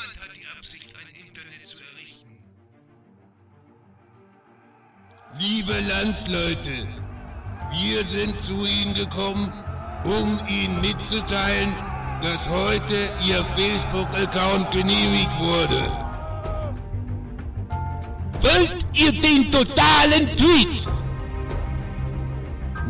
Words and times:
Niemand 0.00 0.20
hat 0.20 0.36
die 0.36 0.46
Absicht, 0.58 0.94
ein 0.96 1.26
Internet 1.26 1.66
zu 1.66 1.82
errichten. 1.82 2.38
Liebe 5.38 5.80
Landsleute, 5.80 6.88
wir 7.72 8.04
sind 8.06 8.40
zu 8.42 8.64
Ihnen 8.64 8.94
gekommen, 8.94 9.52
um 10.04 10.40
Ihnen 10.48 10.80
mitzuteilen, 10.80 11.74
dass 12.22 12.48
heute 12.48 13.10
Ihr 13.26 13.44
Facebook-Account 13.56 14.70
genehmigt 14.70 15.38
wurde. 15.38 15.90
Wollt 18.42 18.84
ihr 18.94 19.12
den 19.12 19.50
totalen 19.52 20.26
Tweet? 20.36 20.86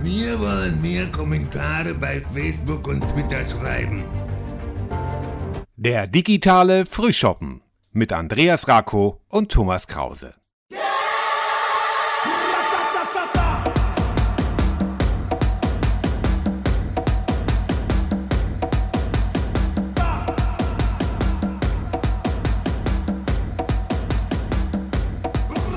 Wir 0.03 0.39
wollen 0.39 0.81
mehr 0.81 1.07
Kommentare 1.09 1.93
bei 1.95 2.23
Facebook 2.33 2.87
und 2.87 3.01
Twitter 3.09 3.45
schreiben. 3.47 4.05
Der 5.83 6.07
digitale 6.07 6.85
Frühschoppen 6.85 7.63
mit 7.91 8.13
Andreas 8.13 8.69
Rako 8.69 9.23
und 9.29 9.51
Thomas 9.51 9.87
Krause. 9.87 10.35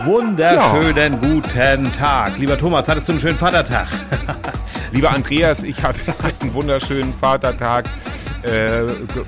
Wunderschönen 0.03 1.21
guten 1.21 1.93
Tag. 1.93 2.37
Lieber 2.37 2.57
Thomas, 2.57 2.89
hattest 2.89 3.07
du 3.07 3.13
einen 3.13 3.21
schönen 3.21 3.37
Vatertag? 3.37 3.87
Lieber 4.91 5.11
Andreas, 5.11 5.63
ich 5.63 5.81
hatte 5.81 6.13
einen 6.41 6.53
wunderschönen 6.53 7.13
Vatertag. 7.13 7.85
Äh, 8.43 8.85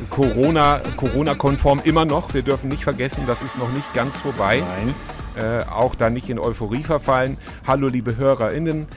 Corona, 0.10 0.82
Corona-konform 0.98 1.81
immer 1.86 2.03
noch. 2.06 2.34
Wir 2.34 2.42
dürfen 2.42 2.67
nicht 2.67 2.84
vergessen, 2.84 3.23
das 3.26 3.42
ist 3.44 3.58
noch 3.58 3.72
nicht 3.72 3.94
ganz 3.94 4.20
vorbei. 4.20 4.62
Nein. 4.78 4.94
Äh, 5.38 5.64
auch 5.70 5.95
da 5.95 6.09
nicht 6.09 6.30
in 6.30 6.38
Euphorie 6.39 6.84
verfallen. 6.84 7.38
Hallo, 7.66 7.88
liebe 7.88 8.17
HörerInnen. 8.17 8.88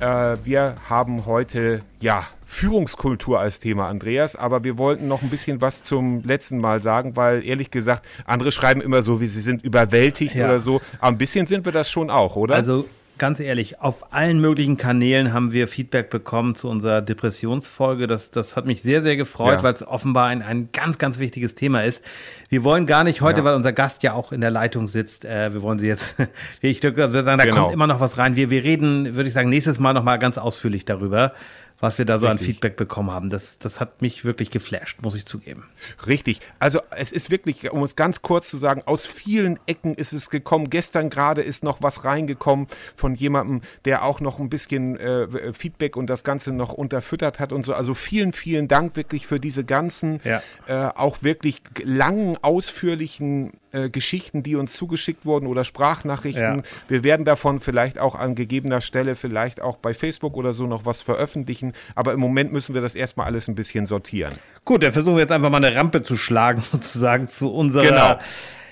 Äh, 0.00 0.36
wir 0.44 0.76
haben 0.88 1.26
heute, 1.26 1.82
ja, 2.00 2.24
Führungskultur 2.46 3.38
als 3.40 3.58
Thema, 3.58 3.88
Andreas, 3.88 4.36
aber 4.36 4.62
wir 4.64 4.78
wollten 4.78 5.08
noch 5.08 5.22
ein 5.22 5.30
bisschen 5.30 5.60
was 5.60 5.82
zum 5.82 6.22
letzten 6.22 6.58
Mal 6.58 6.82
sagen, 6.82 7.16
weil 7.16 7.44
ehrlich 7.46 7.70
gesagt, 7.70 8.04
andere 8.24 8.52
schreiben 8.52 8.80
immer 8.80 9.02
so, 9.02 9.20
wie 9.20 9.26
sie 9.28 9.40
sind 9.40 9.62
überwältigt 9.64 10.34
Ja. 10.34 10.46
oder 10.46 10.60
so. 10.60 10.80
Aber 11.00 11.08
ein 11.08 11.18
bisschen 11.18 11.46
sind 11.46 11.64
wir 11.64 11.72
das 11.72 11.90
schon 11.90 12.08
auch, 12.08 12.36
oder? 12.36 12.54
Also 12.54 12.86
ganz 13.18 13.40
ehrlich, 13.40 13.80
auf 13.80 14.12
allen 14.12 14.40
möglichen 14.40 14.76
Kanälen 14.76 15.32
haben 15.32 15.52
wir 15.52 15.68
Feedback 15.68 16.10
bekommen 16.10 16.54
zu 16.54 16.68
unserer 16.68 17.00
Depressionsfolge. 17.02 18.06
Das, 18.06 18.30
das 18.30 18.56
hat 18.56 18.66
mich 18.66 18.82
sehr, 18.82 19.02
sehr 19.02 19.16
gefreut, 19.16 19.58
Ja. 19.58 19.62
weil 19.62 19.74
es 19.74 19.86
offenbar 19.86 20.26
ein, 20.26 20.42
ein 20.42 20.70
ganz, 20.72 20.98
ganz 20.98 21.18
wichtiges 21.18 21.54
Thema 21.54 21.82
ist. 21.84 22.02
Wir 22.48 22.64
wollen 22.64 22.86
gar 22.86 23.04
nicht 23.04 23.20
heute, 23.20 23.38
Ja. 23.38 23.44
weil 23.44 23.54
unser 23.54 23.72
Gast 23.72 24.02
ja 24.02 24.12
auch 24.14 24.32
in 24.32 24.40
der 24.40 24.50
Leitung 24.50 24.88
sitzt, 24.88 25.24
äh, 25.24 25.52
wir 25.52 25.62
wollen 25.62 25.78
sie 25.78 25.86
jetzt, 25.88 26.16
ich 26.60 26.82
würde 26.82 27.24
sagen, 27.24 27.38
da 27.38 27.44
Genau. 27.44 27.56
kommt 27.62 27.72
immer 27.74 27.86
noch 27.86 28.00
was 28.00 28.18
rein. 28.18 28.36
Wir, 28.36 28.50
wir 28.50 28.64
reden, 28.64 29.14
würde 29.14 29.28
ich 29.28 29.34
sagen, 29.34 29.48
nächstes 29.48 29.78
Mal 29.80 29.92
nochmal 29.92 30.18
ganz 30.18 30.38
ausführlich 30.38 30.84
darüber, 30.84 31.32
was 31.80 31.98
wir 31.98 32.04
da 32.04 32.18
so 32.18 32.26
an 32.26 32.32
Richtig. 32.38 32.54
Feedback 32.54 32.76
bekommen 32.76 33.10
haben. 33.10 33.28
Das, 33.28 33.58
das 33.58 33.80
hat 33.80 34.00
mich 34.02 34.24
wirklich 34.24 34.50
geflasht, 34.50 35.02
muss 35.02 35.14
ich 35.14 35.26
zugeben. 35.26 35.64
Richtig. 36.06 36.40
Also 36.58 36.80
es 36.96 37.12
ist 37.12 37.30
wirklich, 37.30 37.70
um 37.70 37.82
es 37.82 37.96
ganz 37.96 38.22
kurz 38.22 38.48
zu 38.48 38.56
sagen, 38.56 38.82
aus 38.86 39.04
vielen 39.06 39.58
Ecken 39.66 39.94
ist 39.94 40.12
es 40.12 40.30
gekommen. 40.30 40.70
Gestern 40.70 41.10
gerade 41.10 41.42
ist 41.42 41.62
noch 41.64 41.82
was 41.82 42.04
reingekommen 42.04 42.66
von 42.96 43.14
jemandem, 43.14 43.60
der 43.84 44.04
auch 44.04 44.20
noch 44.20 44.38
ein 44.38 44.48
bisschen 44.48 44.96
äh, 44.98 45.52
Feedback 45.52 45.96
und 45.96 46.08
das 46.08 46.24
Ganze 46.24 46.52
noch 46.52 46.72
unterfüttert 46.72 47.40
hat 47.40 47.52
und 47.52 47.64
so. 47.64 47.74
Also 47.74 47.94
vielen, 47.94 48.32
vielen 48.32 48.68
Dank 48.68 48.96
wirklich 48.96 49.26
für 49.26 49.38
diese 49.38 49.64
ganzen, 49.64 50.20
Ja. 50.24 50.42
äh, 50.66 50.90
auch 50.94 51.22
wirklich 51.22 51.62
langen, 51.82 52.36
ausführlichen 52.42 53.52
äh, 53.76 53.90
Geschichten, 53.90 54.42
die 54.42 54.56
uns 54.56 54.72
zugeschickt 54.72 55.26
wurden 55.26 55.46
oder 55.46 55.64
Sprachnachrichten. 55.64 56.58
Ja. 56.58 56.62
Wir 56.88 57.04
werden 57.04 57.24
davon 57.26 57.60
vielleicht 57.60 57.98
auch 57.98 58.14
an 58.14 58.34
gegebener 58.34 58.80
Stelle 58.80 59.14
vielleicht 59.16 59.60
auch 59.60 59.76
bei 59.76 59.92
Facebook 59.94 60.36
oder 60.36 60.52
so 60.52 60.66
noch 60.66 60.84
was 60.86 61.02
veröffentlichen. 61.02 61.72
Aber 61.94 62.12
im 62.12 62.20
Moment 62.20 62.52
müssen 62.52 62.74
wir 62.74 62.80
das 62.82 62.94
erstmal 62.94 63.26
alles 63.26 63.48
ein 63.48 63.54
bisschen 63.54 63.86
sortieren. 63.86 64.34
Gut, 64.64 64.82
dann 64.82 64.92
versuchen 64.92 65.16
wir 65.16 65.22
jetzt 65.22 65.32
einfach 65.32 65.50
mal 65.50 65.62
eine 65.64 65.74
Rampe 65.76 66.02
zu 66.02 66.16
schlagen, 66.16 66.62
sozusagen 66.72 67.28
zu 67.28 67.52
unserer, 67.52 67.82
Genau. 67.84 68.16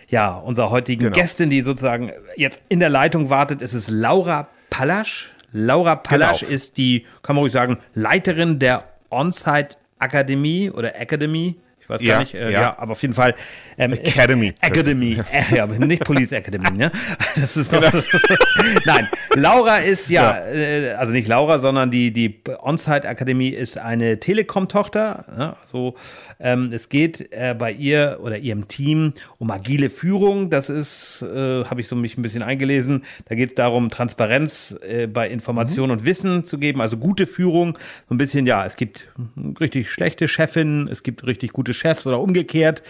ja, 0.08 0.34
unserer 0.34 0.70
heutigen 0.70 1.02
Genau. 1.04 1.14
Gästin, 1.14 1.50
die 1.50 1.60
sozusagen 1.62 2.10
jetzt 2.36 2.60
in 2.68 2.80
der 2.80 2.88
Leitung 2.90 3.30
wartet. 3.30 3.62
Es 3.62 3.74
ist 3.74 3.90
Laura 3.90 4.48
Pallasch. 4.70 5.30
Laura 5.52 5.94
Pallasch 5.96 6.40
Genau. 6.40 6.52
ist 6.52 6.78
die, 6.78 7.04
kann 7.22 7.36
man 7.36 7.42
ruhig 7.42 7.52
sagen, 7.52 7.78
Leiterin 7.94 8.58
der 8.58 8.84
On-Site 9.10 9.76
Akademie 9.98 10.70
oder 10.70 11.00
Academy. 11.00 11.56
Ich 11.84 11.90
weiß 11.90 12.00
Ja, 12.00 12.14
gar 12.14 12.20
nicht, 12.20 12.34
äh, 12.34 12.50
ja. 12.50 12.60
ja. 12.60 12.78
aber 12.78 12.92
auf 12.92 13.02
jeden 13.02 13.12
Fall. 13.12 13.34
Ähm, 13.76 13.92
Academy. 13.92 14.54
Academy. 14.60 15.20
Äh, 15.30 15.56
ja, 15.56 15.66
nicht 15.66 16.04
Police 16.04 16.32
Academy, 16.32 16.70
ne? 16.70 16.90
Das 17.34 17.56
ist 17.56 17.72
doch, 17.72 17.80
Genau. 17.80 18.02
Nein, 18.86 19.08
Laura 19.34 19.78
ist 19.78 20.08
ja, 20.08 20.38
Äh, 20.46 20.92
also 20.92 21.12
nicht 21.12 21.28
Laura, 21.28 21.58
sondern 21.58 21.90
die, 21.90 22.10
die 22.12 22.40
On-Site 22.62 23.06
Akademie 23.06 23.50
ist 23.50 23.76
eine 23.76 24.18
Telekom-Tochter. 24.18 25.24
Ja, 25.36 25.56
so, 25.70 25.96
ähm, 26.40 26.70
es 26.72 26.88
geht 26.88 27.32
äh, 27.32 27.54
bei 27.58 27.72
ihr 27.72 28.18
oder 28.22 28.38
ihrem 28.38 28.68
Team 28.68 29.12
um 29.38 29.50
agile 29.50 29.90
Führung. 29.90 30.50
Das 30.50 30.70
ist, 30.70 31.22
äh, 31.22 31.64
habe 31.64 31.80
ich 31.80 31.88
so 31.88 31.96
mich 31.96 32.16
ein 32.16 32.22
bisschen 32.22 32.42
eingelesen. 32.42 33.04
Da 33.26 33.34
geht 33.34 33.50
es 33.50 33.54
darum, 33.56 33.90
Transparenz 33.90 34.76
äh, 34.88 35.06
bei 35.06 35.28
Information 35.28 35.90
und 35.90 36.04
Wissen 36.04 36.44
zu 36.44 36.58
geben, 36.58 36.80
also 36.80 36.96
gute 36.96 37.26
Führung. 37.26 37.78
So 38.08 38.14
ein 38.14 38.18
bisschen, 38.18 38.46
ja, 38.46 38.64
es 38.64 38.76
gibt 38.76 39.08
richtig 39.60 39.90
schlechte 39.90 40.28
Chefinnen, 40.28 40.88
es 40.88 41.02
gibt 41.02 41.26
richtig 41.26 41.52
gute 41.52 41.73
Chefs 41.74 42.06
oder 42.06 42.20
umgekehrt. 42.20 42.82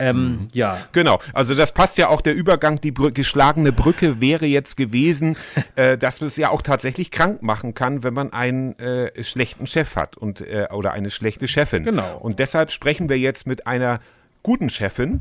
Ähm, 0.00 0.48
Ja, 0.52 0.78
Genau, 0.92 1.20
also 1.34 1.54
das 1.54 1.72
passt 1.72 1.98
ja 1.98 2.08
auch 2.08 2.22
der 2.22 2.34
Übergang, 2.34 2.80
die 2.80 2.90
Brü 2.90 3.12
geschlagene 3.12 3.70
Brücke 3.70 4.20
wäre 4.20 4.46
jetzt 4.46 4.76
gewesen, 4.76 5.36
äh, 5.76 5.98
dass 5.98 6.20
es 6.22 6.36
ja 6.36 6.48
auch 6.48 6.62
tatsächlich 6.62 7.10
krank 7.10 7.42
machen 7.42 7.74
kann, 7.74 8.02
wenn 8.02 8.14
man 8.14 8.32
einen 8.32 8.78
äh, 8.78 9.22
schlechten 9.22 9.66
Chef 9.66 9.96
hat 9.96 10.16
und 10.16 10.40
äh, 10.40 10.68
oder 10.72 10.92
eine 10.92 11.10
schlechte 11.10 11.46
Chefin. 11.46 11.84
Genau. 11.84 12.18
Und 12.18 12.38
deshalb 12.38 12.72
sprechen 12.72 13.08
wir 13.08 13.18
jetzt 13.18 13.46
mit 13.46 13.66
einer 13.66 14.00
guten 14.42 14.70
Chefin 14.70 15.20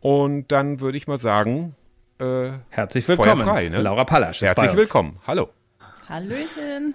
und 0.00 0.52
dann 0.52 0.80
würde 0.80 0.96
ich 0.96 1.08
mal 1.08 1.18
sagen, 1.18 1.74
äh, 2.20 2.50
herzlich 2.70 3.08
willkommen. 3.08 3.42
Frei, 3.44 3.68
ne? 3.68 3.80
Laura 3.80 4.04
Pallasch. 4.04 4.40
herzlich 4.40 4.70
uns. 4.70 4.76
willkommen. 4.76 5.18
Hallo. 5.26 5.48
Hallöchen. 6.08 6.94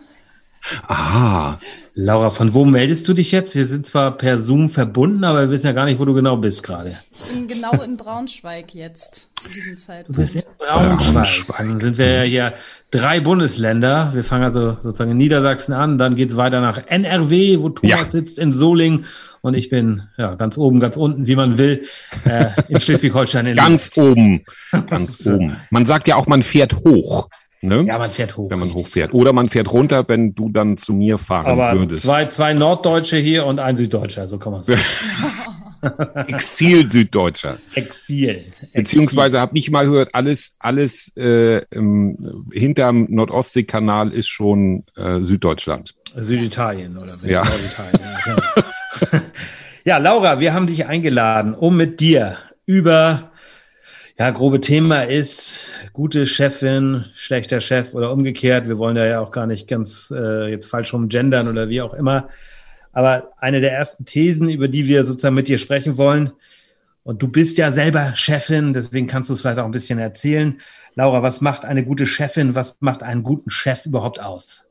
Ah, 0.88 1.57
Laura, 1.94 2.29
von 2.29 2.53
wo 2.53 2.66
meldest 2.66 3.07
du 3.07 3.13
dich 3.13 3.31
jetzt? 3.31 3.55
Wir 3.55 3.66
sind 3.66 3.85
zwar 3.85 4.11
per 4.17 4.39
Zoom 4.39 4.69
verbunden, 4.69 5.23
aber 5.23 5.41
wir 5.41 5.50
wissen 5.50 5.66
ja 5.67 5.72
gar 5.72 5.85
nicht, 5.85 6.00
wo 6.00 6.05
du 6.05 6.13
genau 6.13 6.38
bist 6.38 6.61
gerade. 6.63 7.00
Ich 7.11 7.23
bin 7.23 7.47
genau 7.47 7.72
in 7.83 7.97
Braunschweig 7.97 8.73
jetzt, 8.75 9.27
zu 9.41 9.50
diesem 9.50 9.75
Du 9.75 9.81
Zeitpunkt. 9.81 10.19
bist 10.19 10.35
in 10.35 10.44
Braunschweig. 10.59 11.13
Braunschweig. 11.13 11.57
Dann 11.57 11.79
sind 11.79 11.97
wir 11.97 12.13
ja 12.17 12.22
hier 12.23 12.53
drei 12.91 13.19
Bundesländer. 13.19 14.11
Wir 14.13 14.23
fangen 14.23 14.44
also 14.44 14.77
sozusagen 14.81 15.11
in 15.11 15.17
Niedersachsen 15.17 15.73
an, 15.73 15.97
dann 15.97 16.16
geht's 16.16 16.38
weiter 16.38 16.61
nach 16.61 16.81
NRW, 16.88 17.59
wo 17.59 17.69
Thomas 17.69 17.89
Ja. 18.01 18.06
sitzt 18.09 18.38
in 18.38 18.53
Solingen 18.53 19.06
und 19.41 19.56
ich 19.56 19.69
bin 19.69 20.03
ja 20.17 20.35
ganz 20.35 20.57
oben, 20.57 20.79
ganz 20.79 20.97
unten, 20.97 21.25
wie 21.27 21.35
man 21.35 21.57
will, 21.57 21.83
äh, 22.25 22.47
in 22.67 22.79
Schleswig-Holstein. 22.81 23.47
in 23.47 23.56
Ganz 23.56 23.91
oben, 23.95 24.44
ganz 24.88 25.25
oben. 25.25 25.56
Man 25.72 25.85
sagt 25.85 26.07
ja 26.07 26.16
auch, 26.16 26.27
man 26.27 26.44
fährt 26.44 26.75
hoch, 26.75 27.29
ne? 27.62 27.84
Ja, 27.84 27.97
man 27.97 28.09
fährt 28.09 28.38
hoch. 28.38 28.50
wenn 28.50 28.59
man 28.59 28.68
richtig. 28.69 28.85
hochfährt. 28.85 29.13
Oder 29.13 29.34
man 29.34 29.50
fährt 29.50 29.72
runter, 29.72 30.03
wenn 30.07 30.34
du 30.35 30.50
dann 30.50 30.78
zu 30.78 30.94
mir 30.94 31.18
fahren 31.18 31.45
Aber 31.45 31.78
würdest. 31.78 32.03
zwei, 32.03 32.25
zwei 32.25 32.53
Norddeutsche 32.53 33.18
hier 33.18 33.45
und 33.45 33.59
ein 33.59 33.75
Süddeutscher, 33.75 34.28
so 34.28 34.38
kann 34.38 34.53
man 34.53 34.63
sagen. 34.63 34.79
Exil-Süddeutscher. 36.28 37.59
Exil. 37.75 38.45
Beziehungsweise 38.73 39.40
habe 39.40 39.57
ich 39.57 39.69
mal 39.69 39.85
gehört, 39.85 40.09
alles, 40.13 40.56
alles 40.59 41.16
äh, 41.18 41.62
im, 41.69 42.45
hinterm 42.51 43.06
Nordostseekanal 43.09 44.12
ist 44.12 44.28
schon 44.28 44.84
äh, 44.95 45.22
Süddeutschland. 45.22 45.94
Süditalien 46.16 46.97
oder 46.97 47.13
Ja. 47.24 47.44
Norditalien. 47.44 48.00
Ja, 48.25 49.21
ja, 49.86 49.98
Laura, 49.98 50.39
wir 50.39 50.54
haben 50.54 50.68
dich 50.68 50.88
eingeladen, 50.88 51.54
um 51.54 51.77
mit 51.77 52.00
dir 52.00 52.38
über, 52.65 53.31
ja, 54.19 54.31
grobe 54.31 54.60
Thema 54.60 55.04
ist 55.04 55.74
gute 55.94 56.25
Chefin, 56.25 57.06
schlechter 57.14 57.62
Chef 57.62 57.94
oder 57.94 58.12
umgekehrt. 58.12 58.68
Wir 58.68 58.78
wollen 58.78 58.96
da 58.96 59.06
ja 59.06 59.19
auch 59.19 59.31
gar 59.31 59.48
nicht 59.48 59.68
ganz 59.68 60.12
äh, 60.16 60.50
jetzt 60.50 60.68
falsch 60.68 60.94
rum 60.94 61.10
gendern 61.10 61.48
oder 61.48 61.69
wie 61.69 61.81
auch 61.81 61.94
immer. 61.94 62.30
Aber 62.94 63.31
eine 63.38 63.62
der 63.62 63.74
ersten 63.74 64.06
Thesen, 64.06 64.50
über 64.50 64.68
die 64.68 64.88
wir 64.88 65.04
sozusagen 65.04 65.36
mit 65.36 65.48
dir 65.48 65.60
sprechen 65.60 65.98
wollen, 65.98 66.31
und 67.04 67.22
du 67.22 67.30
bist 67.30 67.58
ja 67.58 67.72
selber 67.72 68.16
Chefin, 68.16 68.74
deswegen 68.74 69.08
kannst 69.08 69.30
du 69.30 69.34
es 69.34 69.40
vielleicht 69.40 69.60
auch 69.60 69.66
ein 69.66 69.72
bisschen 69.72 69.98
erzählen. 69.98 70.60
Laura, 70.94 71.24
was 71.24 71.40
macht 71.40 71.64
eine 71.64 71.86
gute 71.86 72.06
Chefin, 72.06 72.54
was 72.54 72.75
macht 72.81 73.02
einen 73.02 73.24
guten 73.24 73.50
Chef 73.50 73.86
überhaupt 73.86 74.19
aus? 74.19 74.66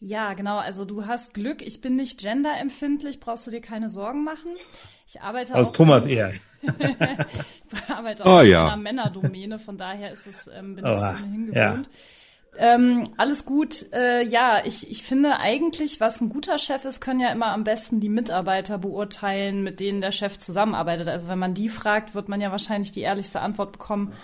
Ja, 0.00 0.32
genau. 0.32 0.56
Also 0.56 0.86
du 0.86 1.06
hast 1.06 1.34
Glück. 1.34 1.60
Ich 1.60 1.82
bin 1.82 1.96
nicht 1.96 2.20
genderempfindlich. 2.20 3.20
Brauchst 3.20 3.46
du 3.46 3.50
dir 3.50 3.60
keine 3.60 3.90
Sorgen 3.90 4.24
machen. 4.24 4.52
Ich 5.06 5.20
arbeite 5.20 5.54
Aus 5.54 5.68
auch, 5.68 5.72
Thomas 5.72 6.06
eher. 6.06 6.32
Ich 6.62 7.90
arbeite 7.90 8.22
Oh, 8.24 8.28
auch 8.28 8.42
ja. 8.42 8.66
in 8.66 8.72
einer 8.72 8.76
Männerdomäne. 8.76 9.58
Von 9.58 9.78
daher 9.78 10.12
ist 10.12 10.26
es, 10.26 10.48
ähm, 10.48 10.76
bin 10.76 10.84
ich 10.84 10.90
Oha, 10.90 11.10
ohnehin 11.18 11.52
ja. 11.52 11.70
gewohnt. 11.70 11.88
Ähm, 12.58 13.08
alles 13.16 13.44
gut. 13.44 13.92
Äh, 13.92 14.24
ja, 14.26 14.62
ich, 14.64 14.90
ich 14.90 15.02
finde 15.02 15.38
eigentlich, 15.38 16.00
was 16.00 16.20
ein 16.20 16.30
guter 16.30 16.58
Chef 16.58 16.84
ist, 16.84 17.00
können 17.00 17.20
ja 17.20 17.30
immer 17.30 17.48
am 17.48 17.64
besten 17.64 18.00
die 18.00 18.08
Mitarbeiter 18.08 18.78
beurteilen, 18.78 19.62
mit 19.62 19.78
denen 19.80 20.00
der 20.00 20.12
Chef 20.12 20.38
zusammenarbeitet. 20.38 21.08
Also 21.08 21.28
wenn 21.28 21.38
man 21.38 21.54
die 21.54 21.68
fragt, 21.68 22.14
wird 22.14 22.28
man 22.28 22.40
ja 22.40 22.50
wahrscheinlich 22.50 22.92
die 22.92 23.02
ehrlichste 23.02 23.40
Antwort 23.40 23.72
bekommen. 23.72 24.14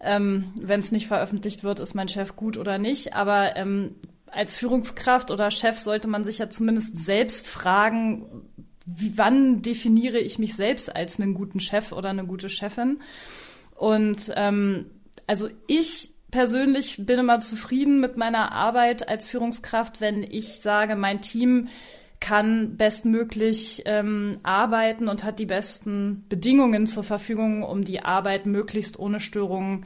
Ähm, 0.00 0.52
wenn 0.60 0.80
es 0.80 0.92
nicht 0.92 1.08
veröffentlicht 1.08 1.64
wird, 1.64 1.80
ist 1.80 1.94
mein 1.94 2.08
Chef 2.08 2.36
gut 2.36 2.56
oder 2.56 2.78
nicht. 2.78 3.14
Aber 3.14 3.56
ähm, 3.56 3.96
als 4.30 4.56
Führungskraft 4.56 5.30
oder 5.30 5.50
Chef 5.50 5.80
sollte 5.80 6.08
man 6.08 6.24
sich 6.24 6.38
ja 6.38 6.48
zumindest 6.50 6.96
selbst 7.04 7.48
fragen, 7.48 8.48
wie, 8.86 9.18
wann 9.18 9.62
definiere 9.62 10.18
ich 10.18 10.38
mich 10.38 10.54
selbst 10.54 10.94
als 10.94 11.20
einen 11.20 11.34
guten 11.34 11.60
Chef 11.60 11.92
oder 11.92 12.10
eine 12.10 12.24
gute 12.24 12.48
Chefin? 12.48 13.00
Und 13.74 14.32
ähm, 14.36 14.86
also 15.26 15.48
ich 15.66 16.10
persönlich 16.30 16.96
bin 17.04 17.18
immer 17.18 17.40
zufrieden 17.40 18.00
mit 18.00 18.16
meiner 18.16 18.52
Arbeit 18.52 19.08
als 19.08 19.28
Führungskraft, 19.28 20.00
wenn 20.00 20.22
ich 20.22 20.60
sage, 20.60 20.96
mein 20.96 21.20
Team 21.20 21.68
kann 22.20 22.76
bestmöglich 22.76 23.82
ähm, 23.84 24.38
arbeiten 24.42 25.08
und 25.08 25.24
hat 25.24 25.38
die 25.38 25.46
besten 25.46 26.24
Bedingungen 26.28 26.86
zur 26.86 27.02
Verfügung, 27.02 27.62
um 27.62 27.84
die 27.84 28.00
Arbeit 28.00 28.46
möglichst 28.46 28.98
ohne 28.98 29.20
Störungen 29.20 29.84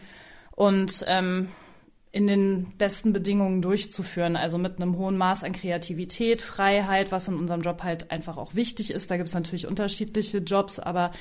und 0.52 1.04
ähm, 1.08 1.48
in 2.12 2.26
den 2.26 2.72
besten 2.76 3.12
Bedingungen 3.12 3.62
durchzuführen. 3.62 4.36
Also 4.36 4.58
mit 4.58 4.76
einem 4.76 4.96
hohen 4.96 5.16
Maß 5.16 5.44
an 5.44 5.52
Kreativität, 5.52 6.42
Freiheit, 6.42 7.12
was 7.12 7.28
in 7.28 7.36
unserem 7.36 7.62
Job 7.62 7.82
halt 7.82 8.10
einfach 8.10 8.36
auch 8.36 8.54
wichtig 8.54 8.90
ist. 8.90 9.10
Da 9.10 9.16
gibt 9.16 9.28
es 9.28 9.34
natürlich 9.34 9.66
unterschiedliche 9.66 10.38
Jobs, 10.38 10.80
aber 10.80 11.12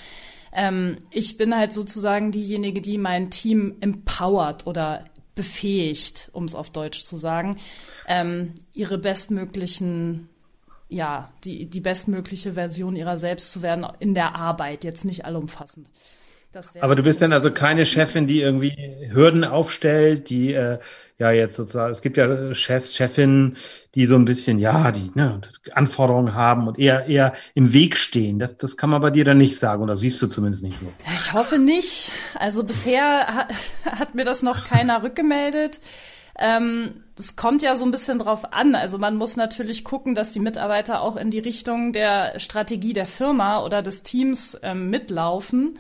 ähm, 0.52 0.98
ich 1.12 1.38
bin 1.38 1.56
halt 1.56 1.74
sozusagen 1.74 2.32
diejenige, 2.32 2.82
die 2.82 2.98
mein 2.98 3.30
Team 3.30 3.76
empowert 3.82 4.66
oder 4.66 5.06
befähigt, 5.36 6.30
um 6.34 6.46
es 6.46 6.56
auf 6.56 6.72
Deutsch 6.72 7.04
zu 7.04 7.18
sagen, 7.18 7.60
ähm, 8.08 8.54
ihre 8.74 8.98
bestmöglichen, 8.98 10.28
ja, 10.90 11.32
die, 11.44 11.68
die 11.68 11.80
bestmögliche 11.82 12.54
Version 12.54 12.96
ihrer 12.96 13.20
selbst 13.20 13.52
zu 13.52 13.62
werden 13.62 13.86
in 14.00 14.16
der 14.16 14.36
Arbeit, 14.36 14.84
jetzt 14.84 15.06
nicht 15.06 15.24
allumfassend. 15.24 15.88
Aber 16.82 16.96
du 16.96 17.04
bist 17.04 17.22
dann 17.22 17.32
also 17.32 17.52
keine 17.52 17.86
Chefin, 17.86 18.26
die 18.26 18.42
irgendwie 18.42 18.74
Hürden 19.12 19.44
aufstellt, 19.44 20.30
die 20.30 20.54
äh, 20.54 20.80
ja 21.20 21.32
jetzt 21.32 21.56
sozusagen, 21.56 21.92
es 21.92 22.02
gibt 22.02 22.18
ja 22.18 22.56
Chefs, 22.56 22.96
Chefinnen, 22.96 23.58
die 23.94 24.06
so 24.06 24.16
ein 24.16 24.26
bisschen, 24.26 24.58
ja, 24.58 24.92
die 24.92 25.12
ne, 25.14 25.42
Anforderungen 25.74 26.34
haben 26.34 26.68
und 26.68 26.80
eher 26.80 27.06
eher 27.08 27.34
im 27.54 27.74
Weg 27.74 27.98
stehen. 27.98 28.40
Das, 28.40 28.58
das 28.58 28.78
kann 28.78 28.90
man 28.90 29.02
bei 29.02 29.12
dir 29.12 29.26
dann 29.26 29.38
nicht 29.38 29.60
sagen 29.60 29.84
oder 29.84 29.96
siehst 29.96 30.22
du 30.22 30.28
zumindest 30.28 30.64
nicht 30.64 30.80
so. 30.80 30.92
Ich 31.16 31.34
hoffe 31.34 31.60
nicht. 31.60 32.12
Also 32.36 32.64
bisher 32.64 33.28
hat, 33.28 33.54
hat 33.86 34.16
mir 34.16 34.26
das 34.26 34.42
noch 34.42 34.68
keiner 34.68 35.04
rückgemeldet. 35.04 35.80
Ähm, 36.38 37.04
das 37.16 37.36
kommt 37.36 37.62
ja 37.62 37.76
so 37.76 37.84
ein 37.84 37.92
bisschen 37.92 38.18
drauf 38.18 38.54
an. 38.54 38.74
Also 38.74 38.98
man 38.98 39.18
muss 39.18 39.36
natürlich 39.36 39.84
gucken, 39.84 40.16
dass 40.16 40.32
die 40.32 40.40
Mitarbeiter 40.40 41.02
auch 41.02 41.18
in 41.18 41.32
die 41.32 41.40
Richtung 41.40 41.92
der 41.92 42.40
Strategie 42.40 42.94
der 42.94 43.08
Firma 43.08 43.62
oder 43.64 43.82
des 43.82 44.04
Teams 44.04 44.58
ähm, 44.64 44.90
mitlaufen. 44.90 45.78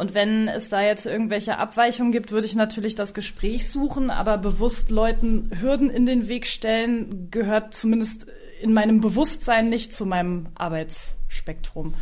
Und 0.00 0.14
wenn 0.14 0.48
es 0.48 0.70
da 0.70 0.80
jetzt 0.80 1.04
irgendwelche 1.04 1.58
Abweichungen 1.58 2.10
gibt, 2.10 2.32
würde 2.32 2.46
ich 2.46 2.56
natürlich 2.56 2.94
das 2.94 3.12
Gespräch 3.12 3.68
suchen, 3.70 4.08
aber 4.08 4.38
bewusst 4.38 4.90
Leuten 4.90 5.50
Hürden 5.60 5.90
in 5.90 6.06
den 6.06 6.26
Weg 6.26 6.46
stellen, 6.46 7.30
gehört 7.30 7.74
zumindest 7.74 8.26
in 8.62 8.72
meinem 8.72 9.02
Bewusstsein 9.02 9.68
nicht 9.68 9.94
zu 9.94 10.06
meinem 10.06 10.48
Arbeitsspektrum. 10.54 11.92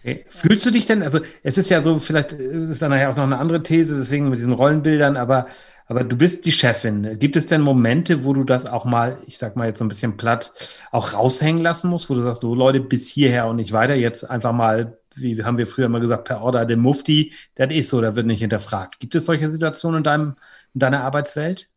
Okay. 0.00 0.24
Fühlst 0.30 0.64
du 0.64 0.70
dich 0.70 0.86
denn, 0.86 1.02
also 1.02 1.20
es 1.42 1.58
ist 1.58 1.68
ja 1.68 1.82
so, 1.82 1.98
vielleicht 1.98 2.32
ist 2.32 2.80
da 2.80 2.88
nachher 2.88 3.10
auch 3.10 3.16
noch 3.16 3.24
eine 3.24 3.38
andere 3.38 3.62
These, 3.62 3.98
deswegen 3.98 4.30
mit 4.30 4.38
diesen 4.38 4.54
Rollenbildern, 4.54 5.18
aber, 5.18 5.48
aber 5.86 6.02
du 6.02 6.16
bist 6.16 6.46
die 6.46 6.52
Chefin. 6.52 7.18
Gibt 7.18 7.36
es 7.36 7.46
denn 7.46 7.60
Momente, 7.60 8.24
wo 8.24 8.32
du 8.32 8.44
das 8.44 8.64
auch 8.64 8.86
mal, 8.86 9.18
ich 9.26 9.36
sag 9.36 9.56
mal 9.56 9.66
jetzt 9.66 9.80
so 9.80 9.84
ein 9.84 9.88
bisschen 9.88 10.16
platt, 10.16 10.52
auch 10.92 11.12
raushängen 11.12 11.62
lassen 11.62 11.90
musst, 11.90 12.08
wo 12.08 12.14
du 12.14 12.22
sagst, 12.22 12.40
so 12.40 12.54
Leute, 12.54 12.80
bis 12.80 13.06
hierher 13.06 13.48
und 13.48 13.56
nicht 13.56 13.72
weiter, 13.72 13.96
jetzt 13.96 14.24
einfach 14.24 14.52
mal 14.52 14.96
wie 15.20 15.42
haben 15.44 15.58
wir 15.58 15.66
früher 15.66 15.88
mal 15.88 16.00
gesagt, 16.00 16.24
per 16.24 16.42
Order 16.42 16.66
dem 16.66 16.80
Mufti, 16.80 17.32
das 17.54 17.72
ist 17.72 17.90
so, 17.90 18.00
da 18.00 18.16
wird 18.16 18.26
nicht 18.26 18.40
hinterfragt. 18.40 19.00
Gibt 19.00 19.14
es 19.14 19.26
solche 19.26 19.50
Situationen 19.50 19.98
in, 19.98 20.04
deinem, 20.04 20.36
in 20.74 20.80
deiner 20.80 21.04
Arbeitswelt? 21.04 21.68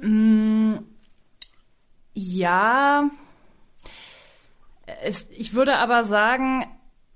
Mm, 0.00 0.74
ja. 2.14 3.10
Es, 5.02 5.28
ich 5.30 5.54
würde 5.54 5.76
aber 5.76 6.04
sagen, 6.04 6.66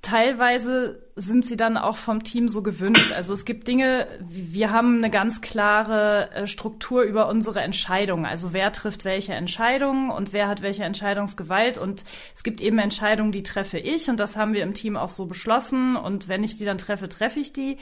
teilweise 0.07 1.03
sind 1.17 1.47
sie 1.47 1.57
dann 1.57 1.77
auch 1.77 1.97
vom 1.97 2.23
Team 2.23 2.49
so 2.49 2.63
gewünscht. 2.63 3.13
Also 3.13 3.35
es 3.35 3.45
gibt 3.45 3.67
Dinge, 3.67 4.07
wir 4.21 4.71
haben 4.71 4.99
eine 4.99 5.11
ganz 5.11 5.41
klare 5.41 6.31
äh, 6.31 6.47
Struktur 6.47 7.03
über 7.03 7.29
unsere 7.29 7.61
Entscheidungen. 7.61 8.25
Also 8.25 8.53
wer 8.53 8.73
trifft 8.73 9.05
welche 9.05 9.35
Entscheidungen 9.35 10.11
und 10.11 10.33
wer 10.33 10.47
hat 10.47 10.63
welche 10.63 10.85
Entscheidungsgewalt. 10.85 11.77
Und 11.77 12.05
es 12.37 12.45
gibt 12.45 12.61
eben 12.61 12.79
Entscheidungen, 12.79 13.33
die 13.33 13.43
treffe 13.43 13.79
ich 13.79 14.09
und 14.09 14.21
das 14.21 14.37
haben 14.37 14.53
wir 14.53 14.63
im 14.63 14.75
Team 14.75 14.97
auch 14.97 15.09
so 15.09 15.27
beschlossen. 15.27 15.97
Und 15.97 16.29
wenn 16.29 16.45
ich 16.45 16.57
die 16.57 16.65
dann 16.65 16.79
treffe, 16.79 17.09
treffe 17.09 17.41
ich 17.41 17.53
die. 17.53 17.79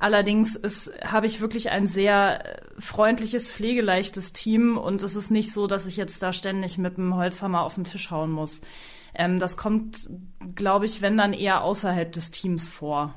Allerdings 0.00 0.56
ist, 0.56 0.90
habe 1.04 1.26
ich 1.26 1.40
wirklich 1.40 1.70
ein 1.70 1.86
sehr 1.86 2.44
äh, 2.44 2.80
freundliches, 2.80 3.52
pflegeleichtes 3.52 4.32
Team 4.32 4.76
und 4.76 5.00
es 5.04 5.14
ist 5.14 5.30
nicht 5.30 5.52
so, 5.52 5.68
dass 5.68 5.86
ich 5.86 5.96
jetzt 5.96 6.20
da 6.24 6.32
ständig 6.32 6.76
mit 6.76 6.96
dem 6.96 7.14
Holzhammer 7.14 7.60
auf 7.60 7.76
den 7.76 7.84
Tisch 7.84 8.10
hauen 8.10 8.32
muss. 8.32 8.62
Ähm, 9.14 9.38
das 9.38 9.56
kommt, 9.56 10.08
glaube 10.54 10.86
ich, 10.86 11.02
wenn 11.02 11.16
dann 11.16 11.32
eher 11.32 11.62
außerhalb 11.62 12.12
des 12.12 12.30
Teams 12.30 12.68
vor, 12.68 13.14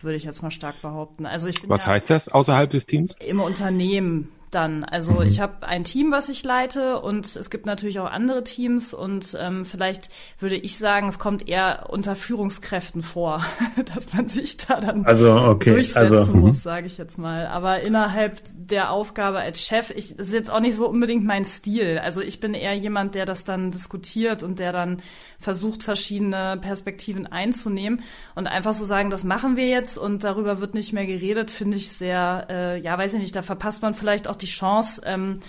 würde 0.00 0.16
ich 0.16 0.24
jetzt 0.24 0.42
mal 0.42 0.50
stark 0.50 0.80
behaupten. 0.82 1.26
Also 1.26 1.48
ich 1.48 1.60
bin 1.60 1.70
Was 1.70 1.82
ja 1.86 1.92
heißt 1.92 2.10
das 2.10 2.28
außerhalb 2.28 2.70
des 2.70 2.86
Teams? 2.86 3.16
Im 3.20 3.40
Unternehmen 3.40 4.28
dann. 4.56 4.84
Also 4.84 5.12
mhm. 5.12 5.26
ich 5.26 5.38
habe 5.38 5.68
ein 5.68 5.84
Team, 5.84 6.10
was 6.10 6.30
ich 6.30 6.42
leite 6.42 6.98
und 7.00 7.26
es 7.36 7.50
gibt 7.50 7.66
natürlich 7.66 8.00
auch 8.00 8.10
andere 8.10 8.42
Teams 8.42 8.94
und 8.94 9.36
ähm, 9.38 9.66
vielleicht 9.66 10.08
würde 10.38 10.56
ich 10.56 10.78
sagen, 10.78 11.08
es 11.08 11.18
kommt 11.18 11.46
eher 11.46 11.90
unter 11.90 12.16
Führungskräften 12.16 13.02
vor, 13.02 13.44
dass 13.94 14.14
man 14.14 14.28
sich 14.28 14.56
da 14.56 14.80
dann 14.80 15.04
also, 15.04 15.32
okay. 15.36 15.70
durchsetzen 15.72 16.16
also, 16.16 16.32
muss, 16.32 16.62
sage 16.62 16.86
ich 16.86 16.96
jetzt 16.96 17.18
mal. 17.18 17.46
Aber 17.46 17.82
innerhalb 17.82 18.40
der 18.54 18.90
Aufgabe 18.90 19.40
als 19.40 19.60
Chef, 19.60 19.90
ich, 19.90 20.16
das 20.16 20.28
ist 20.28 20.32
jetzt 20.32 20.50
auch 20.50 20.60
nicht 20.60 20.76
so 20.76 20.88
unbedingt 20.88 21.26
mein 21.26 21.44
Stil. 21.44 21.98
Also 21.98 22.22
ich 22.22 22.40
bin 22.40 22.54
eher 22.54 22.74
jemand, 22.74 23.14
der 23.14 23.26
das 23.26 23.44
dann 23.44 23.70
diskutiert 23.70 24.42
und 24.42 24.58
der 24.58 24.72
dann 24.72 25.02
versucht, 25.38 25.82
verschiedene 25.82 26.58
Perspektiven 26.60 27.26
einzunehmen 27.26 28.02
und 28.34 28.46
einfach 28.46 28.72
so 28.72 28.86
sagen, 28.86 29.10
das 29.10 29.22
machen 29.22 29.56
wir 29.56 29.68
jetzt 29.68 29.98
und 29.98 30.24
darüber 30.24 30.60
wird 30.60 30.72
nicht 30.72 30.94
mehr 30.94 31.06
geredet, 31.06 31.50
finde 31.50 31.76
ich 31.76 31.92
sehr, 31.92 32.46
äh, 32.48 32.80
ja, 32.80 32.96
weiß 32.96 33.12
ich 33.14 33.20
nicht, 33.20 33.36
da 33.36 33.42
verpasst 33.42 33.82
man 33.82 33.92
vielleicht 33.92 34.28
auch 34.28 34.36
die 34.36 34.45
Chance, 34.46 35.02
ähm, 35.04 35.40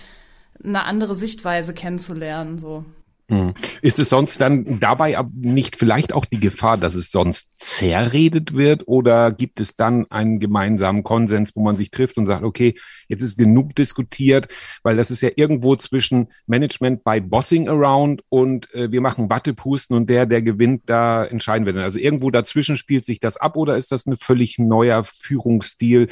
eine 0.64 0.84
andere 0.84 1.16
Sichtweise 1.16 1.74
kennenzulernen, 1.74 2.60
so. 2.60 2.86
Hm. 3.30 3.56
Ist 3.82 4.00
es 4.00 4.08
sonst 4.08 4.40
dann 4.40 4.80
dabei 4.80 5.22
nicht 5.34 5.76
vielleicht 5.76 6.14
auch 6.14 6.24
die 6.24 6.40
Gefahr, 6.40 6.78
dass 6.78 6.96
es 6.96 7.12
sonst 7.12 7.56
zerredet 7.58 8.54
wird 8.54 8.88
oder 8.88 9.34
gibt 9.34 9.60
es 9.60 9.76
dann 9.76 10.10
einen 10.10 10.40
gemeinsamen 10.40 11.04
Konsens, 11.04 11.54
wo 11.54 11.62
man 11.62 11.76
sich 11.76 11.92
trifft 11.92 12.18
und 12.18 12.26
sagt, 12.26 12.46
okay, 12.46 12.76
jetzt 13.10 13.22
ist 13.22 13.38
genug 13.38 13.76
diskutiert, 13.76 14.48
weil 14.82 14.96
das 14.96 15.12
ist 15.12 15.22
ja 15.22 15.30
irgendwo 15.36 15.76
zwischen 15.76 16.30
Management 16.46 17.04
bei 17.04 17.20
Bossing 17.20 17.68
Around 17.68 18.24
und 18.30 18.74
äh, 18.74 18.94
wir 18.94 19.02
machen 19.02 19.30
Wattepusten 19.30 19.98
und 19.98 20.10
der, 20.10 20.26
der 20.26 20.42
gewinnt, 20.42 20.84
da 20.86 21.26
entscheiden 21.26 21.66
wir 21.66 21.74
dann. 21.74 21.84
Also 21.84 22.00
irgendwo 22.00 22.32
dazwischen 22.32 22.78
spielt 22.78 23.04
sich 23.04 23.20
das 23.20 23.36
ab 23.36 23.58
oder 23.58 23.76
ist 23.76 23.92
das 23.92 24.06
ein 24.06 24.16
völlig 24.16 24.58
neuer 24.58 25.04
Führungsstil? 25.04 26.08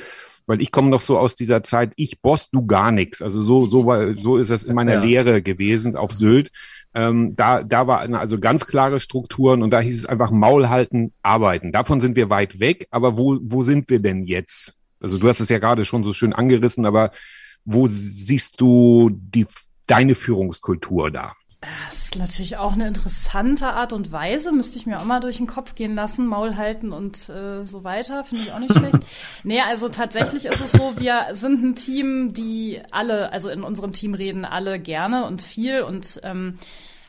Weil 0.47 0.61
ich 0.61 0.71
komme 0.71 0.89
noch 0.89 1.01
so 1.01 1.17
aus 1.17 1.35
dieser 1.35 1.63
Zeit, 1.63 1.93
ich 1.95 2.21
boss, 2.21 2.49
du 2.49 2.65
gar 2.65 2.91
nichts. 2.91 3.21
Also 3.21 3.41
so, 3.41 3.67
so, 3.67 3.85
war, 3.85 4.15
so 4.17 4.37
ist 4.37 4.51
das 4.51 4.63
in 4.63 4.75
meiner 4.75 4.93
ja. 4.93 5.01
Lehre 5.01 5.41
gewesen 5.41 5.95
auf 5.95 6.13
Sylt. 6.13 6.51
Ähm, 6.93 7.35
da, 7.35 7.63
da 7.63 7.87
war 7.87 7.99
also 7.99 8.39
ganz 8.39 8.65
klare 8.65 8.99
Strukturen 8.99 9.63
und 9.63 9.71
da 9.71 9.79
hieß 9.79 9.99
es 9.99 10.05
einfach 10.05 10.31
Maul 10.31 10.69
halten, 10.69 11.13
arbeiten. 11.23 11.71
Davon 11.71 11.99
sind 11.99 12.15
wir 12.15 12.29
weit 12.29 12.59
weg, 12.59 12.87
aber 12.91 13.17
wo, 13.17 13.37
wo 13.41 13.63
sind 13.63 13.89
wir 13.89 13.99
denn 13.99 14.23
jetzt? 14.23 14.75
Also 14.99 15.17
du 15.17 15.27
hast 15.27 15.39
es 15.39 15.49
ja 15.49 15.59
gerade 15.59 15.85
schon 15.85 16.03
so 16.03 16.13
schön 16.13 16.33
angerissen, 16.33 16.85
aber 16.85 17.11
wo 17.65 17.87
siehst 17.87 18.61
du 18.61 19.09
die, 19.11 19.45
deine 19.87 20.15
Führungskultur 20.15 21.11
da? 21.11 21.33
Das 21.61 22.04
ist 22.15 22.19
natürlich 22.19 22.57
auch 22.57 22.73
eine 22.73 22.87
interessante 22.87 23.67
Art 23.67 23.91
und 23.91 24.11
Weise. 24.11 24.51
Müsste 24.51 24.77
ich 24.77 24.85
mir 24.85 24.99
auch 24.99 25.05
mal 25.05 25.19
durch 25.19 25.37
den 25.37 25.47
Kopf 25.47 25.75
gehen 25.75 25.95
lassen, 25.95 26.25
Maul 26.27 26.55
halten 26.55 26.91
und 26.91 27.29
äh, 27.29 27.65
so 27.65 27.83
weiter. 27.83 28.23
Finde 28.23 28.45
ich 28.45 28.53
auch 28.53 28.59
nicht 28.59 28.73
schlecht. 28.73 28.95
Nee, 29.43 29.61
also 29.61 29.89
tatsächlich 29.89 30.45
ist 30.45 30.59
es 30.59 30.71
so, 30.71 30.93
wir 30.97 31.27
sind 31.33 31.63
ein 31.63 31.75
Team, 31.75 32.33
die 32.33 32.81
alle, 32.91 33.31
also 33.31 33.49
in 33.49 33.63
unserem 33.63 33.93
Team 33.93 34.13
reden 34.13 34.43
alle 34.43 34.79
gerne 34.79 35.25
und 35.25 35.41
viel 35.41 35.81
und 35.81 36.19
ähm, 36.23 36.57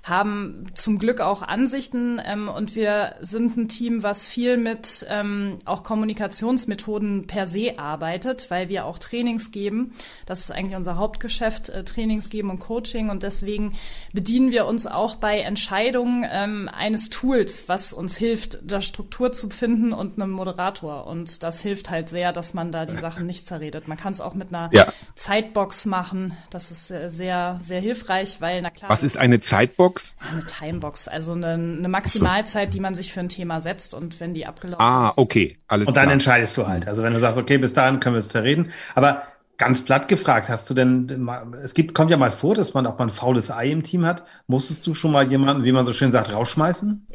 haben 0.07 0.67
zum 0.75 1.01
Glück 1.01 1.21
auch 1.21 1.43
Ansichten 1.43 2.21
ähm, 2.25 2.49
und 2.49 2.77
wir 2.77 3.17
sind 3.21 3.57
ein 3.57 3.69
Team, 3.69 4.05
was 4.05 4.25
viel 4.25 4.57
mit 4.57 5.05
ähm, 5.09 5.59
auch 5.65 5.83
Kommunikationsmethoden 5.83 7.27
per 7.27 7.49
se 7.49 7.77
arbeitet, 7.77 8.49
weil 8.49 8.69
wir 8.69 8.85
auch 8.85 9.01
Trainings 9.01 9.51
geben. 9.51 9.95
Das 10.25 10.39
ist 10.39 10.53
eigentlich 10.53 10.77
unser 10.77 10.97
Hauptgeschäft, 10.97 11.71
äh, 11.71 11.83
Trainings 11.83 12.31
geben 12.31 12.51
und 12.51 12.61
Coaching 12.61 13.11
und 13.11 13.25
deswegen 13.25 13.75
bedienen 14.13 14.53
wir 14.53 14.67
uns 14.67 14.87
auch 14.87 15.17
bei 15.17 15.41
Entscheidungen 15.41 16.25
ähm, 16.31 16.71
eines 16.73 17.11
Tools, 17.11 17.69
was 17.69 17.93
uns 17.93 18.17
hilft, 18.17 18.61
da 18.63 18.83
Struktur 18.83 19.33
zu 19.33 19.51
finden 19.51 19.93
und 19.93 20.23
einem 20.23 20.31
Moderator 20.31 21.09
und 21.09 21.43
das 21.43 21.61
hilft 21.63 21.91
halt 21.91 22.11
sehr, 22.11 22.33
dass 22.33 22.55
man 22.55 22.71
da 22.71 22.87
die 22.87 22.97
Sachen 22.97 23.27
nicht 23.27 23.45
zerredet. 23.45 23.89
Man 23.89 23.97
kann 23.99 24.13
es 24.13 24.21
auch 24.21 24.35
mit 24.35 24.51
einer 24.51 24.71
ja. 24.73 24.87
Zeitbox 25.17 25.85
machen. 25.85 26.37
Das 26.51 26.71
ist 26.71 26.93
äh, 26.93 27.11
sehr, 27.11 27.59
sehr 27.61 27.81
hilfreich, 27.81 28.41
weil 28.41 28.63
na 28.63 28.71
klar. 28.71 28.89
Was 28.89 29.03
ist 29.03 29.17
eine 29.17 29.41
Zeitbox? 29.41 29.96
Timebox? 29.97 30.17
Eine 30.31 30.45
Timebox, 30.45 31.09
also 31.09 31.33
eine, 31.33 31.55
eine 31.55 31.89
Maximalzeit, 31.89 32.75
die 32.75 32.81
man 32.81 32.95
sich 32.95 33.13
für 33.13 33.21
ein 33.21 33.29
Thema 33.29 33.61
setzt 33.61 33.95
und 33.95 34.21
wenn 34.21 34.35
die 34.35 34.47
abgelaufen 34.47 34.85
ah, 34.85 35.11
ist. 35.11 35.19
Ah, 35.19 35.21
okay, 35.21 35.59
alles 35.69 35.89
Und 35.89 35.97
dann 35.97 36.05
klar. 36.05 36.13
entscheidest 36.15 36.57
du 36.57 36.67
halt. 36.67 36.87
Also 36.87 37.03
wenn 37.03 37.13
du 37.13 37.21
sagst, 37.21 37.39
okay, 37.39 37.59
bis 37.59 37.73
dahin 37.73 38.01
können 38.01 38.15
wir 38.15 38.21
es 38.21 38.29
zerreden. 38.29 38.71
Aber 38.95 39.23
ganz 39.59 39.83
platt 39.85 40.09
gefragt, 40.09 40.49
hast 40.49 40.69
du 40.69 40.75
denn, 40.75 41.29
es 41.63 41.75
gibt, 41.75 41.95
kommt 41.95 42.11
ja 42.11 42.17
mal 42.17 42.31
vor, 42.31 42.55
dass 42.55 42.75
man 42.75 42.87
auch 42.87 42.99
mal 42.99 43.07
ein 43.07 43.11
faules 43.11 43.51
Ei 43.51 43.71
im 43.71 43.83
Team 43.83 44.05
hat. 44.05 44.25
Musstest 44.47 44.87
du 44.87 44.95
schon 44.95 45.13
mal 45.13 45.29
jemanden, 45.29 45.65
wie 45.65 45.73
man 45.73 45.87
so 45.87 45.93
schön 45.93 46.13
sagt, 46.13 46.33
rausschmeißen? 46.33 47.07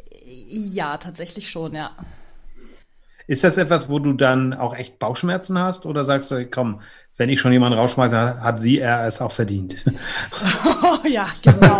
Ja, 0.48 0.96
tatsächlich 0.96 1.50
schon, 1.50 1.74
ja. 1.74 1.92
Ist 3.28 3.44
das 3.44 3.56
etwas, 3.56 3.88
wo 3.88 4.00
du 4.00 4.14
dann 4.14 4.52
auch 4.52 4.74
echt 4.74 4.98
Bauchschmerzen 4.98 5.58
hast 5.58 5.86
oder 5.86 6.04
sagst 6.04 6.32
du, 6.32 6.44
komm, 6.46 6.80
wenn 7.18 7.28
ich 7.28 7.40
schon 7.40 7.52
jemanden 7.52 7.78
rausschmeiße, 7.78 8.42
hat 8.42 8.62
sie 8.62 8.78
er 8.78 9.06
es 9.06 9.20
auch 9.20 9.32
verdient. 9.32 9.76
Oh, 10.82 11.06
ja, 11.06 11.26
genau. 11.42 11.76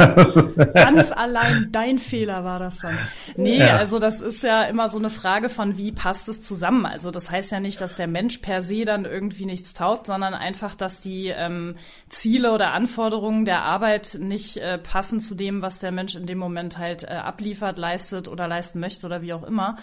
Ganz 0.75 1.11
allein 1.17 1.69
dein 1.73 1.99
Fehler 1.99 2.45
war 2.45 2.59
das 2.59 2.79
dann. 2.79 2.99
Nee, 3.37 3.59
ja. 3.59 3.77
also 3.79 3.99
das 3.99 4.21
ist 4.21 4.43
ja 4.43 4.65
immer 4.65 4.91
so 4.91 4.99
eine 4.99 5.09
Frage 5.09 5.49
von, 5.49 5.79
wie 5.79 5.91
passt 5.91 6.29
es 6.29 6.43
zusammen? 6.43 6.85
Also 6.85 7.11
das 7.11 7.31
heißt 7.31 7.51
ja 7.51 7.61
nicht, 7.61 7.81
dass 7.81 7.97
der 7.97 8.09
Mensch 8.09 8.39
per 8.39 8.63
se 8.63 8.85
dann 8.85 9.07
irgendwie 9.07 9.47
nichts 9.47 9.73
taugt, 9.73 10.07
sondern 10.07 10.35
einfach, 10.35 10.75
dass 10.75 11.01
die 11.01 11.29
ähm, 11.29 11.77
Ziele 12.11 12.53
oder 12.53 12.73
Anforderungen 12.73 13.47
der 13.47 13.63
Arbeit 13.63 14.19
nicht 14.21 14.59
äh, 14.59 14.77
passen 14.77 15.21
zu 15.21 15.35
dem, 15.35 15.63
was 15.63 15.81
der 15.81 15.93
Mensch 15.93 16.15
in 16.15 16.27
dem 16.27 16.39
Moment 16.39 16.77
halt 16.77 17.05
äh, 17.05 17.07
abliefert, 17.07 17.79
leistet 17.79 18.29
oder 18.29 18.49
leisten 18.49 18.81
möchte 18.81 19.07
oder 19.07 19.23
wie 19.23 19.33
auch 19.33 19.45
immer. 19.45 19.79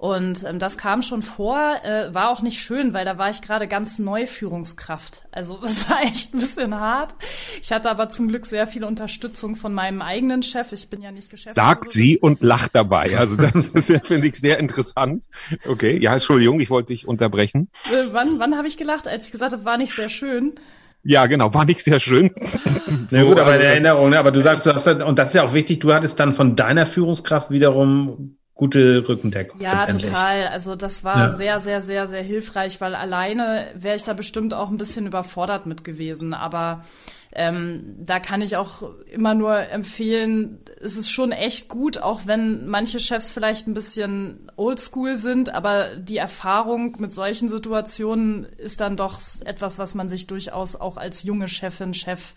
Und 0.00 0.44
ähm, 0.44 0.58
das 0.58 0.78
kam 0.78 1.02
schon 1.02 1.22
vor, 1.22 1.58
äh, 1.84 2.14
war 2.14 2.30
auch 2.30 2.40
nicht 2.40 2.62
schön, 2.62 2.94
weil 2.94 3.04
da 3.04 3.18
war 3.18 3.28
ich 3.28 3.42
gerade 3.42 3.68
ganz 3.68 3.98
neu 3.98 4.26
Führungskraft. 4.26 5.26
Also 5.30 5.60
es 5.64 5.90
war 5.90 6.02
echt 6.02 6.32
ein 6.32 6.40
bisschen 6.40 6.74
hart. 6.74 7.14
Ich 7.60 7.70
hatte 7.70 7.90
aber 7.90 8.08
zum 8.08 8.28
Glück 8.28 8.46
sehr 8.46 8.66
viel 8.66 8.82
Unterstützung 8.82 9.56
von 9.56 9.74
meinem 9.74 10.00
eigenen 10.00 10.42
Chef. 10.42 10.72
Ich 10.72 10.88
bin 10.88 11.02
ja 11.02 11.12
nicht 11.12 11.28
Geschäftsführer. 11.28 11.66
Sagt 11.66 11.92
sie 11.92 12.16
und 12.18 12.40
lacht 12.40 12.74
dabei. 12.74 13.18
Also 13.18 13.36
das 13.36 13.68
ist 13.68 13.90
ja, 13.90 14.00
finde 14.02 14.28
ich, 14.28 14.36
sehr 14.36 14.58
interessant. 14.58 15.26
Okay, 15.68 15.98
ja, 15.98 16.14
Entschuldigung, 16.14 16.60
ich 16.60 16.70
wollte 16.70 16.94
dich 16.94 17.06
unterbrechen. 17.06 17.68
Äh, 17.90 18.06
wann 18.12 18.38
wann 18.38 18.56
habe 18.56 18.68
ich 18.68 18.78
gelacht, 18.78 19.06
als 19.06 19.26
ich 19.26 19.32
gesagt 19.32 19.52
habe, 19.52 19.66
war 19.66 19.76
nicht 19.76 19.94
sehr 19.94 20.08
schön? 20.08 20.54
Ja, 21.02 21.26
genau, 21.26 21.52
war 21.52 21.66
nicht 21.66 21.84
sehr 21.84 22.00
schön. 22.00 22.30
so, 23.10 23.16
ja, 23.18 23.24
gut, 23.24 23.38
aber 23.38 23.50
also 23.50 23.64
Erinnerung, 23.64 24.08
ne? 24.10 24.18
aber 24.18 24.30
du 24.30 24.40
sagst, 24.40 24.64
du 24.64 24.74
hast, 24.74 24.86
und 24.86 25.18
das 25.18 25.28
ist 25.28 25.34
ja 25.34 25.42
auch 25.42 25.52
wichtig, 25.52 25.80
du 25.80 25.92
hattest 25.92 26.18
dann 26.18 26.34
von 26.34 26.56
deiner 26.56 26.86
Führungskraft 26.86 27.50
wiederum 27.50 28.38
gute 28.60 29.08
Rückendeckung. 29.08 29.58
Ja, 29.58 29.86
total. 29.86 30.48
Also 30.48 30.76
das 30.76 31.02
war 31.02 31.16
ja. 31.16 31.30
sehr, 31.30 31.60
sehr, 31.60 31.80
sehr, 31.80 32.08
sehr 32.08 32.22
hilfreich, 32.22 32.78
weil 32.82 32.94
alleine 32.94 33.68
wäre 33.74 33.96
ich 33.96 34.02
da 34.02 34.12
bestimmt 34.12 34.52
auch 34.52 34.68
ein 34.68 34.76
bisschen 34.76 35.06
überfordert 35.06 35.64
mit 35.64 35.82
gewesen. 35.82 36.34
Aber 36.34 36.84
ähm, 37.32 37.96
da 37.96 38.20
kann 38.20 38.42
ich 38.42 38.58
auch 38.58 38.82
immer 39.10 39.32
nur 39.32 39.56
empfehlen, 39.56 40.58
es 40.78 40.98
ist 40.98 41.10
schon 41.10 41.32
echt 41.32 41.70
gut, 41.70 41.96
auch 41.96 42.26
wenn 42.26 42.66
manche 42.66 43.00
Chefs 43.00 43.32
vielleicht 43.32 43.66
ein 43.66 43.72
bisschen 43.72 44.50
oldschool 44.56 45.16
sind, 45.16 45.54
aber 45.54 45.96
die 45.96 46.18
Erfahrung 46.18 46.96
mit 46.98 47.14
solchen 47.14 47.48
Situationen 47.48 48.44
ist 48.44 48.82
dann 48.82 48.94
doch 48.94 49.22
etwas, 49.42 49.78
was 49.78 49.94
man 49.94 50.10
sich 50.10 50.26
durchaus 50.26 50.76
auch 50.76 50.98
als 50.98 51.22
junge 51.22 51.48
Chefin, 51.48 51.94
Chef 51.94 52.34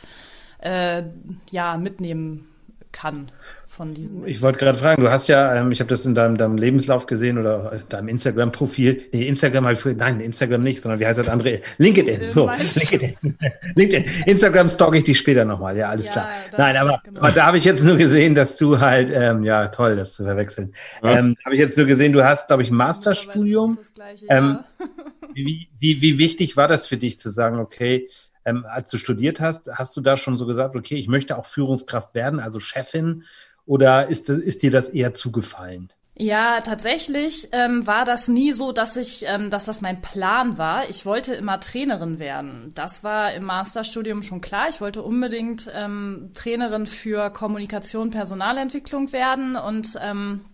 äh, 0.59 1.03
ja 1.51 1.75
mitnehmen 1.75 2.47
kann 2.93 3.29
von 3.73 3.93
diesen. 3.93 4.25
Ich 4.27 4.41
wollte 4.41 4.59
gerade 4.59 4.77
fragen, 4.77 5.01
du 5.01 5.09
hast 5.09 5.27
ja, 5.27 5.55
ähm, 5.55 5.71
ich 5.71 5.79
habe 5.79 5.89
das 5.89 6.05
in 6.05 6.13
deinem, 6.13 6.37
deinem, 6.37 6.57
Lebenslauf 6.57 7.07
gesehen 7.07 7.39
oder 7.39 7.81
deinem 7.89 8.07
Instagram-Profil. 8.07 9.05
Nee, 9.11 9.27
Instagram 9.27 9.65
habe 9.65 9.73
ich 9.73 9.97
nein, 9.97 10.19
Instagram 10.19 10.61
nicht, 10.61 10.81
sondern 10.81 10.99
wie 10.99 11.07
heißt 11.07 11.17
das 11.17 11.27
andere? 11.27 11.61
LinkedIn. 11.79 12.29
So, 12.29 12.49
LinkedIn. 12.75 13.15
LinkedIn. 13.75 14.05
Instagram 14.27 14.69
stalk 14.69 14.95
ich 14.95 15.03
dich 15.03 15.17
später 15.17 15.43
nochmal, 15.43 15.75
ja, 15.75 15.89
alles 15.89 16.05
ja, 16.05 16.11
klar. 16.11 16.29
Nein, 16.57 16.77
aber, 16.77 17.01
genau. 17.03 17.19
aber 17.19 17.31
da 17.31 17.47
habe 17.47 17.57
ich 17.57 17.65
jetzt 17.65 17.83
nur 17.83 17.97
gesehen, 17.97 18.35
dass 18.35 18.57
du 18.57 18.79
halt, 18.79 19.09
ähm, 19.11 19.43
ja, 19.43 19.67
toll, 19.69 19.95
das 19.95 20.13
zu 20.13 20.23
verwechseln. 20.23 20.73
Ja. 21.01 21.17
Ähm, 21.17 21.35
habe 21.43 21.55
ich 21.55 21.59
jetzt 21.59 21.75
nur 21.75 21.87
gesehen, 21.87 22.13
du 22.13 22.23
hast, 22.23 22.47
glaube 22.47 22.61
ich, 22.61 22.69
ein 22.69 22.75
Masterstudium. 22.75 23.79
Gleiche, 23.95 24.25
ähm, 24.29 24.59
wie, 25.33 25.67
wie, 25.79 26.01
wie 26.01 26.17
wichtig 26.19 26.55
war 26.55 26.67
das 26.67 26.85
für 26.85 26.97
dich 26.97 27.19
zu 27.19 27.31
sagen, 27.31 27.57
okay, 27.57 28.07
ähm, 28.45 28.65
als 28.69 28.91
du 28.91 28.97
studiert 28.97 29.39
hast, 29.39 29.67
hast 29.71 29.95
du 29.97 30.01
da 30.01 30.15
schon 30.15 30.37
so 30.37 30.45
gesagt, 30.45 30.75
okay, 30.75 30.95
ich 30.95 31.07
möchte 31.07 31.37
auch 31.37 31.45
Führungskraft 31.45 32.13
werden, 32.13 32.39
also 32.39 32.59
Chefin 32.59 33.23
oder 33.65 34.07
ist, 34.09 34.29
ist 34.29 34.61
dir 34.61 34.71
das 34.71 34.89
eher 34.89 35.13
zugefallen? 35.13 35.91
Ja, 36.15 36.61
tatsächlich 36.61 37.49
ähm, 37.53 37.87
war 37.87 38.05
das 38.05 38.27
nie 38.27 38.53
so, 38.53 38.71
dass 38.71 38.97
ich, 38.97 39.25
ähm, 39.27 39.49
dass 39.49 39.65
das 39.65 39.81
mein 39.81 39.99
Plan 40.01 40.59
war. 40.59 40.87
Ich 40.89 41.07
wollte 41.07 41.33
immer 41.33 41.59
Trainerin 41.59 42.19
werden. 42.19 42.71
Das 42.75 43.03
war 43.03 43.33
im 43.33 43.45
Masterstudium 43.45 44.21
schon 44.21 44.39
klar. 44.39 44.69
Ich 44.69 44.79
wollte 44.79 45.01
unbedingt 45.01 45.67
ähm, 45.73 46.29
Trainerin 46.35 46.85
für 46.85 47.31
Kommunikation, 47.31 48.11
Personalentwicklung 48.11 49.11
werden 49.11 49.55
und 49.55 49.97
ähm, 49.99 50.45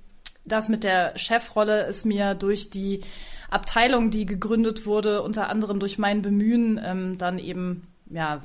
das 0.45 0.69
mit 0.69 0.85
der 0.85 1.17
Chefrolle 1.17 1.85
ist 1.87 2.05
mir 2.05 2.35
durch 2.35 2.69
die 2.69 3.01
Abteilung, 3.49 4.11
die 4.11 4.25
gegründet 4.25 4.85
wurde, 4.85 5.21
unter 5.21 5.49
anderem 5.49 5.79
durch 5.79 5.97
mein 5.97 6.21
Bemühen, 6.21 6.79
ähm, 6.83 7.17
dann 7.17 7.37
eben 7.37 7.88
ja, 8.09 8.41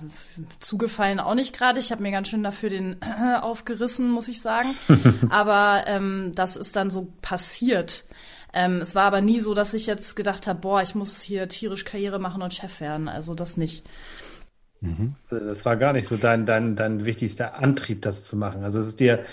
zugefallen 0.61 1.21
auch 1.21 1.35
nicht 1.35 1.56
gerade. 1.56 1.80
Ich 1.80 1.90
habe 1.90 2.02
mir 2.02 2.11
ganz 2.11 2.28
schön 2.28 2.42
dafür 2.42 2.71
den 2.71 2.97
aufgerissen, 3.40 4.11
muss 4.11 4.28
ich 4.28 4.40
sagen. 4.42 4.75
aber 5.30 5.85
ähm, 5.87 6.33
das 6.35 6.56
ist 6.56 6.76
dann 6.76 6.90
so 6.90 7.12
passiert. 7.23 8.04
Ähm, 8.52 8.80
es 8.80 8.94
war 8.94 9.04
aber 9.04 9.21
nie 9.21 9.40
so, 9.40 9.54
dass 9.54 9.75
ich 9.75 9.87
jetzt 9.87 10.14
gedacht 10.14 10.47
habe, 10.47 10.61
boah, 10.61 10.83
ich 10.83 10.94
muss 10.94 11.23
hier 11.23 11.49
tierisch 11.49 11.85
Karriere 11.85 12.18
machen 12.18 12.42
und 12.42 12.54
Chef 12.54 12.80
werden. 12.80 13.09
Also 13.09 13.35
das 13.35 13.56
nicht. 13.56 13.85
Mhm. 14.80 15.14
Das 15.30 15.64
war 15.64 15.76
gar 15.76 15.92
nicht 15.92 16.09
so 16.09 16.16
dein, 16.16 16.47
dein, 16.47 16.76
dein 16.76 17.04
wichtigster 17.04 17.56
Antrieb, 17.56 18.02
das 18.02 18.25
zu 18.25 18.37
machen. 18.37 18.62
Also 18.62 18.80
es 18.80 18.88
ist 18.88 19.00
dir 19.00 19.25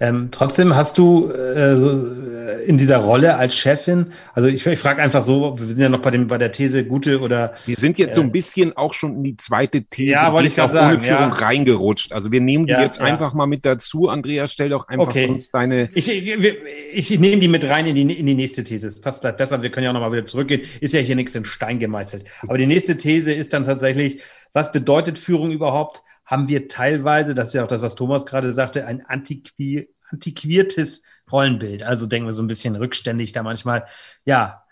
ähm, 0.00 0.28
trotzdem 0.30 0.76
hast 0.76 0.96
du 0.98 1.30
äh, 1.30 1.76
so, 1.76 1.90
äh, 1.90 2.64
in 2.64 2.78
dieser 2.78 2.98
Rolle 2.98 3.36
als 3.36 3.56
Chefin, 3.56 4.12
also 4.32 4.48
ich, 4.48 4.64
ich 4.64 4.78
frage 4.78 5.02
einfach 5.02 5.24
so, 5.24 5.58
wir 5.58 5.66
sind 5.66 5.80
ja 5.80 5.88
noch 5.88 6.00
bei, 6.00 6.10
dem, 6.10 6.28
bei 6.28 6.38
der 6.38 6.52
These 6.52 6.84
gute 6.84 7.20
oder. 7.20 7.54
Wir 7.66 7.76
sind 7.76 7.98
jetzt 7.98 8.12
äh, 8.12 8.14
so 8.14 8.20
ein 8.20 8.30
bisschen 8.30 8.76
auch 8.76 8.94
schon 8.94 9.16
in 9.16 9.24
die 9.24 9.36
zweite 9.36 9.82
These, 9.82 10.12
ja, 10.12 10.32
wollte 10.32 10.48
ich 10.48 10.54
gerade 10.54 10.72
sagen, 10.72 10.96
ohne 10.96 11.04
Führung 11.04 11.30
ja. 11.30 11.46
reingerutscht. 11.46 12.12
Also 12.12 12.30
wir 12.30 12.40
nehmen 12.40 12.66
die 12.66 12.74
ja, 12.74 12.82
jetzt 12.82 13.00
ja. 13.00 13.06
einfach 13.06 13.34
mal 13.34 13.46
mit 13.46 13.66
dazu. 13.66 14.08
Andreas, 14.08 14.52
stell 14.52 14.68
doch 14.68 14.86
einfach 14.88 15.08
okay. 15.08 15.26
sonst 15.26 15.52
deine. 15.52 15.90
Ich, 15.94 16.08
ich, 16.08 16.28
ich, 16.28 17.10
ich 17.12 17.18
nehme 17.18 17.38
die 17.38 17.48
mit 17.48 17.64
rein 17.64 17.86
in 17.86 17.96
die, 17.96 18.18
in 18.18 18.26
die 18.26 18.34
nächste 18.34 18.62
These. 18.62 18.86
Es 18.86 19.00
passt 19.00 19.20
vielleicht 19.20 19.38
besser, 19.38 19.62
wir 19.62 19.70
können 19.70 19.84
ja 19.84 19.90
auch 19.90 19.94
nochmal 19.94 20.12
wieder 20.12 20.26
zurückgehen. 20.26 20.62
Ist 20.80 20.94
ja 20.94 21.00
hier 21.00 21.16
nichts 21.16 21.34
in 21.34 21.44
Stein 21.44 21.80
gemeißelt. 21.80 22.24
Aber 22.42 22.56
die 22.56 22.66
nächste 22.66 22.96
These 22.96 23.32
ist 23.32 23.52
dann 23.52 23.64
tatsächlich, 23.64 24.22
was 24.52 24.70
bedeutet 24.70 25.18
Führung 25.18 25.50
überhaupt? 25.50 26.02
Haben 26.28 26.46
wir 26.46 26.68
teilweise, 26.68 27.34
das 27.34 27.48
ist 27.48 27.54
ja 27.54 27.64
auch 27.64 27.68
das, 27.68 27.80
was 27.80 27.94
Thomas 27.94 28.26
gerade 28.26 28.52
sagte, 28.52 28.86
ein 28.86 29.04
antiqui 29.04 29.88
antiquiertes 30.10 31.02
Rollenbild. 31.30 31.82
Also 31.82 32.06
denken 32.06 32.28
wir 32.28 32.32
so 32.32 32.42
ein 32.42 32.46
bisschen 32.46 32.76
rückständig 32.76 33.32
da 33.32 33.42
manchmal. 33.42 33.86
Ja, 34.24 34.64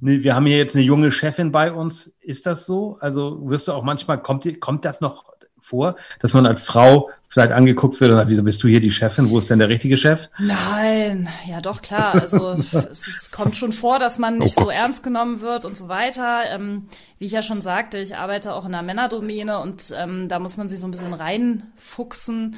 ne, 0.00 0.22
wir 0.22 0.34
haben 0.34 0.46
hier 0.46 0.58
jetzt 0.58 0.74
eine 0.74 0.84
junge 0.84 1.12
Chefin 1.12 1.52
bei 1.52 1.72
uns. 1.72 2.16
Ist 2.20 2.46
das 2.46 2.66
so? 2.66 2.96
Also 3.00 3.48
wirst 3.48 3.68
du 3.68 3.72
auch 3.72 3.84
manchmal, 3.84 4.22
kommt, 4.22 4.60
kommt 4.60 4.84
das 4.84 5.00
noch 5.00 5.32
vor, 5.60 5.96
dass 6.20 6.34
man 6.34 6.46
als 6.46 6.62
Frau 6.62 7.10
vielleicht 7.28 7.52
angeguckt 7.52 8.00
wird 8.00 8.10
und 8.10 8.16
sagt, 8.16 8.28
wieso 8.28 8.42
bist 8.42 8.62
du 8.62 8.68
hier 8.68 8.80
die 8.80 8.90
Chefin? 8.90 9.30
Wo 9.30 9.38
ist 9.38 9.48
denn 9.50 9.60
der 9.60 9.68
richtige 9.68 9.96
Chef? 9.96 10.28
Nein, 10.38 11.28
ja 11.48 11.60
doch 11.60 11.80
klar. 11.80 12.14
Also 12.14 12.52
es, 12.90 13.30
kommt 13.30 13.56
schon 13.56 13.72
vor, 13.72 13.98
dass 13.98 14.18
man 14.18 14.38
nicht 14.38 14.58
oh 14.58 14.64
so 14.64 14.70
ernst 14.70 15.02
genommen 15.02 15.40
wird 15.40 15.64
und 15.64 15.76
so 15.76 15.88
weiter. 15.88 16.42
Ähm, 16.50 16.88
wie 17.18 17.26
ich 17.26 17.32
ja 17.32 17.42
schon 17.42 17.62
sagte, 17.62 17.98
ich 17.98 18.16
arbeite 18.16 18.54
auch 18.54 18.66
in 18.66 18.72
der 18.72 18.82
Männerdomäne 18.82 19.60
und 19.60 19.94
ähm, 19.96 20.28
da 20.28 20.40
muss 20.40 20.56
man 20.56 20.68
sich 20.68 20.80
so 20.80 20.88
ein 20.88 20.90
bisschen 20.90 21.14
reinfuchsen. 21.14 22.56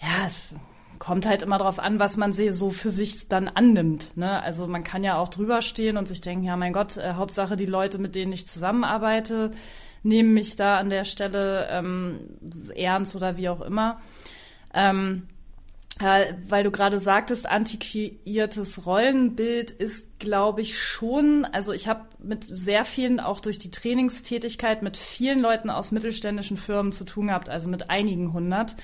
Ja, 0.00 0.28
kommt 1.00 1.26
halt 1.26 1.42
immer 1.42 1.58
darauf 1.58 1.78
an, 1.78 1.98
was 1.98 2.16
man 2.16 2.32
so 2.32 2.70
für 2.70 2.90
sich 2.90 3.28
dann 3.28 3.48
annimmt. 3.48 4.16
Ne? 4.16 4.42
Also 4.42 4.66
man 4.66 4.84
kann 4.84 5.02
ja 5.02 5.16
auch 5.16 5.28
drüber 5.28 5.62
stehen 5.62 5.96
und 5.96 6.06
sich 6.06 6.20
denken, 6.20 6.44
ja 6.44 6.56
mein 6.56 6.72
Gott, 6.72 6.98
äh, 6.98 7.14
Hauptsache 7.14 7.56
die 7.56 7.66
Leute, 7.66 7.98
mit 7.98 8.14
denen 8.14 8.32
ich 8.32 8.46
zusammenarbeite, 8.46 9.50
nehmen 10.02 10.32
mich 10.32 10.56
da 10.56 10.78
an 10.78 10.90
der 10.90 11.04
Stelle 11.04 11.68
ähm, 11.70 12.20
ernst 12.74 13.16
oder 13.16 13.36
wie 13.36 13.48
auch 13.48 13.60
immer. 13.60 14.00
Ähm, 14.72 15.28
äh, 16.00 16.32
weil 16.48 16.64
du 16.64 16.70
gerade 16.70 16.98
sagtest, 16.98 17.46
antiquiertes 17.46 18.86
Rollenbild 18.86 19.70
ist, 19.70 20.18
glaube 20.18 20.62
ich, 20.62 20.78
schon. 20.78 21.44
Also 21.44 21.72
ich 21.72 21.88
habe 21.88 22.06
mit 22.18 22.44
sehr 22.44 22.84
vielen, 22.84 23.20
auch 23.20 23.40
durch 23.40 23.58
die 23.58 23.70
Trainingstätigkeit, 23.70 24.82
mit 24.82 24.96
vielen 24.96 25.40
Leuten 25.40 25.68
aus 25.68 25.92
mittelständischen 25.92 26.56
Firmen 26.56 26.92
zu 26.92 27.04
tun 27.04 27.26
gehabt, 27.26 27.50
also 27.50 27.68
mit 27.68 27.90
einigen 27.90 28.32
hundert, 28.32 28.76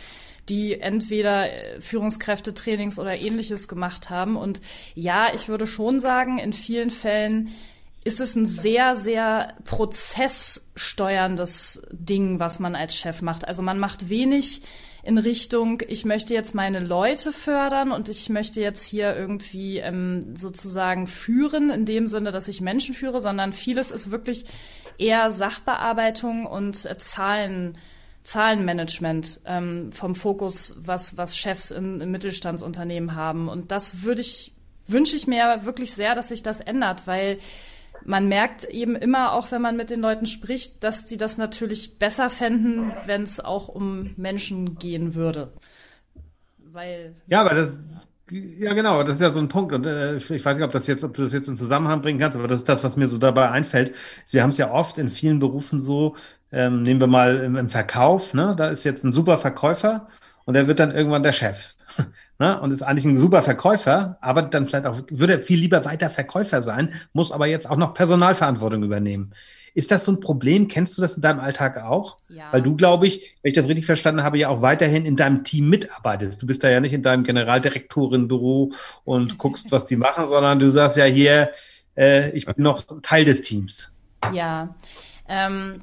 die 0.50 0.78
entweder 0.78 1.50
äh, 1.50 1.80
Führungskräftetrainings 1.80 2.98
oder 2.98 3.16
ähnliches 3.16 3.66
gemacht 3.66 4.10
haben. 4.10 4.36
Und 4.36 4.60
ja, 4.94 5.28
ich 5.34 5.48
würde 5.48 5.66
schon 5.66 6.00
sagen, 6.00 6.38
in 6.38 6.52
vielen 6.52 6.90
Fällen 6.90 7.48
ist 8.06 8.20
es 8.20 8.36
ein 8.36 8.46
sehr, 8.46 8.94
sehr 8.94 9.54
prozesssteuerndes 9.64 11.82
Ding, 11.90 12.38
was 12.38 12.60
man 12.60 12.76
als 12.76 12.96
Chef 12.96 13.20
macht. 13.20 13.48
Also 13.48 13.62
man 13.62 13.80
macht 13.80 14.08
wenig 14.08 14.62
in 15.02 15.18
Richtung, 15.18 15.82
ich 15.88 16.04
möchte 16.04 16.32
jetzt 16.32 16.54
meine 16.54 16.78
Leute 16.78 17.32
fördern 17.32 17.90
und 17.90 18.08
ich 18.08 18.28
möchte 18.28 18.60
jetzt 18.60 18.86
hier 18.86 19.16
irgendwie 19.16 19.78
ähm, 19.78 20.36
sozusagen 20.36 21.08
führen, 21.08 21.70
in 21.70 21.84
dem 21.84 22.06
Sinne, 22.06 22.30
dass 22.30 22.46
ich 22.46 22.60
Menschen 22.60 22.94
führe, 22.94 23.20
sondern 23.20 23.52
vieles 23.52 23.90
ist 23.90 24.12
wirklich 24.12 24.44
eher 24.98 25.32
Sachbearbeitung 25.32 26.46
und 26.46 26.86
äh, 26.86 26.96
Zahlen. 26.98 27.76
Zahlenmanagement 28.22 29.40
ähm, 29.46 29.90
vom 29.92 30.14
Fokus, 30.16 30.74
was, 30.78 31.16
was 31.16 31.38
Chefs 31.38 31.70
in, 31.70 32.00
in 32.00 32.10
Mittelstandsunternehmen 32.10 33.14
haben. 33.14 33.48
Und 33.48 33.70
das 33.70 34.02
würde 34.02 34.20
ich, 34.20 34.52
wünsche 34.88 35.14
ich 35.14 35.28
mir 35.28 35.60
wirklich 35.62 35.94
sehr, 35.94 36.16
dass 36.16 36.26
sich 36.26 36.42
das 36.42 36.58
ändert, 36.58 37.06
weil 37.06 37.38
man 38.04 38.28
merkt 38.28 38.64
eben 38.64 38.96
immer, 38.96 39.32
auch 39.32 39.50
wenn 39.50 39.62
man 39.62 39.76
mit 39.76 39.90
den 39.90 40.00
Leuten 40.00 40.26
spricht, 40.26 40.84
dass 40.84 41.06
die 41.06 41.16
das 41.16 41.38
natürlich 41.38 41.98
besser 41.98 42.30
fänden, 42.30 42.92
wenn 43.06 43.22
es 43.22 43.40
auch 43.40 43.68
um 43.68 44.12
Menschen 44.16 44.78
gehen 44.78 45.14
würde. 45.14 45.52
Weil 46.58 47.14
ja, 47.26 47.40
aber 47.40 47.54
das 47.54 47.70
ja 48.30 48.74
genau, 48.74 49.04
das 49.04 49.16
ist 49.16 49.20
ja 49.20 49.30
so 49.30 49.38
ein 49.38 49.48
Punkt 49.48 49.72
und 49.72 49.86
äh, 49.86 50.16
ich 50.16 50.44
weiß 50.44 50.56
nicht, 50.56 50.64
ob 50.64 50.72
das 50.72 50.88
jetzt, 50.88 51.04
ob 51.04 51.14
du 51.14 51.22
das 51.22 51.32
jetzt 51.32 51.46
in 51.48 51.56
Zusammenhang 51.56 52.02
bringen 52.02 52.18
kannst, 52.18 52.36
aber 52.36 52.48
das 52.48 52.58
ist 52.58 52.68
das, 52.68 52.82
was 52.82 52.96
mir 52.96 53.06
so 53.06 53.18
dabei 53.18 53.50
einfällt. 53.50 53.94
Wir 54.30 54.42
haben 54.42 54.50
es 54.50 54.58
ja 54.58 54.72
oft 54.72 54.98
in 54.98 55.10
vielen 55.10 55.38
Berufen 55.38 55.78
so. 55.78 56.16
Ähm, 56.50 56.82
nehmen 56.82 57.00
wir 57.00 57.06
mal 57.06 57.36
im, 57.36 57.56
im 57.56 57.68
Verkauf, 57.68 58.34
ne? 58.34 58.54
Da 58.56 58.68
ist 58.68 58.84
jetzt 58.84 59.04
ein 59.04 59.12
super 59.12 59.38
Verkäufer 59.38 60.08
und 60.44 60.54
der 60.54 60.66
wird 60.66 60.80
dann 60.80 60.90
irgendwann 60.92 61.22
der 61.22 61.32
Chef 61.32 61.74
ne, 62.38 62.60
und 62.60 62.70
ist 62.70 62.82
eigentlich 62.82 63.04
ein 63.04 63.18
super 63.18 63.42
Verkäufer, 63.42 64.18
arbeitet 64.20 64.54
dann 64.54 64.66
vielleicht 64.66 64.86
auch, 64.86 65.00
würde 65.10 65.38
viel 65.38 65.58
lieber 65.58 65.84
weiter 65.84 66.10
Verkäufer 66.10 66.62
sein, 66.62 66.94
muss 67.12 67.32
aber 67.32 67.46
jetzt 67.46 67.68
auch 67.68 67.76
noch 67.76 67.94
Personalverantwortung 67.94 68.82
übernehmen. 68.82 69.32
Ist 69.74 69.90
das 69.90 70.06
so 70.06 70.12
ein 70.12 70.20
Problem? 70.20 70.68
Kennst 70.68 70.96
du 70.96 71.02
das 71.02 71.16
in 71.16 71.22
deinem 71.22 71.38
Alltag 71.38 71.82
auch? 71.82 72.16
Ja. 72.30 72.44
Weil 72.50 72.62
du, 72.62 72.76
glaube 72.76 73.06
ich, 73.06 73.36
wenn 73.42 73.50
ich 73.50 73.56
das 73.56 73.68
richtig 73.68 73.84
verstanden 73.84 74.22
habe, 74.22 74.38
ja 74.38 74.48
auch 74.48 74.62
weiterhin 74.62 75.04
in 75.04 75.16
deinem 75.16 75.44
Team 75.44 75.68
mitarbeitest. 75.68 76.40
Du 76.40 76.46
bist 76.46 76.64
da 76.64 76.70
ja 76.70 76.80
nicht 76.80 76.94
in 76.94 77.02
deinem 77.02 77.24
Generaldirektorenbüro 77.24 78.72
und 79.04 79.36
guckst, 79.38 79.70
was 79.72 79.84
die 79.84 79.96
machen, 79.96 80.28
sondern 80.28 80.58
du 80.58 80.70
sagst 80.70 80.96
ja 80.96 81.04
hier, 81.04 81.50
äh, 81.94 82.30
ich 82.30 82.46
bin 82.46 82.54
noch 82.56 82.84
Teil 83.02 83.26
des 83.26 83.42
Teams. 83.42 83.92
Ja, 84.32 84.74
ähm, 85.28 85.82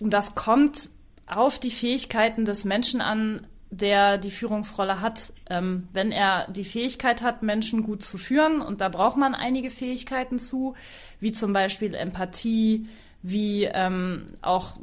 das 0.00 0.34
kommt 0.34 0.90
auf 1.28 1.60
die 1.60 1.70
Fähigkeiten 1.70 2.44
des 2.44 2.64
Menschen 2.64 3.00
an, 3.00 3.46
der 3.70 4.18
die 4.18 4.30
Führungsrolle 4.30 5.00
hat. 5.00 5.32
Ähm, 5.48 5.88
wenn 5.92 6.12
er 6.12 6.50
die 6.50 6.64
Fähigkeit 6.64 7.22
hat, 7.22 7.42
Menschen 7.42 7.82
gut 7.82 8.02
zu 8.02 8.18
führen, 8.18 8.60
und 8.60 8.80
da 8.80 8.88
braucht 8.88 9.16
man 9.16 9.34
einige 9.34 9.70
Fähigkeiten 9.70 10.38
zu, 10.38 10.74
wie 11.20 11.32
zum 11.32 11.52
Beispiel 11.52 11.94
Empathie, 11.94 12.88
wie 13.22 13.64
ähm, 13.64 14.26
auch 14.42 14.76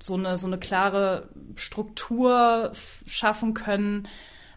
so 0.00 0.14
eine, 0.14 0.36
so 0.36 0.46
eine 0.46 0.58
klare 0.58 1.28
Struktur 1.54 2.72
schaffen 3.06 3.54
können 3.54 4.08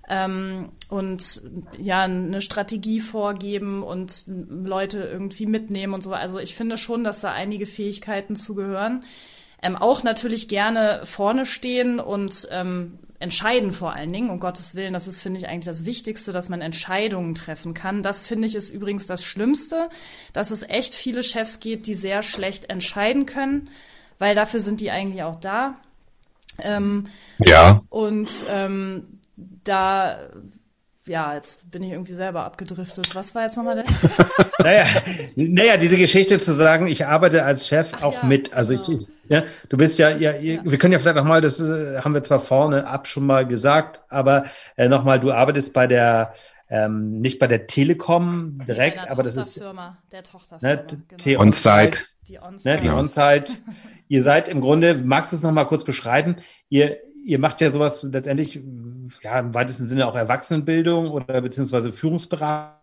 ähm, 0.08 0.70
und 0.89 1.41
ja, 1.77 2.01
eine 2.01 2.41
Strategie 2.41 3.00
vorgeben 3.00 3.84
und 3.84 4.25
Leute 4.27 5.00
irgendwie 5.00 5.46
mitnehmen 5.46 5.94
und 5.94 6.01
so. 6.01 6.13
Also 6.13 6.39
ich 6.39 6.56
finde 6.56 6.77
schon, 6.77 7.03
dass 7.03 7.22
da 7.22 7.32
einige 7.32 7.67
Fähigkeiten 7.67 8.36
zugehören. 8.36 9.03
Ähm, 9.62 9.75
auch 9.75 10.03
natürlich 10.03 10.48
gerne 10.48 11.01
vorne 11.03 11.46
stehen 11.46 12.00
und 12.00 12.48
ähm, 12.51 13.00
entscheiden 13.19 13.71
vor 13.71 13.93
allen 13.93 14.13
Dingen, 14.13 14.29
um 14.29 14.39
Gottes 14.39 14.75
Willen, 14.75 14.93
das 14.93 15.07
ist, 15.07 15.21
finde 15.21 15.39
ich, 15.39 15.47
eigentlich 15.47 15.65
das 15.65 15.86
Wichtigste, 15.86 16.31
dass 16.31 16.50
man 16.50 16.62
Entscheidungen 16.62 17.36
treffen 17.36 17.74
kann. 17.74 18.03
Das 18.03 18.25
finde 18.25 18.47
ich 18.47 18.55
ist 18.55 18.69
übrigens 18.69 19.07
das 19.07 19.24
Schlimmste, 19.24 19.89
dass 20.33 20.51
es 20.51 20.63
echt 20.63 20.93
viele 20.93 21.24
Chefs 21.24 21.59
geht, 21.59 21.88
die 21.88 21.95
sehr 21.95 22.24
schlecht 22.24 22.69
entscheiden 22.69 23.25
können, 23.25 23.69
weil 24.19 24.36
dafür 24.36 24.59
sind 24.59 24.81
die 24.81 24.91
eigentlich 24.91 25.24
auch 25.24 25.39
da. 25.39 25.75
Ähm, 26.59 27.07
ja. 27.39 27.81
Und 27.89 28.29
ähm, 28.50 29.19
da 29.36 30.19
ja, 31.07 31.33
jetzt 31.33 31.59
bin 31.71 31.83
ich 31.83 31.91
irgendwie 31.91 32.13
selber 32.13 32.43
abgedriftet. 32.43 33.15
Was 33.15 33.33
war 33.33 33.43
jetzt 33.43 33.55
nochmal 33.55 33.75
der? 33.75 33.86
naja, 34.59 34.86
naja, 35.36 35.77
diese 35.77 35.97
Geschichte 35.97 36.39
zu 36.39 36.53
sagen, 36.53 36.88
ich 36.88 37.05
arbeite 37.05 37.43
als 37.43 37.67
Chef 37.67 37.89
Ach, 37.93 38.03
auch 38.03 38.13
ja, 38.13 38.24
mit. 38.25 38.53
Also 38.53 38.74
genau. 38.74 38.89
ich, 38.91 39.01
ich, 39.01 39.07
ja, 39.29 39.43
du 39.69 39.77
bist 39.77 40.00
ja, 40.00 40.10
ja, 40.10 40.36
ja, 40.36 40.62
wir 40.63 40.77
können 40.77 40.93
ja 40.93 41.00
vielleicht 41.00 41.17
nochmal, 41.17 41.41
das 41.41 41.60
äh, 41.60 42.00
haben 42.00 42.13
wir 42.13 42.24
zwar 42.24 42.39
vorne 42.39 42.88
ab 42.88 43.07
schon 43.07 43.25
mal 43.25 43.46
gesagt, 43.46 44.01
aber 44.10 44.43
äh, 44.75 44.88
nochmal, 44.88 45.19
du 45.19 45.31
arbeitest 45.31 45.74
bei 45.74 45.88
der, 45.88 46.34
ähm, 46.69 47.19
nicht 47.19 47.39
bei 47.39 47.48
der 47.48 47.67
Telekom 47.67 48.62
direkt, 48.67 49.00
aber 49.10 49.24
das 49.24 49.38
ist 49.38 49.60
der 49.60 50.24
Tochterfirma, 50.24 50.62
ne, 50.62 50.86
genau. 51.17 51.41
On-Site. 51.41 51.99
Die 52.28 52.39
On-Site. 52.39 52.69
Ne, 52.69 52.82
die 52.82 52.89
On-Site. 52.89 53.54
ihr 54.08 54.23
seid 54.23 54.49
im 54.49 54.62
Grunde, 54.62 54.95
magst 54.95 55.32
du 55.32 55.38
es 55.38 55.43
nochmal 55.43 55.67
kurz 55.67 55.84
beschreiben? 55.84 56.38
Ihr, 56.69 56.97
ihr 57.25 57.39
macht 57.39 57.62
ja 57.62 57.71
sowas 57.71 58.04
letztendlich, 58.04 58.60
ja, 59.21 59.39
im 59.39 59.54
weitesten 59.54 59.88
Sinne 59.88 60.08
auch 60.08 60.15
Erwachsenenbildung 60.15 61.10
oder 61.10 61.41
beziehungsweise 61.41 61.93
Führungsberatung. 61.93 62.76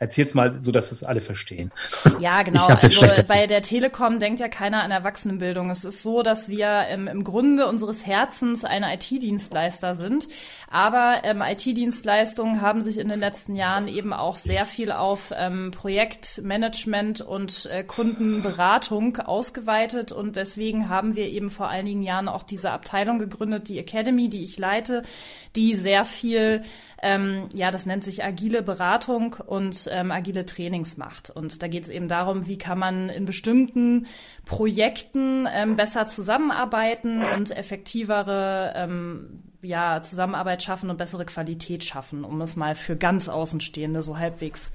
Erzähl's 0.00 0.34
mal, 0.34 0.60
so 0.60 0.72
dass 0.72 0.90
es 0.90 1.04
alle 1.04 1.20
verstehen. 1.20 1.70
Ja, 2.18 2.42
genau. 2.42 2.66
Also 2.66 2.88
bei 3.28 3.46
der 3.46 3.62
Telekom 3.62 4.18
denkt 4.18 4.40
ja 4.40 4.48
keiner 4.48 4.82
an 4.82 4.90
Erwachsenenbildung. 4.90 5.70
Es 5.70 5.84
ist 5.84 6.02
so, 6.02 6.24
dass 6.24 6.48
wir 6.48 6.88
im, 6.88 7.06
im 7.06 7.22
Grunde 7.22 7.68
unseres 7.68 8.04
Herzens 8.04 8.64
eine 8.64 8.92
IT-Dienstleister 8.94 9.94
sind. 9.94 10.26
Aber 10.68 11.20
ähm, 11.22 11.42
IT-Dienstleistungen 11.46 12.60
haben 12.60 12.82
sich 12.82 12.98
in 12.98 13.08
den 13.08 13.20
letzten 13.20 13.54
Jahren 13.54 13.86
eben 13.86 14.12
auch 14.12 14.34
sehr 14.34 14.66
viel 14.66 14.90
auf 14.90 15.32
ähm, 15.32 15.70
Projektmanagement 15.70 17.20
und 17.20 17.66
äh, 17.66 17.84
Kundenberatung 17.84 19.16
ausgeweitet. 19.18 20.10
Und 20.10 20.34
deswegen 20.34 20.88
haben 20.88 21.14
wir 21.14 21.28
eben 21.28 21.50
vor 21.50 21.68
einigen 21.68 22.02
Jahren 22.02 22.28
auch 22.28 22.42
diese 22.42 22.72
Abteilung 22.72 23.20
gegründet, 23.20 23.68
die 23.68 23.78
Academy, 23.78 24.28
die 24.28 24.42
ich 24.42 24.58
leite, 24.58 25.04
die 25.54 25.76
sehr 25.76 26.04
viel 26.04 26.64
ähm, 27.02 27.48
ja, 27.54 27.70
das 27.70 27.86
nennt 27.86 28.04
sich 28.04 28.24
agile 28.24 28.62
Beratung 28.62 29.36
und 29.46 29.88
ähm, 29.90 30.10
agile 30.10 30.46
Trainings 30.46 30.96
macht. 30.96 31.30
Und 31.30 31.62
da 31.62 31.68
geht 31.68 31.84
es 31.84 31.88
eben 31.88 32.08
darum, 32.08 32.46
wie 32.46 32.58
kann 32.58 32.78
man 32.78 33.08
in 33.08 33.26
bestimmten 33.26 34.06
Projekten 34.44 35.46
ähm, 35.52 35.76
besser 35.76 36.06
zusammenarbeiten 36.08 37.22
und 37.22 37.56
effektivere 37.56 38.72
ähm, 38.76 39.42
ja, 39.62 40.02
Zusammenarbeit 40.02 40.62
schaffen 40.62 40.90
und 40.90 40.96
bessere 40.96 41.26
Qualität 41.26 41.84
schaffen, 41.84 42.24
um 42.24 42.40
es 42.40 42.56
mal 42.56 42.74
für 42.74 42.96
ganz 42.96 43.28
Außenstehende 43.28 44.02
so 44.02 44.18
halbwegs 44.18 44.72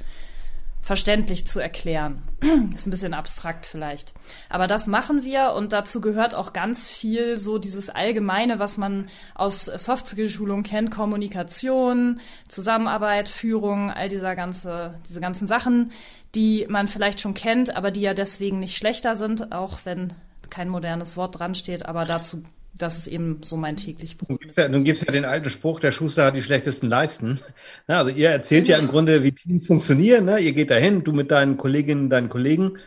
verständlich 0.82 1.46
zu 1.48 1.60
erklären. 1.60 2.24
Ist 2.76 2.88
ein 2.88 2.92
bisschen 2.92 3.14
abstrakt 3.14 3.66
vielleicht. 3.66 4.14
Aber 4.50 4.68
das 4.68 4.88
machen 4.88 5.24
wir 5.24 5.54
und 5.54 5.74
dazu 5.74 6.02
gehört 6.02 6.34
auch 6.34 6.54
ganz 6.54 6.88
viel 6.88 7.38
so 7.38 7.60
dieses 7.60 7.90
Allgemeine, 7.90 8.60
was 8.60 8.78
man 8.78 9.08
aus 9.36 9.66
Soft-Skill-Schulung 9.66 10.64
kennt, 10.64 10.92
Kommunikation, 10.92 12.20
Zusammenarbeit, 12.48 13.30
Führung, 13.30 13.92
all 13.92 14.10
dieser 14.10 14.36
ganze, 14.36 14.96
diese 15.08 15.22
ganzen 15.22 15.48
Sachen, 15.48 15.92
die 16.34 16.66
man 16.68 16.88
vielleicht 16.88 17.22
schon 17.22 17.34
kennt, 17.34 17.76
aber 17.76 17.92
die 17.92 18.02
ja 18.02 18.14
deswegen 18.14 18.60
nicht 18.60 18.78
schlechter 18.78 19.16
sind, 19.16 19.52
auch 19.52 19.80
wenn 19.84 20.14
kein 20.50 20.70
modernes 20.70 21.16
Wort 21.16 21.40
dran 21.40 21.56
steht, 21.56 21.86
aber 21.86 22.06
dazu 22.06 22.44
das 22.74 22.98
ist 22.98 23.08
eben 23.08 23.42
so 23.44 23.58
mein 23.58 23.76
täglich 23.76 24.18
Brot. 24.18 24.40
Nun 24.70 24.84
gibt 24.84 24.98
es 24.98 25.06
ja, 25.06 25.08
ja, 25.08 25.14
den 25.14 25.26
alten 25.26 25.50
Spruch, 25.50 25.80
der 25.80 25.92
Schuster 25.92 26.26
hat 26.26 26.36
die 26.36 26.42
schlechtesten 26.42 26.88
Leisten. 26.88 27.40
Ja, 27.88 28.00
also 28.00 28.12
ihr 28.12 28.30
erzählt 28.30 28.68
ja 28.68 28.78
im 28.78 28.88
Grunde, 28.88 29.24
wie 29.24 29.34
Teams 29.34 29.68
funktionieren. 29.68 30.26
Ne? 30.26 30.40
Ihr 30.40 30.54
geht 30.54 30.72
dahin, 30.72 31.04
du 31.04 31.12
mit 31.12 31.32
deinen 31.32 31.58
Kolleginnen, 31.58 32.10
deinen 32.10 32.30
Kollegen. 32.30 32.78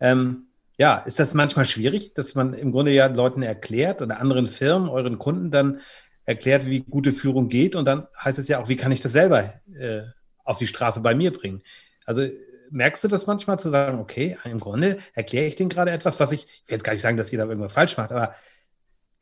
Ähm, 0.00 0.46
ja, 0.78 0.98
ist 0.98 1.18
das 1.18 1.34
manchmal 1.34 1.64
schwierig, 1.64 2.14
dass 2.14 2.34
man 2.34 2.54
im 2.54 2.72
Grunde 2.72 2.92
ja 2.92 3.06
Leuten 3.06 3.42
erklärt 3.42 4.00
oder 4.00 4.20
anderen 4.20 4.48
Firmen, 4.48 4.88
euren 4.88 5.18
Kunden 5.18 5.50
dann 5.50 5.80
erklärt, 6.24 6.66
wie 6.66 6.80
gute 6.80 7.12
Führung 7.12 7.48
geht 7.48 7.74
und 7.74 7.84
dann 7.84 8.06
heißt 8.22 8.38
es 8.38 8.48
ja 8.48 8.62
auch, 8.62 8.68
wie 8.68 8.76
kann 8.76 8.92
ich 8.92 9.00
das 9.00 9.12
selber 9.12 9.54
äh, 9.78 10.02
auf 10.44 10.58
die 10.58 10.66
Straße 10.66 11.00
bei 11.00 11.14
mir 11.14 11.32
bringen? 11.32 11.62
Also 12.04 12.28
merkst 12.70 13.04
du 13.04 13.08
das 13.08 13.26
manchmal 13.26 13.58
zu 13.58 13.70
sagen, 13.70 13.98
okay, 13.98 14.38
im 14.44 14.60
Grunde 14.60 14.98
erkläre 15.14 15.46
ich 15.46 15.56
denen 15.56 15.68
gerade 15.68 15.90
etwas, 15.90 16.18
was 16.20 16.32
ich, 16.32 16.44
ich 16.44 16.68
will 16.68 16.76
jetzt 16.76 16.84
gar 16.84 16.92
nicht 16.92 17.02
sagen, 17.02 17.16
dass 17.16 17.30
jeder 17.30 17.46
irgendwas 17.46 17.74
falsch 17.74 17.96
macht, 17.96 18.12
aber 18.12 18.34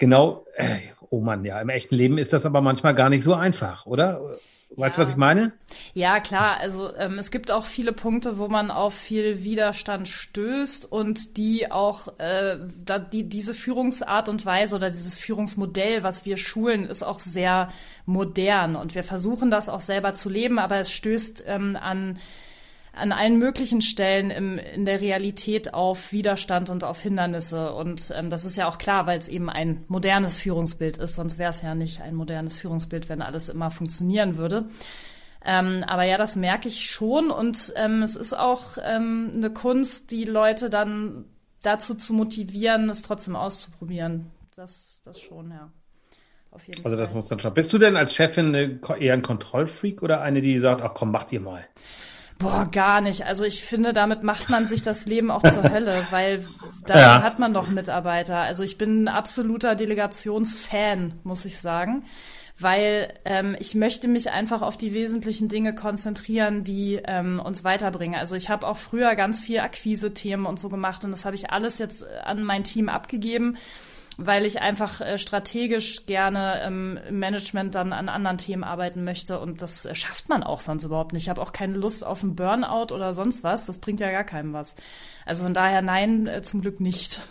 Genau, 0.00 0.46
äh, 0.56 0.78
oh 1.10 1.20
Mann, 1.20 1.44
ja, 1.44 1.60
im 1.60 1.68
echten 1.68 1.94
Leben 1.94 2.16
ist 2.16 2.32
das 2.32 2.46
aber 2.46 2.62
manchmal 2.62 2.94
gar 2.94 3.10
nicht 3.10 3.22
so 3.22 3.34
einfach, 3.34 3.84
oder? 3.84 4.38
Weißt 4.76 4.96
ja. 4.96 5.02
du, 5.02 5.06
was 5.06 5.12
ich 5.12 5.18
meine? 5.18 5.52
Ja, 5.92 6.20
klar. 6.20 6.56
Also 6.58 6.96
ähm, 6.96 7.18
es 7.18 7.30
gibt 7.30 7.50
auch 7.50 7.66
viele 7.66 7.92
Punkte, 7.92 8.38
wo 8.38 8.48
man 8.48 8.70
auf 8.70 8.94
viel 8.94 9.44
Widerstand 9.44 10.08
stößt 10.08 10.90
und 10.90 11.36
die 11.36 11.70
auch, 11.70 12.18
äh, 12.18 12.56
da, 12.82 12.98
die, 12.98 13.28
diese 13.28 13.52
Führungsart 13.52 14.30
und 14.30 14.46
Weise 14.46 14.76
oder 14.76 14.88
dieses 14.88 15.18
Führungsmodell, 15.18 16.02
was 16.02 16.24
wir 16.24 16.38
schulen, 16.38 16.88
ist 16.88 17.02
auch 17.02 17.20
sehr 17.20 17.70
modern 18.06 18.76
und 18.76 18.94
wir 18.94 19.04
versuchen 19.04 19.50
das 19.50 19.68
auch 19.68 19.80
selber 19.80 20.14
zu 20.14 20.30
leben, 20.30 20.58
aber 20.58 20.76
es 20.76 20.90
stößt 20.92 21.44
ähm, 21.46 21.76
an 21.76 22.18
an 22.92 23.12
allen 23.12 23.38
möglichen 23.38 23.82
Stellen 23.82 24.30
im, 24.30 24.58
in 24.58 24.84
der 24.84 25.00
Realität 25.00 25.74
auf 25.74 26.12
Widerstand 26.12 26.70
und 26.70 26.84
auf 26.84 27.00
Hindernisse. 27.00 27.72
Und 27.72 28.12
ähm, 28.16 28.30
das 28.30 28.44
ist 28.44 28.56
ja 28.56 28.68
auch 28.68 28.78
klar, 28.78 29.06
weil 29.06 29.18
es 29.18 29.28
eben 29.28 29.48
ein 29.48 29.84
modernes 29.88 30.38
Führungsbild 30.38 30.96
ist. 30.96 31.14
Sonst 31.14 31.38
wäre 31.38 31.50
es 31.50 31.62
ja 31.62 31.74
nicht 31.74 32.00
ein 32.00 32.14
modernes 32.14 32.58
Führungsbild, 32.58 33.08
wenn 33.08 33.22
alles 33.22 33.48
immer 33.48 33.70
funktionieren 33.70 34.36
würde. 34.36 34.68
Ähm, 35.44 35.84
aber 35.86 36.04
ja, 36.04 36.18
das 36.18 36.36
merke 36.36 36.68
ich 36.68 36.90
schon. 36.90 37.30
Und 37.30 37.72
ähm, 37.76 38.02
es 38.02 38.16
ist 38.16 38.36
auch 38.36 38.76
ähm, 38.82 39.30
eine 39.34 39.50
Kunst, 39.50 40.10
die 40.10 40.24
Leute 40.24 40.68
dann 40.68 41.24
dazu 41.62 41.94
zu 41.94 42.12
motivieren, 42.12 42.90
es 42.90 43.02
trotzdem 43.02 43.36
auszuprobieren. 43.36 44.30
Das, 44.56 45.00
das 45.04 45.20
schon, 45.20 45.50
ja. 45.50 45.70
Auf 46.50 46.66
jeden 46.66 46.84
also 46.84 46.96
das 46.96 47.14
muss 47.14 47.28
dann 47.28 47.38
schon. 47.38 47.54
Bist 47.54 47.72
du 47.72 47.78
denn 47.78 47.96
als 47.96 48.14
Chefin 48.14 48.80
eher 48.98 49.14
ein 49.14 49.22
Kontrollfreak 49.22 50.02
oder 50.02 50.20
eine, 50.20 50.42
die 50.42 50.58
sagt, 50.58 50.82
ach 50.82 50.94
komm, 50.94 51.12
macht 51.12 51.30
ihr 51.30 51.40
mal? 51.40 51.64
Boah, 52.40 52.66
gar 52.72 53.02
nicht. 53.02 53.26
Also 53.26 53.44
ich 53.44 53.62
finde, 53.62 53.92
damit 53.92 54.22
macht 54.22 54.48
man 54.48 54.66
sich 54.66 54.80
das 54.82 55.04
Leben 55.04 55.30
auch 55.30 55.42
zur 55.42 55.62
Hölle, 55.70 56.06
weil 56.10 56.48
da 56.86 56.98
ja. 56.98 57.22
hat 57.22 57.38
man 57.38 57.52
doch 57.52 57.68
Mitarbeiter. 57.68 58.38
Also 58.38 58.64
ich 58.64 58.78
bin 58.78 59.04
ein 59.04 59.08
absoluter 59.08 59.74
Delegationsfan, 59.74 61.20
muss 61.22 61.44
ich 61.44 61.58
sagen, 61.58 62.04
weil 62.58 63.12
ähm, 63.26 63.56
ich 63.60 63.74
möchte 63.74 64.08
mich 64.08 64.30
einfach 64.30 64.62
auf 64.62 64.78
die 64.78 64.94
wesentlichen 64.94 65.48
Dinge 65.48 65.74
konzentrieren, 65.74 66.64
die 66.64 66.98
ähm, 67.04 67.40
uns 67.40 67.62
weiterbringen. 67.62 68.18
Also 68.18 68.36
ich 68.36 68.48
habe 68.48 68.66
auch 68.66 68.78
früher 68.78 69.16
ganz 69.16 69.40
viel 69.40 69.60
Akquise-Themen 69.60 70.46
und 70.46 70.58
so 70.58 70.70
gemacht 70.70 71.04
und 71.04 71.10
das 71.10 71.26
habe 71.26 71.36
ich 71.36 71.50
alles 71.50 71.76
jetzt 71.76 72.06
an 72.24 72.42
mein 72.42 72.64
Team 72.64 72.88
abgegeben 72.88 73.58
weil 74.16 74.44
ich 74.44 74.60
einfach 74.60 75.00
äh, 75.00 75.18
strategisch 75.18 76.06
gerne 76.06 76.60
ähm, 76.62 76.98
im 77.08 77.18
Management 77.18 77.74
dann 77.74 77.92
an 77.92 78.08
anderen 78.08 78.38
Themen 78.38 78.64
arbeiten 78.64 79.04
möchte 79.04 79.38
und 79.40 79.62
das 79.62 79.84
äh, 79.84 79.94
schafft 79.94 80.28
man 80.28 80.42
auch 80.42 80.60
sonst 80.60 80.84
überhaupt 80.84 81.12
nicht. 81.12 81.24
Ich 81.24 81.28
habe 81.28 81.40
auch 81.40 81.52
keine 81.52 81.76
Lust 81.76 82.04
auf 82.04 82.22
einen 82.22 82.36
Burnout 82.36 82.94
oder 82.94 83.14
sonst 83.14 83.44
was. 83.44 83.66
Das 83.66 83.78
bringt 83.78 84.00
ja 84.00 84.10
gar 84.10 84.24
keinem 84.24 84.52
was. 84.52 84.74
Also 85.24 85.44
von 85.44 85.54
daher 85.54 85.82
nein, 85.82 86.26
äh, 86.26 86.42
zum 86.42 86.60
Glück 86.60 86.80
nicht. 86.80 87.20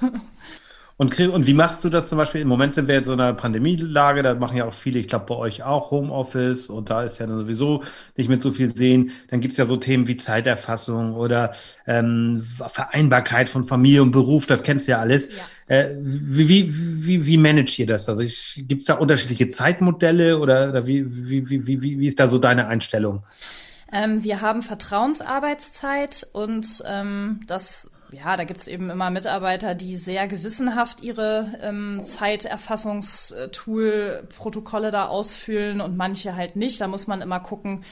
Und, 1.00 1.18
und 1.18 1.48
wie 1.48 1.54
machst 1.54 1.82
du 1.86 1.88
das 1.88 2.10
zum 2.10 2.18
Beispiel? 2.18 2.42
Im 2.42 2.50
Moment 2.50 2.76
sind 2.76 2.90
wir 2.90 2.98
in 2.98 3.06
so 3.06 3.14
einer 3.14 3.32
Pandemielage, 3.32 4.22
da 4.22 4.36
machen 4.36 4.58
ja 4.58 4.66
auch 4.66 4.74
viele, 4.74 5.00
ich 5.00 5.08
glaube 5.08 5.28
bei 5.30 5.36
euch 5.36 5.64
auch 5.64 5.92
Homeoffice 5.92 6.70
und 6.70 6.90
da 6.90 7.04
ist 7.04 7.20
ja 7.20 7.28
sowieso 7.28 7.86
nicht 8.18 8.28
mit 8.30 8.44
so 8.44 8.52
viel 8.52 8.76
sehen. 8.76 9.12
Dann 9.30 9.40
gibt's 9.40 9.56
ja 9.56 9.66
so 9.66 9.78
Themen 9.78 10.10
wie 10.10 10.18
Zeiterfassung 10.18 11.14
oder 11.14 11.54
ähm, 11.88 12.46
Vereinbarkeit 12.70 13.48
von 13.48 13.64
Familie 13.64 14.02
und 14.02 14.12
Beruf, 14.12 14.46
das 14.46 14.62
kennst 14.62 14.90
du 14.90 14.92
ja 14.92 15.00
alles. 15.00 15.34
Ja. 15.34 15.44
Äh, 15.70 15.96
wie, 16.02 16.74
wie, 16.74 17.26
wie, 17.28 17.38
managt 17.38 17.78
ihr 17.78 17.86
das? 17.86 18.10
Also 18.10 18.24
gibt's 18.64 18.86
da 18.86 18.96
unterschiedliche 18.96 19.50
Zeitmodelle 19.50 20.40
oder, 20.40 20.70
oder 20.70 20.88
wie, 20.88 21.06
wie, 21.30 21.48
wie, 21.48 21.68
wie, 21.68 22.00
wie 22.00 22.08
ist 22.08 22.20
da 22.20 22.28
so 22.28 22.40
deine 22.40 22.68
Einstellung? 22.68 23.22
Ähm, 23.94 24.24
wir 24.24 24.42
haben 24.42 24.64
Vertrauensarbeitszeit 24.64 26.26
und 26.34 26.66
ähm, 26.88 27.42
das 27.46 27.92
ja, 28.12 28.36
da 28.36 28.46
gibt's 28.46 28.68
eben 28.68 28.90
immer 28.90 29.12
Mitarbeiter, 29.12 29.76
die 29.76 29.96
sehr 29.96 30.28
gewissenhaft 30.28 31.04
ihre 31.04 31.60
ähm, 31.62 32.02
Zeiterfassungstool-Protokolle 32.04 34.90
da 34.90 35.06
ausfüllen 35.06 35.82
und 35.82 35.96
manche 35.96 36.36
halt 36.36 36.56
nicht. 36.56 36.82
Da 36.82 36.88
muss 36.88 37.06
man 37.06 37.22
immer 37.22 37.40
gucken, 37.40 37.84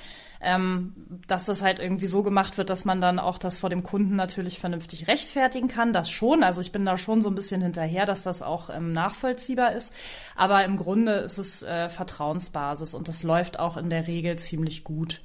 ähm, 0.41 0.93
dass 1.27 1.45
das 1.45 1.61
halt 1.61 1.79
irgendwie 1.79 2.07
so 2.07 2.23
gemacht 2.23 2.57
wird, 2.57 2.69
dass 2.69 2.85
man 2.85 3.01
dann 3.01 3.19
auch 3.19 3.37
das 3.37 3.57
vor 3.57 3.69
dem 3.69 3.83
Kunden 3.83 4.15
natürlich 4.15 4.59
vernünftig 4.59 5.07
rechtfertigen 5.07 5.67
kann. 5.67 5.93
Das 5.93 6.09
schon. 6.09 6.43
Also 6.43 6.61
ich 6.61 6.71
bin 6.71 6.85
da 6.85 6.97
schon 6.97 7.21
so 7.21 7.29
ein 7.29 7.35
bisschen 7.35 7.61
hinterher, 7.61 8.05
dass 8.05 8.23
das 8.23 8.41
auch 8.41 8.69
ähm, 8.69 8.91
nachvollziehbar 8.93 9.73
ist. 9.73 9.93
Aber 10.35 10.63
im 10.65 10.77
Grunde 10.77 11.13
ist 11.13 11.37
es 11.37 11.63
äh, 11.63 11.89
Vertrauensbasis 11.89 12.93
und 12.93 13.07
das 13.07 13.23
läuft 13.23 13.59
auch 13.59 13.77
in 13.77 13.89
der 13.89 14.07
Regel 14.07 14.37
ziemlich 14.37 14.83
gut. 14.83 15.21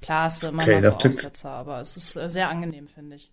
Klar, 0.00 0.28
ist 0.28 0.44
immer 0.44 0.62
okay, 0.62 0.82
so 0.82 0.88
Aussetzer, 0.88 1.50
aber 1.50 1.80
es 1.80 1.96
ist 1.96 2.16
äh, 2.16 2.28
sehr 2.28 2.48
angenehm, 2.48 2.86
finde 2.88 3.16
ich. 3.16 3.32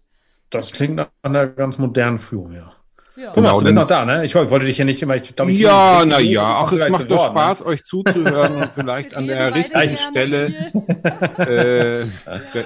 Das 0.49 0.71
klingt 0.71 0.95
nach 0.95 1.09
einer 1.21 1.47
ganz 1.47 1.77
modernen 1.77 2.19
Führung, 2.19 2.53
ja. 2.53 2.71
Ja. 3.17 3.31
Guck 3.33 3.43
mal, 3.43 3.49
genau, 3.49 3.59
du 3.59 3.65
bist 3.65 3.75
noch 3.75 3.87
da, 3.87 4.05
ne? 4.05 4.25
Ich 4.25 4.35
wollte 4.35 4.65
dich 4.65 4.77
ja 4.77 4.83
nicht 4.83 5.01
immer. 5.01 5.15
Ich, 5.15 5.35
glaub, 5.35 5.47
ich 5.47 5.59
ja, 5.59 6.03
na 6.05 6.19
ja, 6.19 6.57
ach, 6.57 6.71
es 6.73 6.89
macht 6.89 7.09
doch 7.09 7.27
Spaß, 7.27 7.61
ne? 7.61 7.67
euch 7.67 7.83
zuzuhören 7.85 8.55
und 8.55 8.73
vielleicht 8.73 9.15
an 9.15 9.27
der 9.27 9.55
richtigen 9.55 9.95
Stelle, 9.95 10.53
äh, 11.37 12.01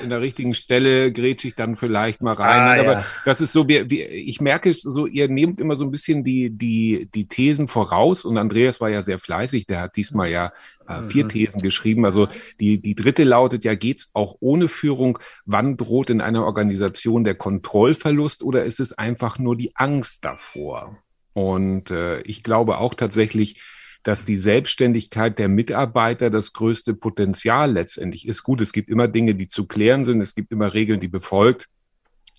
in 0.03 0.09
der 0.09 0.21
richtigen 0.21 0.55
Stelle 0.55 1.11
grätsche 1.11 1.47
ich 1.47 1.55
dann 1.55 1.75
vielleicht 1.75 2.23
mal 2.23 2.33
rein. 2.33 2.61
Ah, 2.61 2.81
Aber 2.81 2.93
ja. 2.99 3.05
das 3.25 3.41
ist 3.41 3.51
so, 3.51 3.67
wir, 3.67 3.91
wir, 3.91 4.09
ich 4.11 4.41
merke 4.41 4.73
so, 4.73 5.05
ihr 5.05 5.29
nehmt 5.29 5.61
immer 5.61 5.75
so 5.75 5.85
ein 5.85 5.91
bisschen 5.91 6.23
die, 6.23 6.49
die, 6.49 7.07
die 7.13 7.27
Thesen 7.27 7.67
voraus 7.67 8.25
und 8.25 8.37
Andreas 8.39 8.81
war 8.81 8.89
ja 8.89 9.03
sehr 9.03 9.19
fleißig, 9.19 9.67
der 9.67 9.81
hat 9.81 9.97
diesmal 9.97 10.29
ja 10.29 10.51
äh, 10.89 11.03
vier 11.03 11.25
mhm. 11.25 11.29
Thesen 11.29 11.61
geschrieben. 11.61 12.05
Also 12.05 12.27
die, 12.59 12.81
die 12.81 12.95
dritte 12.95 13.23
lautet 13.23 13.63
ja, 13.63 13.75
geht's 13.75 14.09
auch 14.13 14.37
ohne 14.39 14.67
Führung? 14.67 15.19
Wann 15.45 15.77
droht 15.77 16.09
in 16.09 16.21
einer 16.21 16.43
Organisation 16.43 17.23
der 17.23 17.35
Kontrollverlust 17.35 18.43
oder 18.43 18.65
ist 18.65 18.79
es 18.79 18.93
einfach 18.93 19.39
nur 19.39 19.55
die 19.55 19.75
Angst 19.75 20.25
davor? 20.25 20.97
Und 21.33 21.91
äh, 21.91 22.21
ich 22.21 22.43
glaube 22.43 22.79
auch 22.79 22.93
tatsächlich, 22.93 23.61
dass 24.03 24.23
die 24.23 24.37
Selbstständigkeit 24.37 25.37
der 25.39 25.49
Mitarbeiter 25.49 26.29
das 26.29 26.53
größte 26.53 26.93
Potenzial 26.93 27.73
letztendlich 27.73 28.27
ist. 28.27 28.43
Gut, 28.43 28.61
es 28.61 28.71
gibt 28.71 28.89
immer 28.89 29.07
Dinge, 29.07 29.35
die 29.35 29.47
zu 29.47 29.67
klären 29.67 30.05
sind, 30.05 30.21
es 30.21 30.35
gibt 30.35 30.51
immer 30.51 30.73
Regeln, 30.73 30.99
die 30.99 31.09
befolgt 31.09 31.67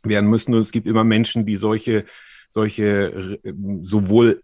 werden 0.03 0.31
müssen 0.31 0.55
und 0.55 0.61
es 0.61 0.73
gibt 0.73 0.87
immer 0.87 1.05
Menschen, 1.05 1.45
die 1.45 1.57
solche 1.57 2.05
solche 2.49 3.39
äh, 3.45 3.53
sowohl 3.83 4.43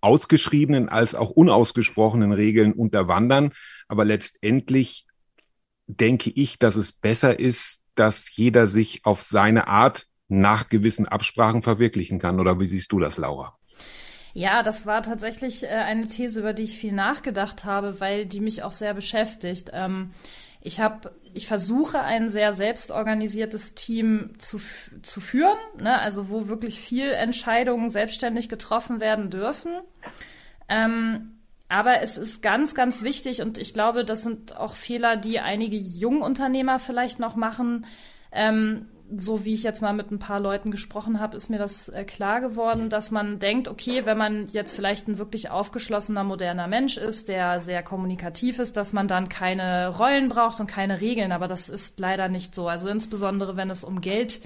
ausgeschriebenen 0.00 0.88
als 0.88 1.14
auch 1.14 1.30
unausgesprochenen 1.30 2.32
Regeln 2.32 2.72
unterwandern. 2.72 3.52
Aber 3.88 4.04
letztendlich 4.04 5.06
denke 5.86 6.30
ich, 6.30 6.58
dass 6.58 6.76
es 6.76 6.92
besser 6.92 7.38
ist, 7.38 7.82
dass 7.94 8.34
jeder 8.36 8.66
sich 8.66 9.04
auf 9.04 9.22
seine 9.22 9.68
Art 9.68 10.06
nach 10.28 10.68
gewissen 10.68 11.08
Absprachen 11.08 11.62
verwirklichen 11.62 12.18
kann. 12.18 12.38
Oder 12.38 12.60
wie 12.60 12.66
siehst 12.66 12.92
du 12.92 12.98
das, 13.00 13.18
Laura? 13.18 13.56
Ja, 14.34 14.62
das 14.62 14.86
war 14.86 15.02
tatsächlich 15.02 15.64
äh, 15.64 15.68
eine 15.68 16.06
These, 16.06 16.40
über 16.40 16.52
die 16.52 16.64
ich 16.64 16.78
viel 16.78 16.92
nachgedacht 16.92 17.64
habe, 17.64 18.00
weil 18.00 18.26
die 18.26 18.40
mich 18.40 18.62
auch 18.62 18.72
sehr 18.72 18.94
beschäftigt. 18.94 19.70
Ähm, 19.72 20.12
ich 20.60 20.80
habe, 20.80 21.12
ich 21.34 21.46
versuche 21.46 22.00
ein 22.00 22.28
sehr 22.28 22.52
selbstorganisiertes 22.52 23.74
Team 23.74 24.34
zu, 24.38 24.60
zu 25.02 25.20
führen, 25.20 25.56
ne? 25.78 26.00
also 26.00 26.28
wo 26.30 26.48
wirklich 26.48 26.80
viel 26.80 27.10
Entscheidungen 27.10 27.90
selbstständig 27.90 28.48
getroffen 28.48 29.00
werden 29.00 29.30
dürfen. 29.30 29.72
Ähm, 30.68 31.38
aber 31.68 32.00
es 32.02 32.16
ist 32.16 32.42
ganz, 32.42 32.74
ganz 32.74 33.02
wichtig 33.02 33.42
und 33.42 33.58
ich 33.58 33.74
glaube, 33.74 34.04
das 34.04 34.22
sind 34.22 34.56
auch 34.56 34.74
Fehler, 34.74 35.16
die 35.16 35.38
einige 35.38 35.76
Jungunternehmer 35.76 36.78
vielleicht 36.78 37.18
noch 37.18 37.36
machen. 37.36 37.86
Ähm, 38.32 38.88
so 39.16 39.44
wie 39.44 39.54
ich 39.54 39.62
jetzt 39.62 39.80
mal 39.80 39.92
mit 39.92 40.10
ein 40.10 40.18
paar 40.18 40.40
Leuten 40.40 40.70
gesprochen 40.70 41.20
habe, 41.20 41.36
ist 41.36 41.48
mir 41.48 41.58
das 41.58 41.88
äh, 41.88 42.04
klar 42.04 42.40
geworden, 42.40 42.90
dass 42.90 43.10
man 43.10 43.38
denkt, 43.38 43.68
okay, 43.68 44.04
wenn 44.04 44.18
man 44.18 44.48
jetzt 44.48 44.74
vielleicht 44.74 45.08
ein 45.08 45.18
wirklich 45.18 45.50
aufgeschlossener, 45.50 46.24
moderner 46.24 46.66
Mensch 46.66 46.96
ist, 46.96 47.28
der 47.28 47.60
sehr 47.60 47.82
kommunikativ 47.82 48.58
ist, 48.58 48.76
dass 48.76 48.92
man 48.92 49.08
dann 49.08 49.28
keine 49.28 49.88
Rollen 49.88 50.28
braucht 50.28 50.60
und 50.60 50.66
keine 50.66 51.00
Regeln. 51.00 51.32
Aber 51.32 51.48
das 51.48 51.68
ist 51.68 51.98
leider 51.98 52.28
nicht 52.28 52.54
so. 52.54 52.68
Also 52.68 52.88
insbesondere, 52.88 53.56
wenn 53.56 53.70
es 53.70 53.84
um 53.84 54.00
Geld 54.00 54.40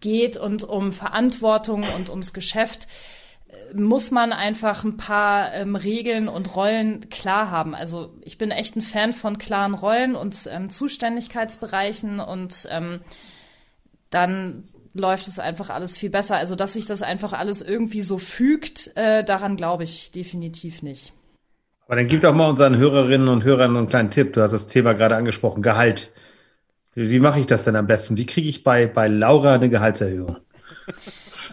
geht 0.00 0.36
und 0.36 0.64
um 0.64 0.92
Verantwortung 0.92 1.84
und 1.96 2.10
ums 2.10 2.32
Geschäft, 2.32 2.88
äh, 3.48 3.74
muss 3.74 4.10
man 4.10 4.32
einfach 4.32 4.82
ein 4.82 4.96
paar 4.96 5.54
ähm, 5.54 5.76
Regeln 5.76 6.28
und 6.28 6.56
Rollen 6.56 7.08
klar 7.08 7.50
haben. 7.52 7.74
Also 7.74 8.12
ich 8.22 8.36
bin 8.36 8.50
echt 8.50 8.74
ein 8.74 8.82
Fan 8.82 9.12
von 9.12 9.38
klaren 9.38 9.74
Rollen 9.74 10.16
und 10.16 10.48
ähm, 10.50 10.70
Zuständigkeitsbereichen 10.70 12.18
und 12.18 12.66
ähm, 12.70 13.00
dann 14.12 14.68
läuft 14.94 15.26
es 15.26 15.38
einfach 15.38 15.70
alles 15.70 15.96
viel 15.96 16.10
besser. 16.10 16.36
Also, 16.36 16.54
dass 16.54 16.74
sich 16.74 16.86
das 16.86 17.02
einfach 17.02 17.32
alles 17.32 17.62
irgendwie 17.62 18.02
so 18.02 18.18
fügt, 18.18 18.92
äh, 18.96 19.24
daran 19.24 19.56
glaube 19.56 19.84
ich 19.84 20.10
definitiv 20.10 20.82
nicht. 20.82 21.12
Aber 21.86 21.96
dann 21.96 22.08
gib 22.08 22.22
doch 22.22 22.34
mal 22.34 22.48
unseren 22.48 22.76
Hörerinnen 22.76 23.28
und 23.28 23.44
Hörern 23.44 23.76
einen 23.76 23.88
kleinen 23.88 24.10
Tipp. 24.10 24.32
Du 24.32 24.42
hast 24.42 24.52
das 24.52 24.66
Thema 24.66 24.94
gerade 24.94 25.16
angesprochen, 25.16 25.62
Gehalt. 25.62 26.12
Wie, 26.94 27.10
wie 27.10 27.20
mache 27.20 27.40
ich 27.40 27.46
das 27.46 27.64
denn 27.64 27.76
am 27.76 27.86
besten? 27.86 28.16
Wie 28.16 28.26
kriege 28.26 28.48
ich 28.48 28.64
bei, 28.64 28.86
bei 28.86 29.08
Laura 29.08 29.54
eine 29.54 29.68
Gehaltserhöhung? 29.68 30.36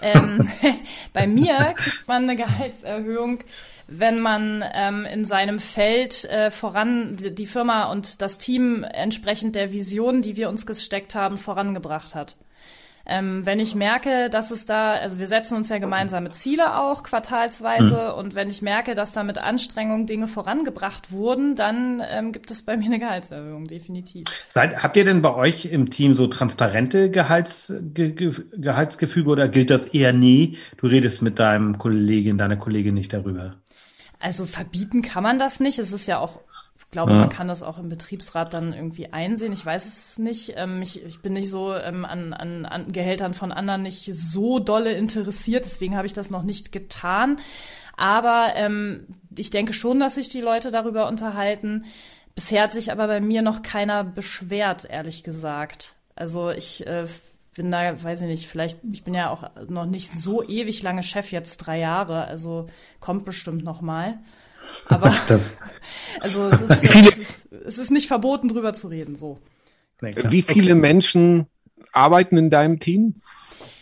ähm, 0.02 0.48
bei 1.14 1.28
mir 1.28 1.74
kriegt 1.76 2.08
man 2.08 2.24
eine 2.24 2.36
Gehaltserhöhung, 2.36 3.40
wenn 3.88 4.20
man 4.20 4.64
ähm, 4.74 5.06
in 5.06 5.26
seinem 5.26 5.60
Feld 5.60 6.26
äh, 6.26 6.52
voran 6.52 7.18
die 7.18 7.46
Firma 7.46 7.92
und 7.92 8.22
das 8.22 8.38
Team 8.38 8.84
entsprechend 8.84 9.56
der 9.56 9.72
Vision, 9.72 10.22
die 10.22 10.36
wir 10.36 10.50
uns 10.50 10.66
gesteckt 10.66 11.16
haben, 11.16 11.38
vorangebracht 11.38 12.16
hat. 12.16 12.38
Ähm, 13.12 13.44
wenn 13.44 13.60
ich 13.60 13.74
merke, 13.74 14.30
dass 14.30 14.52
es 14.52 14.68
da, 14.68 14.92
also 14.94 15.18
wir 15.18 15.26
setzen 15.26 15.58
uns 15.58 15.70
ja 15.70 15.80
gemeinsame 15.80 16.30
Ziele 16.30 16.78
auch 16.78 17.02
quartalsweise 17.02 18.12
mhm. 18.12 18.20
und 18.20 18.36
wenn 18.36 18.52
ich 18.52 18.62
merke, 18.62 18.94
dass 18.94 19.14
da 19.14 19.24
mit 19.24 19.40
Anstrengung 19.40 20.06
Dinge 20.06 20.28
vorangebracht 20.28 21.12
wurden, 21.12 21.56
dann 21.56 22.04
ähm, 22.08 22.32
gibt 22.32 22.52
es 22.52 22.62
bei 22.62 22.78
mir 22.78 22.86
eine 22.86 23.00
Gehaltserhöhung, 23.00 23.68
definitiv. 23.68 24.26
Habt 24.56 24.96
ihr 24.96 25.06
denn 25.06 25.24
bei 25.24 25.34
euch 25.34 25.66
im 25.66 25.90
Team 25.90 26.14
so 26.14 26.28
transparente 26.28 27.10
Gehalts, 27.10 27.74
Ge 27.82 28.12
Ge 28.12 28.32
Gehaltsgefüge 28.56 29.32
oder 29.32 29.48
gilt 29.48 29.72
das 29.72 29.88
eher 29.88 30.14
nie? 30.14 30.60
Du 30.78 30.86
redest 30.86 31.24
mit 31.24 31.40
deinem 31.40 31.80
Kollegin, 31.80 32.38
deiner 32.38 32.58
Kollegin 32.58 32.94
nicht 32.94 33.12
darüber. 33.12 33.56
Also 34.20 34.46
verbieten 34.46 35.02
kann 35.02 35.24
man 35.24 35.40
das 35.40 35.60
nicht. 35.60 35.80
Es 35.80 35.94
ist 35.94 36.08
ja 36.08 36.20
auch 36.20 36.42
Ich 36.90 36.92
glaube, 36.92 37.12
ja. 37.12 37.20
man 37.20 37.30
kann 37.30 37.48
das 37.48 37.62
auch 37.62 37.78
im 37.78 37.88
Betriebsrat 37.88 38.52
dann 38.52 38.74
irgendwie 38.74 39.14
einsehen. 39.14 39.54
Ich 39.54 39.64
weiß 39.64 39.86
es 39.86 40.18
nicht. 40.18 40.54
Ähm, 40.56 40.82
ich, 40.82 41.06
ich 41.06 41.22
bin 41.22 41.34
nicht 41.34 41.52
so 41.52 41.72
ähm, 41.76 42.04
an, 42.04 42.34
an, 42.34 42.66
an 42.66 42.92
Gehältern 42.92 43.36
von 43.36 43.52
anderen 43.52 43.84
nicht 43.84 44.10
so 44.12 44.58
dolle 44.58 44.94
interessiert. 44.94 45.66
Deswegen 45.66 45.96
habe 45.96 46.08
ich 46.08 46.14
das 46.14 46.32
noch 46.32 46.42
nicht 46.42 46.72
getan. 46.72 47.38
Aber 47.96 48.54
ähm, 48.56 49.06
ich 49.38 49.52
denke 49.52 49.74
schon, 49.74 50.00
dass 50.00 50.16
sich 50.16 50.30
die 50.30 50.42
Leute 50.42 50.72
darüber 50.72 51.08
unterhalten. 51.08 51.86
Bisher 52.34 52.64
hat 52.64 52.72
sich 52.72 52.92
aber 52.92 53.06
bei 53.06 53.22
mir 53.22 53.44
noch 53.44 53.62
keiner 53.62 54.04
beschwert, 54.04 54.86
ehrlich 54.90 55.24
gesagt. 55.24 55.94
Also 56.16 56.50
ich 56.50 56.88
äh, 56.88 57.06
bin 57.54 57.70
da, 57.70 58.02
weiß 58.02 58.22
ich 58.22 58.28
nicht, 58.28 58.48
vielleicht, 58.48 58.80
ich 58.92 59.04
bin 59.04 59.14
ja 59.14 59.30
auch 59.30 59.44
noch 59.70 59.86
nicht 59.86 60.12
so 60.12 60.42
ewig 60.44 60.82
lange 60.82 61.04
Chef, 61.04 61.32
jetzt 61.32 61.58
drei 61.58 61.78
Jahre, 61.78 62.26
also 62.26 62.66
kommt 63.00 63.26
bestimmt 63.26 63.64
noch 63.64 63.82
mal. 63.82 64.18
Aber 64.88 65.16
das. 65.28 65.54
also 66.20 66.48
es 66.48 66.62
ist, 66.62 66.84
es, 66.84 66.96
ist, 66.96 67.48
es 67.66 67.78
ist 67.78 67.92
nicht 67.92 68.08
verboten, 68.08 68.50
drüber 68.50 68.74
zu 68.74 68.88
reden. 68.88 69.16
So. 69.16 69.40
Wie 70.02 70.42
viele 70.42 70.76
Menschen 70.76 71.48
arbeiten 71.92 72.38
in 72.38 72.50
deinem 72.50 72.80
Team? 72.80 73.16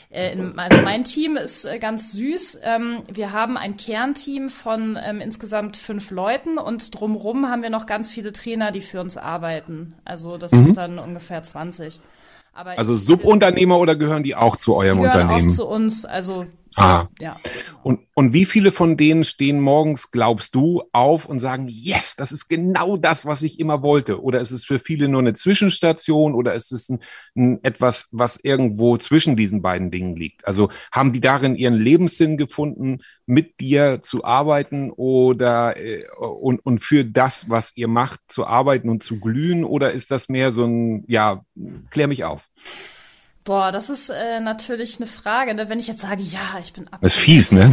Äh, 0.10 0.36
also 0.56 0.82
mein 0.82 1.04
Team 1.04 1.38
ist 1.38 1.66
äh, 1.66 1.80
ganz 1.80 2.12
süß. 2.14 2.60
Ähm, 2.64 3.04
wir 3.12 3.34
haben 3.34 3.58
ein 3.58 3.78
Kernteam 3.78 4.50
von 4.50 4.98
ähm, 5.02 5.22
insgesamt 5.22 5.78
fünf 5.78 6.12
Leuten 6.12 6.58
und 6.58 7.00
drumherum 7.00 7.48
haben 7.48 7.62
wir 7.62 7.70
noch 7.70 7.86
ganz 7.86 8.10
viele 8.10 8.32
Trainer, 8.32 8.72
die 8.72 8.82
für 8.82 9.02
uns 9.02 9.18
arbeiten. 9.18 9.96
Also 10.06 10.38
das 10.38 10.52
mhm. 10.52 10.66
sind 10.66 10.78
dann 10.78 11.00
ungefähr 11.00 11.44
20. 11.44 12.00
Aber 12.54 12.78
also 12.78 12.96
Subunternehmer 12.96 13.78
oder 13.78 13.96
gehören 13.96 14.24
die 14.24 14.36
auch 14.36 14.56
zu 14.56 14.76
eurem 14.76 15.00
die 15.00 15.06
Unternehmen? 15.06 15.52
Auch 15.52 15.56
zu 15.56 15.68
uns. 15.68 16.06
Also 16.06 16.48
Ah. 16.78 17.08
Ja. 17.20 17.38
Und, 17.82 18.02
und 18.14 18.34
wie 18.34 18.46
viele 18.46 18.72
von 18.72 18.98
denen 18.98 19.24
stehen 19.24 19.60
morgens, 19.60 20.12
glaubst 20.12 20.54
du, 20.54 20.84
auf 20.92 21.26
und 21.26 21.40
sagen, 21.40 21.68
yes, 21.68 22.16
das 22.16 22.32
ist 22.32 22.50
genau 22.50 22.98
das, 22.98 23.26
was 23.26 23.42
ich 23.42 23.60
immer 23.60 23.82
wollte? 23.82 24.22
Oder 24.22 24.42
ist 24.42 24.52
es 24.52 24.64
für 24.64 24.78
viele 24.78 25.08
nur 25.08 25.22
eine 25.22 25.34
Zwischenstation 25.34 26.36
oder 26.36 26.54
ist 26.54 26.72
es 26.72 26.88
ein, 26.88 27.00
ein 27.36 27.64
etwas, 27.64 28.10
was 28.12 28.38
irgendwo 28.38 28.96
zwischen 28.98 29.36
diesen 29.36 29.64
beiden 29.64 29.90
Dingen 29.90 30.16
liegt? 30.16 30.48
Also 30.48 30.70
haben 30.92 31.14
die 31.14 31.20
darin 31.20 31.56
ihren 31.56 31.74
Lebenssinn 31.74 32.38
gefunden, 32.38 33.00
mit 33.26 33.60
dir 33.60 34.02
zu 34.04 34.24
arbeiten 34.24 34.92
oder 34.92 35.78
äh, 35.78 36.02
und, 36.20 36.64
und 36.64 36.78
für 36.78 37.06
das, 37.06 37.50
was 37.50 37.76
ihr 37.76 37.88
macht, 37.88 38.20
zu 38.28 38.46
arbeiten 38.46 38.90
und 38.90 39.02
zu 39.02 39.20
glühen? 39.20 39.64
Oder 39.64 39.94
ist 39.94 40.12
das 40.12 40.30
mehr 40.30 40.52
so 40.52 40.64
ein, 40.64 41.06
ja, 41.08 41.44
klär 41.90 42.08
mich 42.08 42.24
auf? 42.24 42.48
Boah, 43.48 43.72
das 43.72 43.90
ist 43.90 44.10
äh, 44.10 44.42
natürlich 44.42 44.98
eine 44.98 45.08
Frage. 45.08 45.54
Ne? 45.54 45.70
Wenn 45.70 45.80
ich 45.80 45.88
jetzt 45.88 46.02
sage, 46.02 46.22
ja, 46.22 46.60
ich 46.60 46.74
bin 46.74 46.84
absolut 46.90 47.04
das 47.04 47.16
ist 47.16 47.24
fies, 47.24 47.52
ne? 47.54 47.72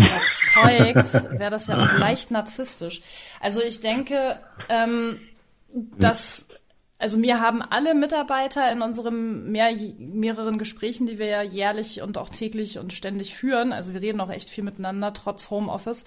überzeugt, 0.54 1.30
wäre 1.40 1.50
das 1.50 1.66
ja 1.66 1.82
auch 1.82 1.98
leicht 1.98 2.30
narzisstisch. 2.30 3.02
Also 3.40 3.60
ich 3.60 3.80
denke, 3.80 4.38
ähm, 4.68 5.18
dass 5.98 6.46
also 6.96 7.18
mir 7.18 7.40
haben 7.40 7.60
alle 7.60 7.92
Mitarbeiter 7.92 8.70
in 8.70 8.82
unseren 8.82 9.50
mehr, 9.50 9.74
mehreren 9.98 10.58
Gesprächen, 10.58 11.06
die 11.06 11.18
wir 11.18 11.26
ja 11.26 11.42
jährlich 11.42 12.02
und 12.02 12.18
auch 12.18 12.28
täglich 12.28 12.78
und 12.78 12.92
ständig 12.92 13.34
führen, 13.34 13.72
also 13.72 13.94
wir 13.94 14.00
reden 14.00 14.20
auch 14.20 14.30
echt 14.30 14.48
viel 14.48 14.62
miteinander, 14.62 15.12
trotz 15.12 15.50
Homeoffice, 15.50 16.04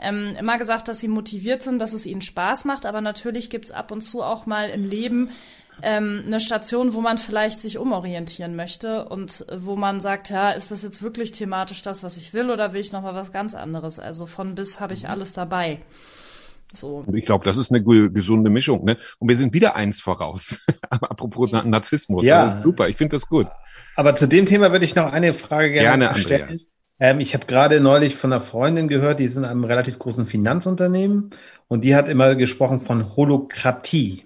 ähm, 0.00 0.34
immer 0.36 0.58
gesagt, 0.58 0.88
dass 0.88 1.00
sie 1.00 1.06
motiviert 1.08 1.62
sind, 1.62 1.78
dass 1.78 1.92
es 1.92 2.04
ihnen 2.04 2.20
Spaß 2.20 2.64
macht, 2.64 2.84
aber 2.84 3.00
natürlich 3.00 3.48
gibt's 3.48 3.70
ab 3.70 3.92
und 3.92 4.00
zu 4.00 4.24
auch 4.24 4.44
mal 4.44 4.70
im 4.70 4.84
Leben 4.84 5.30
ähm, 5.82 6.24
eine 6.26 6.40
Station, 6.40 6.94
wo 6.94 7.00
man 7.00 7.18
vielleicht 7.18 7.60
sich 7.60 7.78
umorientieren 7.78 8.56
möchte 8.56 9.04
und 9.06 9.44
wo 9.56 9.76
man 9.76 10.00
sagt, 10.00 10.30
ja, 10.30 10.50
ist 10.50 10.70
das 10.70 10.82
jetzt 10.82 11.02
wirklich 11.02 11.32
thematisch 11.32 11.82
das, 11.82 12.02
was 12.02 12.16
ich 12.16 12.32
will, 12.32 12.50
oder 12.50 12.72
will 12.72 12.80
ich 12.80 12.92
noch 12.92 13.02
mal 13.02 13.14
was 13.14 13.32
ganz 13.32 13.54
anderes? 13.54 13.98
Also 13.98 14.26
von 14.26 14.54
bis 14.54 14.80
habe 14.80 14.94
ich 14.94 15.04
mhm. 15.04 15.10
alles 15.10 15.32
dabei. 15.32 15.80
So. 16.72 17.04
Ich 17.12 17.24
glaube, 17.24 17.44
das 17.44 17.56
ist 17.56 17.70
eine 17.70 17.82
gesunde 17.82 18.50
Mischung. 18.50 18.84
Ne? 18.84 18.96
Und 19.18 19.28
wir 19.28 19.36
sind 19.36 19.54
wieder 19.54 19.76
eins 19.76 20.00
voraus. 20.00 20.60
Apropos 20.90 21.52
Narzissmus. 21.52 22.26
Ja. 22.26 22.46
Das 22.46 22.56
ist 22.56 22.62
super. 22.62 22.88
Ich 22.88 22.96
finde 22.96 23.16
das 23.16 23.28
gut. 23.28 23.46
Aber 23.96 24.16
zu 24.16 24.26
dem 24.26 24.46
Thema 24.46 24.72
würde 24.72 24.84
ich 24.84 24.94
noch 24.94 25.12
eine 25.12 25.34
Frage 25.34 25.70
gerne, 25.70 26.06
gerne 26.06 26.18
stellen. 26.18 26.58
Ähm, 27.00 27.20
ich 27.20 27.34
habe 27.34 27.46
gerade 27.46 27.80
neulich 27.80 28.16
von 28.16 28.32
einer 28.32 28.40
Freundin 28.40 28.88
gehört, 28.88 29.20
die 29.20 29.24
ist 29.24 29.36
in 29.36 29.44
einem 29.44 29.64
relativ 29.64 29.98
großen 29.98 30.26
Finanzunternehmen 30.26 31.30
und 31.68 31.84
die 31.84 31.94
hat 31.94 32.08
immer 32.08 32.34
gesprochen 32.34 32.80
von 32.80 33.16
Holokratie. 33.16 34.24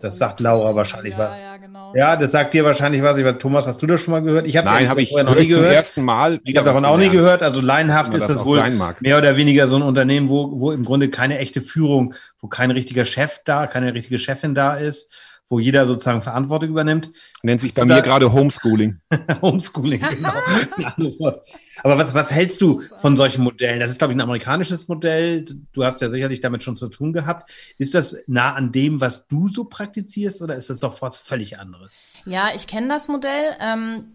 Das 0.00 0.16
sagt 0.16 0.40
Laura 0.40 0.74
wahrscheinlich 0.74 1.16
was. 1.18 1.30
Ja, 1.38 1.56
genau. 1.58 1.92
ja, 1.94 2.16
das 2.16 2.32
sagt 2.32 2.54
dir 2.54 2.64
wahrscheinlich 2.64 3.02
was. 3.02 3.18
Ich 3.18 3.24
weiß, 3.24 3.36
Thomas, 3.38 3.66
hast 3.66 3.82
du 3.82 3.86
das 3.86 4.00
schon 4.00 4.12
mal 4.12 4.22
gehört? 4.22 4.46
Ich 4.46 4.56
hab 4.56 4.64
Nein, 4.64 4.88
habe 4.88 5.02
ich 5.02 5.12
noch 5.12 5.36
nie 5.36 5.46
gehört. 5.46 5.66
Zum 5.66 5.74
ersten 5.74 6.02
Mal. 6.02 6.40
Ich 6.44 6.56
habe 6.56 6.64
davon 6.64 6.86
auch 6.86 6.96
nie 6.96 7.10
gehört. 7.10 7.42
Also 7.42 7.60
laienhaft 7.60 8.14
ist 8.14 8.22
das, 8.22 8.38
das 8.38 8.46
wohl 8.46 8.62
mehr 9.00 9.18
oder 9.18 9.36
weniger 9.36 9.68
so 9.68 9.76
ein 9.76 9.82
Unternehmen, 9.82 10.30
wo, 10.30 10.58
wo 10.58 10.72
im 10.72 10.84
Grunde 10.84 11.10
keine 11.10 11.38
echte 11.38 11.60
Führung, 11.60 12.14
wo 12.40 12.48
kein 12.48 12.70
richtiger 12.70 13.04
Chef 13.04 13.40
da, 13.44 13.66
keine 13.66 13.92
richtige 13.92 14.18
Chefin 14.18 14.54
da 14.54 14.74
ist, 14.74 15.12
wo 15.50 15.58
jeder 15.58 15.84
sozusagen 15.84 16.22
Verantwortung 16.22 16.70
übernimmt. 16.70 17.10
Nennt 17.42 17.60
sich 17.60 17.74
bei 17.74 17.84
mir 17.84 18.00
gerade 18.02 18.32
Homeschooling. 18.32 19.00
Homeschooling, 19.42 20.00
genau. 20.00 20.32
Aber 21.82 21.98
was, 21.98 22.14
was 22.14 22.30
hältst 22.30 22.60
du 22.60 22.82
von 22.98 23.16
solchen 23.16 23.42
Modellen? 23.42 23.80
Das 23.80 23.90
ist, 23.90 23.98
glaube 23.98 24.12
ich, 24.12 24.16
ein 24.16 24.22
amerikanisches 24.22 24.86
Modell. 24.86 25.44
Du 25.72 25.84
hast 25.84 26.00
ja 26.00 26.08
sicherlich 26.08 26.40
damit 26.40 26.62
schon 26.62 26.76
zu 26.76 26.88
tun 26.88 27.12
gehabt. 27.12 27.50
Ist 27.78 27.94
das 27.94 28.16
nah 28.28 28.54
an 28.54 28.70
dem, 28.70 29.00
was 29.00 29.26
du 29.26 29.48
so 29.48 29.64
praktizierst, 29.64 30.40
oder 30.40 30.54
ist 30.54 30.70
das 30.70 30.78
doch 30.78 31.02
was 31.02 31.18
völlig 31.18 31.58
anderes? 31.58 32.00
Ja, 32.24 32.50
ich 32.54 32.68
kenne 32.68 32.86
das 32.86 33.08
Modell. 33.08 33.56
Ähm, 33.60 34.12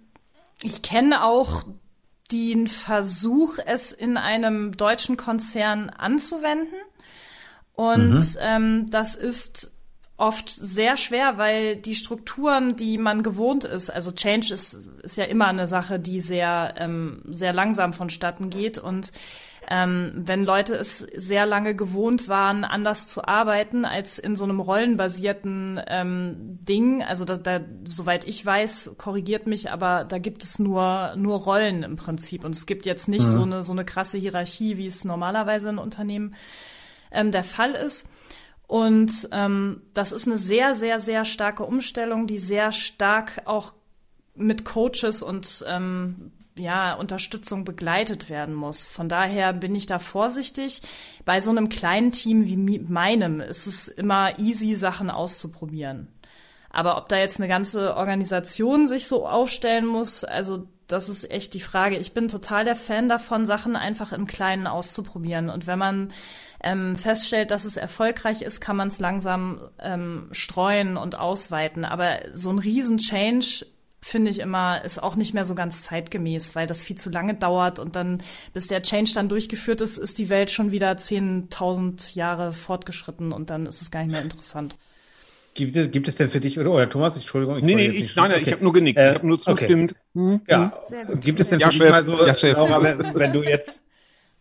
ich 0.63 0.81
kenne 0.81 1.25
auch 1.25 1.63
den 2.31 2.67
Versuch, 2.67 3.57
es 3.63 3.91
in 3.91 4.15
einem 4.15 4.77
deutschen 4.77 5.17
Konzern 5.17 5.89
anzuwenden. 5.89 6.77
Und 7.73 8.13
mhm. 8.13 8.37
ähm, 8.39 8.85
das 8.89 9.15
ist 9.15 9.74
oft 10.17 10.49
sehr 10.49 10.95
schwer, 10.95 11.37
weil 11.37 11.75
die 11.75 11.95
Strukturen, 11.95 12.75
die 12.75 12.97
man 12.97 13.21
gewohnt 13.21 13.65
ist, 13.65 13.89
also 13.89 14.11
Change 14.11 14.53
ist, 14.53 14.89
ist 15.03 15.17
ja 15.17 15.25
immer 15.25 15.47
eine 15.47 15.67
Sache, 15.67 15.99
die 15.99 16.21
sehr, 16.21 16.75
ähm, 16.77 17.21
sehr 17.29 17.53
langsam 17.53 17.93
vonstatten 17.93 18.49
geht 18.49 18.77
und 18.77 19.11
ähm, 19.67 20.11
wenn 20.15 20.45
Leute 20.45 20.75
es 20.75 20.99
sehr 20.99 21.45
lange 21.45 21.75
gewohnt 21.75 22.27
waren, 22.27 22.63
anders 22.63 23.07
zu 23.07 23.27
arbeiten 23.27 23.83
als 23.83 24.19
in 24.19 24.35
so 24.35 24.43
einem 24.43 24.59
rollenbasierten 24.59 25.81
ähm, 25.87 26.59
Ding, 26.61 27.03
also 27.03 27.25
da, 27.25 27.37
da, 27.37 27.61
soweit 27.87 28.27
ich 28.27 28.45
weiß, 28.45 28.91
korrigiert 28.97 29.47
mich, 29.47 29.71
aber 29.71 30.03
da 30.03 30.19
gibt 30.19 30.43
es 30.43 30.59
nur 30.59 31.15
nur 31.15 31.39
Rollen 31.39 31.81
im 31.83 31.95
Prinzip 31.95 32.45
und 32.45 32.55
es 32.55 32.67
gibt 32.67 32.85
jetzt 32.85 33.07
nicht 33.07 33.25
mhm. 33.25 33.31
so 33.31 33.41
eine 33.41 33.63
so 33.63 33.71
eine 33.71 33.85
krasse 33.85 34.19
Hierarchie, 34.19 34.77
wie 34.77 34.85
es 34.85 35.03
normalerweise 35.03 35.69
in 35.69 35.79
Unternehmen 35.79 36.35
ähm, 37.11 37.31
der 37.31 37.43
Fall 37.43 37.71
ist. 37.71 38.07
Und 38.67 39.29
ähm, 39.31 39.81
das 39.93 40.11
ist 40.11 40.27
eine 40.27 40.37
sehr, 40.37 40.75
sehr, 40.75 40.99
sehr 40.99 41.25
starke 41.25 41.63
Umstellung, 41.63 42.27
die 42.27 42.39
sehr 42.39 42.71
stark 42.71 43.43
auch 43.45 43.73
mit 44.35 44.65
Coaches 44.65 45.21
und 45.23 45.63
ähm, 45.67 46.31
ja, 46.57 46.93
Unterstützung 46.93 47.65
begleitet 47.65 48.29
werden 48.29 48.55
muss. 48.55 48.87
Von 48.87 49.09
daher 49.09 49.53
bin 49.53 49.75
ich 49.75 49.85
da 49.85 49.99
vorsichtig. 49.99 50.81
Bei 51.25 51.41
so 51.41 51.51
einem 51.51 51.69
kleinen 51.69 52.11
Team 52.11 52.45
wie 52.45 52.79
meinem 52.79 53.41
ist 53.41 53.67
es 53.67 53.87
immer 53.87 54.39
easy, 54.39 54.75
Sachen 54.75 55.09
auszuprobieren. 55.09 56.07
Aber 56.69 56.97
ob 56.97 57.07
da 57.07 57.17
jetzt 57.17 57.39
eine 57.39 57.47
ganze 57.47 57.95
Organisation 57.95 58.85
sich 58.85 59.07
so 59.07 59.27
aufstellen 59.27 59.85
muss, 59.85 60.23
also 60.23 60.67
das 60.87 61.09
ist 61.09 61.29
echt 61.31 61.53
die 61.53 61.61
Frage. 61.61 61.97
Ich 61.97 62.13
bin 62.13 62.27
total 62.27 62.65
der 62.65 62.75
Fan 62.75 63.09
davon, 63.09 63.45
Sachen 63.45 63.75
einfach 63.75 64.11
im 64.11 64.27
Kleinen 64.27 64.67
auszuprobieren. 64.67 65.49
Und 65.49 65.67
wenn 65.67 65.79
man 65.79 66.13
ähm, 66.65 66.95
feststellt, 66.95 67.51
dass 67.51 67.63
es 67.63 67.77
erfolgreich 67.77 68.41
ist, 68.41 68.59
kann 68.59 68.75
man 68.75 68.89
es 68.89 68.99
langsam 68.99 69.61
ähm, 69.79 70.27
streuen 70.31 70.97
und 70.97 71.17
ausweiten. 71.17 71.85
Aber 71.85 72.19
so 72.33 72.49
ein 72.49 72.59
Riesen-Change 72.59 73.67
finde 74.01 74.31
ich 74.31 74.39
immer, 74.39 74.83
ist 74.83 75.01
auch 75.01 75.15
nicht 75.15 75.33
mehr 75.33 75.45
so 75.45 75.55
ganz 75.55 75.83
zeitgemäß, 75.83 76.55
weil 76.55 76.67
das 76.67 76.83
viel 76.83 76.95
zu 76.95 77.09
lange 77.09 77.35
dauert 77.35 77.79
und 77.79 77.95
dann, 77.95 78.21
bis 78.53 78.67
der 78.67 78.83
Change 78.83 79.11
dann 79.15 79.29
durchgeführt 79.29 79.81
ist, 79.81 79.97
ist 79.97 80.19
die 80.19 80.29
Welt 80.29 80.51
schon 80.51 80.71
wieder 80.71 80.91
10.000 80.91 82.15
Jahre 82.15 82.51
fortgeschritten 82.53 83.31
und 83.31 83.49
dann 83.49 83.65
ist 83.65 83.81
es 83.81 83.89
gar 83.89 84.01
nicht 84.01 84.11
mehr 84.11 84.21
interessant. 84.21 84.75
Gibt 85.55 85.75
es, 85.75 85.89
gibt 85.89 86.07
es 86.07 86.15
denn 86.17 86.29
für 86.29 86.39
dich, 86.39 86.59
oder, 86.59 86.71
oder 86.71 86.89
Thomas, 86.89 87.15
Entschuldigung? 87.15 87.57
Ich 87.57 87.63
nee, 87.63 87.75
nee, 87.75 87.87
ich, 87.87 88.15
nein, 88.15 88.29
nein, 88.29 88.41
okay. 88.41 88.49
ich 88.49 88.53
habe 88.53 88.63
nur 88.63 88.73
genickt, 88.73 88.99
äh, 88.99 89.09
ich 89.09 89.15
habe 89.15 89.27
nur 89.27 89.39
zustimmt. 89.39 89.91
Okay. 89.91 89.99
Hm, 90.13 90.41
ja, 90.49 90.83
hm. 90.89 91.21
gibt 91.21 91.39
es 91.39 91.49
denn 91.49 91.59
für 91.59 91.61
ja, 91.61 91.69
dich 91.69 91.77
Chef. 91.77 91.89
mal 91.89 92.05
so, 92.05 92.25
ja, 92.25 92.51
Laura, 92.51 92.83
wenn, 92.83 93.15
wenn 93.15 93.33
du 93.33 93.41
jetzt 93.41 93.81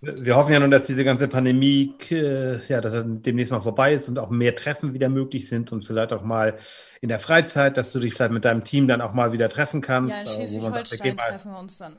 wir 0.04 0.36
hoffen 0.36 0.52
ja 0.52 0.60
nun, 0.60 0.70
dass 0.70 0.86
diese 0.86 1.04
ganze 1.04 1.28
Pandemie, 1.28 1.94
äh, 2.10 2.58
ja, 2.66 2.80
dass 2.80 2.92
er 2.92 3.04
demnächst 3.04 3.52
mal 3.52 3.60
vorbei 3.60 3.94
ist 3.94 4.08
und 4.08 4.18
auch 4.18 4.30
mehr 4.30 4.54
Treffen 4.54 4.94
wieder 4.94 5.08
möglich 5.08 5.48
sind 5.48 5.72
und 5.72 5.84
vielleicht 5.84 6.12
auch 6.12 6.22
mal 6.22 6.54
in 7.00 7.08
der 7.08 7.20
Freizeit, 7.20 7.76
dass 7.76 7.92
du 7.92 8.00
dich 8.00 8.14
vielleicht 8.14 8.32
mit 8.32 8.44
deinem 8.44 8.64
Team 8.64 8.88
dann 8.88 9.00
auch 9.00 9.14
mal 9.14 9.32
wieder 9.32 9.48
treffen 9.48 9.80
kannst. 9.80 10.16
Ja, 10.16 10.22
in 10.22 10.28
äh, 10.28 10.34
Schleswig-Holstein 10.34 11.16
treffen 11.16 11.52
wir 11.52 11.58
uns 11.58 11.78
dann. 11.78 11.96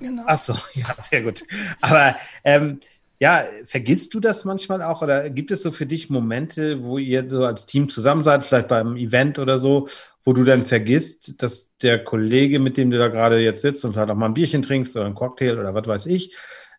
Genau. 0.00 0.22
Ach 0.26 0.38
so, 0.38 0.54
ja, 0.74 0.86
sehr 1.00 1.22
gut. 1.22 1.44
Aber 1.80 2.16
ähm, 2.44 2.80
ja, 3.18 3.44
vergisst 3.66 4.14
du 4.14 4.20
das 4.20 4.44
manchmal 4.44 4.82
auch 4.82 5.00
oder 5.00 5.30
gibt 5.30 5.52
es 5.52 5.62
so 5.62 5.70
für 5.70 5.86
dich 5.86 6.10
Momente, 6.10 6.82
wo 6.82 6.98
ihr 6.98 7.28
so 7.28 7.44
als 7.44 7.66
Team 7.66 7.88
zusammen 7.88 8.24
seid, 8.24 8.44
vielleicht 8.44 8.68
beim 8.68 8.96
Event 8.96 9.38
oder 9.38 9.60
so, 9.60 9.88
wo 10.24 10.32
du 10.32 10.42
dann 10.42 10.64
vergisst, 10.64 11.40
dass 11.40 11.70
der 11.82 12.02
Kollege, 12.02 12.58
mit 12.58 12.76
dem 12.76 12.90
du 12.90 12.98
da 12.98 13.08
gerade 13.08 13.38
jetzt 13.38 13.62
sitzt 13.62 13.84
und 13.84 13.96
halt 13.96 14.10
auch 14.10 14.16
mal 14.16 14.26
ein 14.26 14.34
Bierchen 14.34 14.62
trinkst 14.62 14.96
oder 14.96 15.06
ein 15.06 15.14
Cocktail 15.14 15.58
oder 15.58 15.72
was 15.72 15.86
weiß 15.86 16.06
ich, 16.06 16.34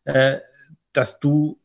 äh, 0.06 0.40
dass 0.94 1.20
du 1.20 1.60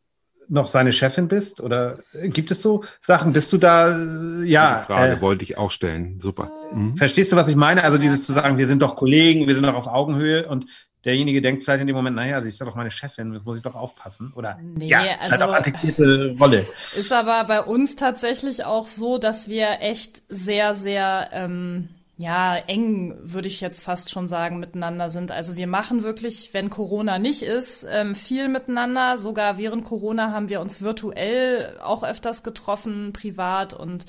noch 0.49 0.69
seine 0.69 0.93
Chefin 0.93 1.29
bist? 1.29 1.61
Oder 1.61 1.99
gibt 2.25 2.51
es 2.51 2.63
so 2.63 2.83
Sachen? 3.01 3.33
Bist 3.33 3.53
du 3.53 3.59
da, 3.59 3.89
äh, 3.91 4.45
ja. 4.45 4.81
Die 4.81 4.87
Frage 4.87 5.13
äh, 5.13 5.21
wollte 5.21 5.43
ich 5.45 5.59
auch 5.59 5.71
stellen. 5.71 6.19
Super. 6.21 6.51
Mhm. 6.73 6.97
Verstehst 6.97 7.31
du, 7.33 7.37
was 7.37 7.49
ich 7.49 7.57
meine? 7.57 7.85
Also 7.85 7.99
dieses 7.99 8.25
zu 8.27 8.33
sagen, 8.33 8.57
wir 8.59 8.67
sind 8.67 8.81
doch 8.83 8.97
Kollegen, 8.97 9.47
wir 9.47 9.55
sind 9.55 9.65
doch 9.67 9.75
auf 9.75 9.87
Augenhöhe 9.87 10.49
und 10.49 10.67
derjenige 11.05 11.41
denkt 11.43 11.65
vielleicht 11.65 11.83
in 11.83 11.87
dem 11.87 11.97
Moment, 11.97 12.17
naja, 12.17 12.41
sie 12.41 12.49
ist 12.49 12.61
doch 12.61 12.75
meine 12.75 12.91
Chefin, 12.91 13.33
das 13.33 13.45
muss 13.45 13.57
ich 13.59 13.63
doch 13.63 13.75
aufpassen. 13.75 14.33
Oder 14.35 14.59
Nee, 14.63 14.89
ja, 14.89 15.03
ist 15.03 15.21
halt 15.21 15.33
also- 15.33 15.45
auch 15.45 15.53
artikulierte 15.55 16.35
Rolle. 16.41 16.67
Ist 16.97 17.13
aber 17.13 17.45
bei 17.45 17.63
uns 17.63 17.95
tatsächlich 17.97 18.65
auch 18.65 18.87
so, 18.89 19.19
dass 19.19 19.49
wir 19.49 19.81
echt 19.81 20.23
sehr, 20.29 20.75
sehr, 20.75 21.29
ähm, 21.33 21.91
ja, 22.21 22.57
eng, 22.57 23.17
würde 23.23 23.47
ich 23.47 23.61
jetzt 23.61 23.85
fast 23.85 24.11
schon 24.11 24.27
sagen, 24.27 24.59
miteinander 24.59 25.09
sind. 25.09 25.31
Also 25.31 25.55
wir 25.55 25.69
machen 25.69 26.03
wirklich, 26.03 26.53
wenn 26.53 26.69
Corona 26.69 27.21
nicht 27.21 27.43
ist, 27.43 27.87
ähm, 27.89 28.17
viel 28.17 28.49
miteinander. 28.49 29.19
Sogar 29.19 29.57
während 29.57 29.85
Corona 29.85 30.33
haben 30.33 30.49
wir 30.49 30.61
uns 30.61 30.83
virtuell 30.83 31.79
auch 31.81 32.03
öfters 32.03 32.43
getroffen, 32.43 33.13
privat 33.13 33.73
und 33.73 34.07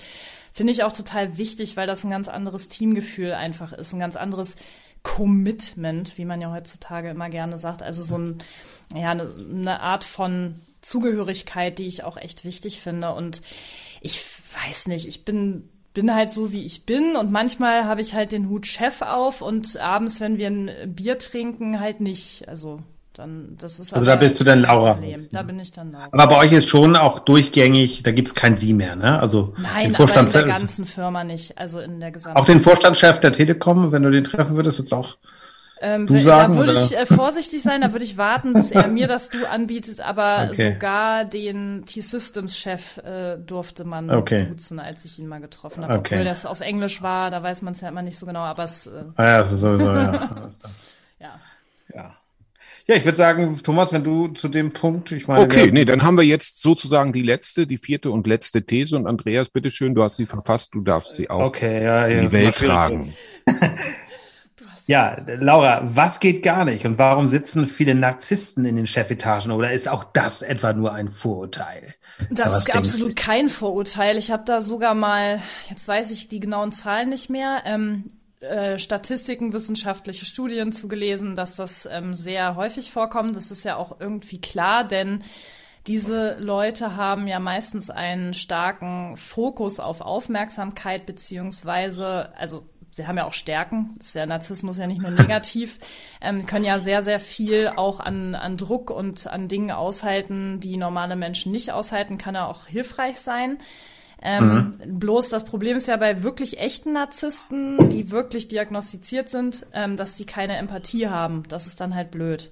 finde 0.54 0.74
ich 0.74 0.84
auch 0.84 0.92
total 0.92 1.38
wichtig, 1.38 1.78
weil 1.78 1.86
das 1.86 2.04
ein 2.04 2.10
ganz 2.10 2.28
anderes 2.30 2.68
Teamgefühl 2.68 3.34
einfach 3.34 3.74
ist, 3.74 3.94
ein 3.94 4.00
ganz 4.00 4.16
anderes 4.16 4.56
Commitment, 5.04 6.18
wie 6.18 6.26
man 6.26 6.42
ja 6.42 6.52
heutzutage 6.52 7.12
immer 7.12 7.30
gerne 7.30 7.60
sagt. 7.60 7.84
Also 7.84 8.02
so 8.02 8.18
ein, 8.18 8.44
ja, 8.96 9.12
eine, 9.12 9.32
eine 9.52 9.82
Art 9.82 10.04
von 10.04 10.56
Zugehörigkeit, 10.82 11.78
die 11.78 11.86
ich 11.86 12.04
auch 12.04 12.18
echt 12.18 12.44
wichtig 12.44 12.82
finde. 12.82 13.14
Und 13.14 13.44
ich 14.02 14.26
weiß 14.66 14.88
nicht, 14.88 15.08
ich 15.08 15.26
bin 15.26 15.70
bin 15.94 16.14
halt 16.14 16.32
so, 16.32 16.52
wie 16.52 16.66
ich 16.66 16.86
bin 16.86 17.16
und 17.16 17.32
manchmal 17.32 17.86
habe 17.86 18.02
ich 18.02 18.14
halt 18.14 18.32
den 18.32 18.50
Hut 18.50 18.68
Chef 18.68 19.02
auf 19.02 19.42
und 19.42 19.78
abends, 19.78 20.20
wenn 20.20 20.38
wir 20.38 20.48
ein 20.48 20.94
Bier 20.96 21.18
trinken, 21.18 21.80
halt 21.80 22.02
nicht. 22.02 22.48
Also 22.48 22.82
dann, 23.14 23.58
das 23.58 23.80
ist 23.80 23.94
Also 23.94 24.06
da 24.06 24.16
bist 24.16 24.40
du 24.40 24.44
dann 24.44 24.62
Laura. 24.62 24.94
Problem. 24.94 25.28
Da 25.32 25.42
bin 25.42 25.60
ich 25.60 25.72
dann 25.72 25.92
Laura. 25.92 26.08
Aber 26.12 26.28
bei 26.28 26.38
euch 26.38 26.54
ist 26.54 26.68
schon 26.68 26.96
auch 26.96 27.20
durchgängig, 27.20 28.04
da 28.04 28.12
gibt's 28.12 28.34
kein 28.34 28.56
Sie 28.56 28.74
mehr, 28.74 28.96
ne? 28.96 29.20
Also 29.20 29.54
Nein, 29.58 29.64
den 29.64 29.72
aber 29.72 29.84
in 29.84 29.94
Vorstands 29.94 30.32
der 30.32 30.44
ganzen 30.44 30.86
Firma 30.86 31.24
nicht. 31.24 31.58
Also 31.58 31.80
in 31.80 32.00
der 32.00 32.12
gesamten 32.12 32.40
auch 32.40 32.46
den 32.46 32.62
Vorstandschef 32.62 33.20
der 33.20 33.34
Telekom, 33.34 33.92
wenn 33.92 34.04
du 34.04 34.12
den 34.12 34.24
treffen 34.24 34.56
würdest, 34.56 34.80
du 34.92 34.96
auch 34.96 35.18
Ähm, 35.82 36.08
Du 36.08 36.20
sagen, 36.22 36.54
da 36.56 36.60
würde 36.60 36.74
ich 36.74 36.98
äh, 36.98 37.06
vorsichtig 37.06 37.62
sein, 37.62 37.82
da 37.82 37.92
würde 37.94 38.04
ich 38.06 38.18
warten, 38.18 38.54
bis 38.54 38.72
er 38.72 38.88
mir 38.88 39.08
das 39.08 39.30
Du 39.30 39.46
anbietet, 39.46 40.02
aber 40.02 40.50
Okay. 40.52 40.74
sogar 40.74 41.26
den 41.26 41.84
T-Systems-Chef 41.86 42.98
äh, 42.98 43.38
durfte 43.38 43.84
man 43.86 44.10
Okay. 44.10 44.48
duzen, 44.50 44.80
als 44.80 45.06
ich 45.06 45.20
ihn 45.20 45.28
mal 45.28 45.40
getroffen 45.42 45.84
habe. 45.84 46.00
Okay. 46.00 46.16
Obwohl 46.16 46.26
das 46.26 46.46
auf 46.46 46.60
Englisch 46.62 47.02
war, 47.02 47.32
da 47.32 47.42
weiß 47.42 47.62
man 47.62 47.74
es 47.74 47.82
ja 47.82 47.88
immer 47.90 48.02
nicht 48.02 48.18
so 48.18 48.26
genau, 48.26 48.42
aber 48.42 48.64
es, 48.64 48.88
äh, 48.88 49.04
Ah 49.16 49.24
ja, 49.26 49.38
das 49.40 49.52
ist 49.52 49.62
sowieso, 49.62 49.92
ja. 49.94 50.50
ja. 51.20 51.40
ja. 51.94 52.16
Ja, 52.88 52.96
ich 52.96 53.06
würde 53.06 53.18
sagen, 53.18 53.60
Thomas, 53.64 53.92
wenn 53.94 54.04
du 54.04 54.30
zu 54.30 54.48
dem 54.48 54.72
Punkt, 54.74 55.12
ich 55.12 55.28
meine, 55.28 55.44
Okay, 55.44 55.72
nee, 55.72 55.86
dann 55.86 56.02
haben 56.02 56.18
wir 56.18 56.24
jetzt 56.26 56.62
sozusagen 56.62 57.14
die 57.14 57.22
letzte, 57.22 57.68
die 57.68 57.78
vierte 57.78 58.10
und 58.10 58.26
letzte 58.26 58.66
These. 58.66 58.96
Und 58.96 59.06
Andreas, 59.06 59.50
bitteschön, 59.50 59.94
du 59.94 60.04
hast 60.04 60.16
sie 60.16 60.26
verfasst, 60.26 60.74
du 60.74 60.82
darfst 60.82 61.16
sie 61.16 61.30
auch 61.30 61.46
okay, 61.46 61.84
ja, 61.84 62.08
ja, 62.08 62.20
in 62.22 62.26
die 62.28 62.32
Welt 62.32 62.56
tragen. 62.56 63.14
Ja, 64.90 65.22
Laura, 65.28 65.82
was 65.84 66.20
geht 66.20 66.42
gar 66.42 66.66
nicht 66.66 66.84
und 66.84 66.98
warum 66.98 67.28
sitzen 67.28 67.68
viele 67.68 67.94
Narzissten 67.94 68.66
in 68.66 68.76
den 68.76 68.88
Chefetagen 68.88 69.52
oder 69.52 69.72
ist 69.72 69.88
auch 69.88 70.04
das 70.04 70.42
etwa 70.42 70.74
nur 70.74 70.94
ein 70.94 71.12
Vorurteil? 71.12 71.94
Das 72.32 72.58
ist 72.58 72.76
absolut 72.76 73.16
kein 73.16 73.50
Vorurteil. 73.50 74.18
Ich 74.18 74.32
habe 74.32 74.46
da 74.48 74.62
sogar 74.62 74.96
mal, 74.96 75.44
jetzt 75.70 75.88
weiß 75.88 76.10
ich 76.10 76.28
die 76.28 76.40
genauen 76.40 76.72
Zahlen 76.72 77.10
nicht 77.10 77.30
mehr, 77.30 77.62
ähm, 77.66 78.14
äh, 78.40 78.80
Statistiken, 78.80 79.54
wissenschaftliche 79.54 80.26
Studien 80.26 80.72
zugelesen, 80.72 81.36
dass 81.36 81.56
das 81.56 81.88
ähm, 81.92 82.16
sehr 82.16 82.56
häufig 82.56 82.90
vorkommt. 82.90 83.36
Das 83.36 83.52
ist 83.52 83.64
ja 83.64 83.76
auch 83.76 84.00
irgendwie 84.00 84.42
klar, 84.42 84.84
denn 84.84 85.22
diese 85.86 86.40
Leute 86.40 86.96
haben 86.96 87.28
ja 87.28 87.38
meistens 87.40 87.92
einen 87.92 88.34
starken 88.34 89.18
Fokus 89.18 89.80
auf 89.80 90.02
Aufmerksamkeit 90.02 91.06
beziehungsweise, 91.06 92.36
also 92.36 92.68
sie 93.00 93.08
haben 93.08 93.18
ja 93.18 93.26
auch 93.26 93.34
Stärken, 93.34 93.96
ist 94.00 94.14
der 94.14 94.26
Narzissmus 94.26 94.78
ja 94.78 94.86
nicht 94.86 95.02
nur 95.02 95.12
negativ, 95.12 95.80
ähm, 96.22 96.46
können 96.46 96.66
ja 96.66 96.80
sehr, 96.80 97.02
sehr 97.02 97.20
viel 97.20 97.72
auch 97.78 98.02
an, 98.02 98.36
an 98.36 98.58
Druck 98.58 98.92
und 98.92 99.26
an 99.28 99.48
Dingen 99.48 99.72
aushalten, 99.72 100.60
die 100.60 100.76
normale 100.76 101.16
Menschen 101.16 101.54
nicht 101.54 101.72
aushalten, 101.72 102.18
kann 102.18 102.36
er 102.36 102.50
auch 102.50 102.68
hilfreich 102.68 103.22
sein. 103.22 103.60
Ähm, 104.22 104.82
Bloß 104.86 105.30
das 105.30 105.46
Problem 105.46 105.78
ist 105.78 105.88
ja 105.88 105.96
bei 105.96 106.24
wirklich 106.24 106.60
echten 106.60 106.92
Narzissten, 106.92 107.90
die 107.90 108.12
wirklich 108.12 108.50
diagnostiziert 108.50 109.30
sind, 109.30 109.66
ähm, 109.74 109.96
dass 109.96 110.16
die 110.16 110.26
keine 110.26 110.58
Empathie 110.58 111.08
haben. 111.08 111.44
Das 111.48 111.68
ist 111.68 111.80
dann 111.80 111.96
halt 111.96 112.12
blöd. 112.12 112.52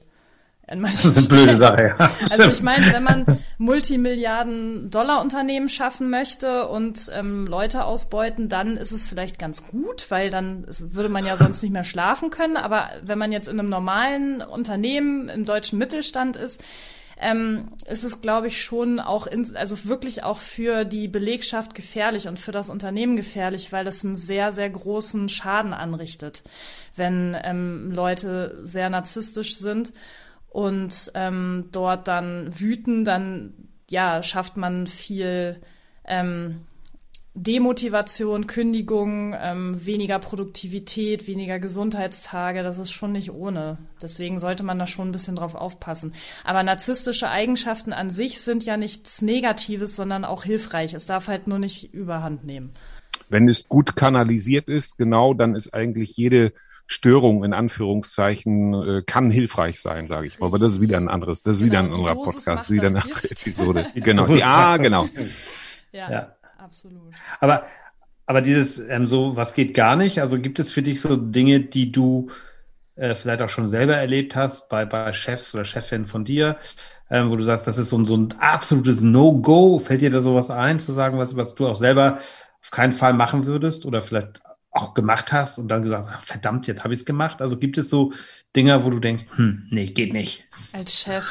Das 0.68 1.06
ist 1.06 1.18
eine 1.18 1.28
blöde 1.28 1.56
Sache, 1.56 1.96
ja. 1.98 2.12
also 2.30 2.50
ich 2.50 2.62
meine, 2.62 2.94
wenn 2.94 3.04
man 3.04 3.26
Multimilliarden-Dollar-Unternehmen 3.58 5.70
schaffen 5.70 6.10
möchte 6.10 6.68
und 6.68 7.10
ähm, 7.14 7.48
Leute 7.48 7.86
ausbeuten, 7.86 8.50
dann 8.50 8.76
ist 8.76 8.92
es 8.92 9.08
vielleicht 9.08 9.40
ganz 9.40 9.66
gut, 9.68 10.08
weil 10.10 10.30
dann 10.30 10.66
ist, 10.66 10.94
würde 10.94 11.08
man 11.08 11.26
ja 11.26 11.38
sonst 11.38 11.64
nicht 11.64 11.72
mehr 11.72 11.86
schlafen 11.86 12.32
können. 12.32 12.58
Aber 12.58 12.90
wenn 13.02 13.18
man 13.18 13.32
jetzt 13.32 13.48
in 13.48 13.60
einem 13.60 13.70
normalen 13.70 14.42
Unternehmen 14.42 15.30
im 15.30 15.46
deutschen 15.46 15.80
Mittelstand 15.80 16.36
ist, 16.36 16.62
ähm, 17.20 17.70
ist 17.88 18.04
es, 18.04 18.22
glaube 18.22 18.48
ich, 18.48 18.62
schon 18.62 19.00
auch, 19.00 19.26
in, 19.26 19.56
also 19.56 19.86
wirklich 19.86 20.24
auch 20.24 20.38
für 20.38 20.84
die 20.84 21.08
Belegschaft 21.08 21.76
gefährlich 21.76 22.28
und 22.28 22.40
für 22.40 22.52
das 22.52 22.70
Unternehmen 22.70 23.16
gefährlich, 23.16 23.72
weil 23.72 23.86
das 23.86 24.04
einen 24.04 24.18
sehr, 24.18 24.52
sehr 24.52 24.70
großen 24.70 25.30
Schaden 25.30 25.74
anrichtet, 25.74 26.44
wenn 26.96 27.36
ähm, 27.42 27.92
Leute 27.92 28.60
sehr 28.64 28.90
narzisstisch 28.90 29.58
sind 29.58 29.94
und 30.58 31.12
ähm, 31.14 31.66
dort 31.72 32.08
dann 32.08 32.60
wüten, 32.60 33.06
dann 33.06 33.54
ja 33.92 34.24
schafft 34.24 34.58
man 34.58 34.88
viel 34.88 35.62
ähm, 36.04 36.62
Demotivation, 37.36 38.48
Kündigung, 38.48 39.36
ähm, 39.40 39.86
weniger 39.86 40.18
Produktivität, 40.18 41.28
weniger 41.28 41.60
Gesundheitstage. 41.60 42.64
Das 42.64 42.80
ist 42.80 42.90
schon 42.90 43.12
nicht 43.12 43.30
ohne. 43.30 43.78
Deswegen 44.02 44.40
sollte 44.40 44.64
man 44.64 44.80
da 44.80 44.88
schon 44.88 45.10
ein 45.10 45.12
bisschen 45.12 45.36
drauf 45.36 45.54
aufpassen. 45.54 46.14
Aber 46.44 46.64
narzisstische 46.64 47.30
Eigenschaften 47.30 47.94
an 47.94 48.10
sich 48.10 48.42
sind 48.42 48.66
ja 48.66 48.78
nichts 48.78 49.22
Negatives, 49.22 49.96
sondern 49.96 50.26
auch 50.26 50.44
hilfreich. 50.44 50.96
Es 50.96 51.06
darf 51.06 51.28
halt 51.28 51.46
nur 51.46 51.60
nicht 51.60 51.94
Überhand 51.94 52.46
nehmen. 52.46 52.74
Wenn 53.30 53.48
es 53.48 53.68
gut 53.68 53.96
kanalisiert 53.96 54.70
ist, 54.70 54.98
genau, 54.98 55.36
dann 55.36 55.54
ist 55.54 55.76
eigentlich 55.76 56.18
jede 56.18 56.52
Störung 56.88 57.44
in 57.44 57.54
Anführungszeichen 57.54 58.74
äh, 58.74 59.04
kann 59.06 59.30
hilfreich 59.30 59.82
sein, 59.82 60.08
sage 60.08 60.28
ich 60.28 60.40
mal. 60.40 60.48
Aber 60.48 60.58
das 60.58 60.74
ist 60.74 60.82
wieder 60.82 60.98
ein 60.98 61.10
anderes, 61.10 61.42
das 61.42 61.56
ist 61.58 61.66
wieder 61.66 61.80
ein 61.80 61.92
Genau, 61.92 61.98
anderer 62.08 62.16
Dosis 62.16 62.46
Podcast, 62.46 62.72
wieder 62.72 62.88
eine 62.88 63.04
andere. 63.04 63.30
Episode. 63.30 63.86
genau. 63.96 64.28
Ja, 64.28 64.78
genau. 64.78 65.06
Ja, 65.92 66.10
Ja. 66.12 66.36
absolut. 66.58 67.14
Aber, 67.42 67.64
aber 68.26 68.42
dieses 68.42 68.80
ähm, 68.80 69.06
so, 69.06 69.36
was 69.36 69.54
geht 69.54 69.74
gar 69.74 69.96
nicht? 69.98 70.22
Also 70.22 70.40
gibt 70.40 70.60
es 70.60 70.72
für 70.72 70.82
dich 70.82 71.02
so 71.02 71.18
Dinge, 71.18 71.60
die 71.60 71.92
du 71.92 72.30
äh, 72.96 73.16
vielleicht 73.16 73.42
auch 73.42 73.50
schon 73.50 73.68
selber 73.68 73.96
erlebt 73.96 74.36
hast 74.36 74.70
bei, 74.70 74.86
bei 74.86 75.12
Chefs 75.14 75.54
oder 75.54 75.66
Chefin 75.66 76.06
von 76.06 76.24
dir, 76.26 76.56
ähm, 77.10 77.30
wo 77.30 77.36
du 77.36 77.44
sagst, 77.44 77.68
das 77.68 77.78
ist 77.78 77.90
so 77.90 77.98
ein, 77.98 78.06
so 78.06 78.16
ein 78.16 78.34
absolutes 78.40 79.02
No-Go. 79.02 79.80
Fällt 79.80 80.02
dir 80.02 80.10
da 80.10 80.22
sowas 80.22 80.50
ein, 80.50 80.80
zu 80.80 80.94
sagen, 80.94 81.18
was, 81.18 81.36
was 81.36 81.54
du 81.54 81.68
auch 81.68 81.76
selber 81.76 82.20
auf 82.64 82.72
keinen 82.72 82.94
Fall 82.94 83.14
machen 83.14 83.46
würdest 83.46 83.86
oder 83.86 84.02
vielleicht 84.02 84.42
auch 84.78 84.94
gemacht 84.94 85.32
hast 85.32 85.58
und 85.60 85.68
dann 85.68 85.82
gesagt, 85.82 86.08
ach, 86.12 86.22
verdammt, 86.22 86.68
jetzt 86.68 86.84
habe 86.84 86.94
ich 86.94 87.02
es 87.02 87.06
gemacht. 87.06 87.42
Also 87.42 87.58
gibt 87.58 87.78
es 87.78 87.90
so 87.90 88.14
Dinge, 88.56 88.84
wo 88.86 88.90
du 88.90 89.00
denkst, 89.00 89.26
hm, 89.36 89.68
nee, 89.72 89.86
geht 89.88 90.14
nicht. 90.14 90.46
Als 90.74 90.94
Chef. 91.00 91.26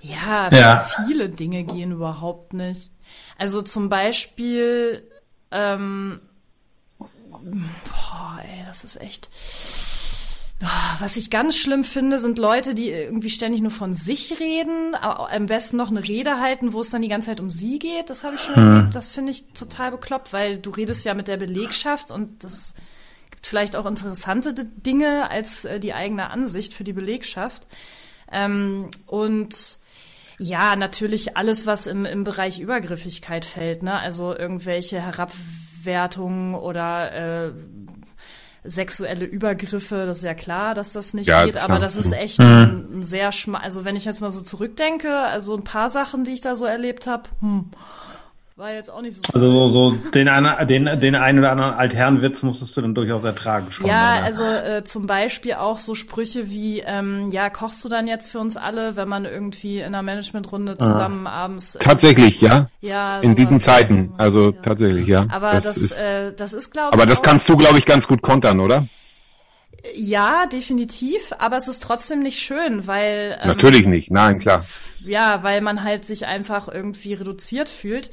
Ja, 0.00 0.50
Ja. 0.52 0.88
viele 1.06 1.28
Dinge 1.28 1.64
gehen 1.64 1.92
überhaupt 1.92 2.52
nicht. 2.52 2.90
Also 3.36 3.62
zum 3.62 3.88
Beispiel, 3.88 5.02
ähm, 5.50 6.20
boah, 6.98 8.38
ey, 8.42 8.64
das 8.66 8.84
ist 8.84 9.00
echt. 9.00 9.28
Ah, 10.60 10.96
Was 10.98 11.16
ich 11.16 11.30
ganz 11.30 11.56
schlimm 11.56 11.84
finde, 11.84 12.18
sind 12.18 12.36
Leute, 12.36 12.74
die 12.74 12.90
irgendwie 12.90 13.30
ständig 13.30 13.60
nur 13.60 13.70
von 13.70 13.94
sich 13.94 14.40
reden, 14.40 14.96
aber 14.96 15.30
am 15.30 15.46
besten 15.46 15.76
noch 15.76 15.88
eine 15.90 16.02
Rede 16.02 16.40
halten, 16.40 16.72
wo 16.72 16.80
es 16.80 16.90
dann 16.90 17.00
die 17.02 17.06
ganze 17.08 17.28
Zeit 17.28 17.40
um 17.40 17.48
sie 17.48 17.78
geht. 17.78 18.10
Das 18.10 18.24
habe 18.24 18.34
ich 18.34 18.40
schon 18.42 18.54
erlebt. 18.54 18.94
Das 18.96 19.08
finde 19.08 19.30
ich 19.30 19.44
total 19.54 19.92
bekloppt, 19.92 20.32
weil 20.32 20.58
du 20.58 20.70
redest 20.70 21.04
ja 21.04 21.14
mit 21.14 21.28
der 21.28 21.36
Belegschaft 21.36 22.10
und 22.10 22.42
das 22.42 22.74
gibt 23.38 23.46
vielleicht 23.46 23.76
auch 23.76 23.86
interessante 23.86 24.52
Dinge 24.52 25.30
als 25.30 25.64
äh, 25.64 25.78
die 25.78 25.94
eigene 25.94 26.30
Ansicht 26.30 26.74
für 26.74 26.82
die 26.82 26.92
Belegschaft. 26.92 27.68
Ähm, 28.32 28.90
und 29.06 29.78
ja, 30.40 30.74
natürlich 30.74 31.36
alles, 31.36 31.64
was 31.64 31.86
im, 31.86 32.04
im 32.04 32.24
Bereich 32.24 32.58
Übergriffigkeit 32.58 33.44
fällt, 33.44 33.84
ne? 33.84 33.96
Also 33.98 34.36
irgendwelche 34.36 35.00
Herabwertungen 35.00 36.56
oder 36.56 37.46
äh, 37.46 37.52
sexuelle 38.64 39.24
Übergriffe, 39.24 40.04
das 40.04 40.18
ist 40.18 40.24
ja 40.24 40.34
klar, 40.34 40.74
dass 40.74 40.92
das 40.92 41.14
nicht 41.14 41.28
Ja, 41.28 41.44
geht, 41.44 41.54
klar. 41.54 41.70
aber 41.70 41.78
das 41.78 41.94
ist 41.94 42.12
echt 42.12 42.40
ein, 42.40 42.98
ein 42.98 43.02
sehr 43.04 43.30
schma 43.30 43.58
also 43.58 43.84
wenn 43.84 43.94
ich 43.94 44.04
jetzt 44.04 44.20
mal 44.20 44.32
so 44.32 44.42
zurückdenke, 44.42 45.16
also 45.16 45.56
ein 45.56 45.64
paar 45.64 45.90
Sachen, 45.90 46.24
die 46.24 46.32
ich 46.32 46.40
da 46.40 46.56
so 46.56 46.64
erlebt 46.64 47.06
habe, 47.06 47.28
hm, 47.40 47.70
war 48.58 48.72
jetzt 48.72 48.90
auch 48.90 49.02
nicht 49.02 49.14
so. 49.24 49.32
Also 49.32 49.48
so, 49.48 49.68
so 49.68 49.90
den, 50.10 50.28
einen, 50.28 50.66
den, 50.66 50.84
den 51.00 51.14
einen 51.14 51.38
oder 51.38 51.52
anderen 51.52 51.74
Altherrenwitz 51.74 52.42
musstest 52.42 52.76
du 52.76 52.80
dann 52.80 52.92
durchaus 52.94 53.22
ertragen. 53.22 53.70
Schon, 53.70 53.86
ja, 53.86 54.16
oder? 54.16 54.24
also 54.24 54.42
äh, 54.42 54.82
zum 54.84 55.06
Beispiel 55.06 55.54
auch 55.54 55.78
so 55.78 55.94
Sprüche 55.94 56.50
wie, 56.50 56.80
ähm, 56.80 57.30
ja, 57.30 57.50
kochst 57.50 57.84
du 57.84 57.88
dann 57.88 58.08
jetzt 58.08 58.28
für 58.28 58.40
uns 58.40 58.56
alle, 58.56 58.96
wenn 58.96 59.06
man 59.08 59.24
irgendwie 59.26 59.78
in 59.78 59.86
einer 59.86 60.02
Managementrunde 60.02 60.76
zusammen 60.76 61.28
abends. 61.28 61.76
Äh, 61.76 61.78
Tatsächlich, 61.78 62.40
ja. 62.40 62.68
Ja, 62.80 63.20
In 63.20 63.36
diesen. 63.36 63.60
Zeiten. 63.60 64.12
Also 64.18 64.46
Ja. 64.50 64.60
tatsächlich, 64.62 65.06
ja. 65.06 65.26
Aber 65.30 65.52
das, 65.52 65.76
ist, 65.76 65.96
äh, 65.98 66.32
das 66.34 66.52
ist, 66.52 66.72
glaube 66.72 66.92
aber 66.92 67.04
ich. 67.04 67.08
das 67.10 67.20
auch- 67.20 67.24
kannst 67.24 67.48
du, 67.48 67.56
glaube 67.56 67.78
ich, 67.78 67.86
ganz 67.86 68.08
gut 68.08 68.22
kontern, 68.22 68.58
oder? 68.60 68.86
Ja, 69.94 70.46
definitiv. 70.46 71.32
Aber 71.38 71.56
es 71.56 71.68
ist 71.68 71.82
trotzdem 71.82 72.20
nicht 72.20 72.40
schön, 72.40 72.86
weil. 72.86 73.38
Ähm, 73.40 73.46
Natürlich 73.48 73.86
nicht. 73.86 74.10
Nein, 74.10 74.38
klar. 74.40 74.64
Ja, 75.04 75.42
weil 75.44 75.60
man 75.60 75.84
halt 75.84 76.04
sich 76.04 76.26
einfach 76.26 76.68
irgendwie 76.68 77.14
reduziert 77.14 77.68
fühlt. 77.68 78.10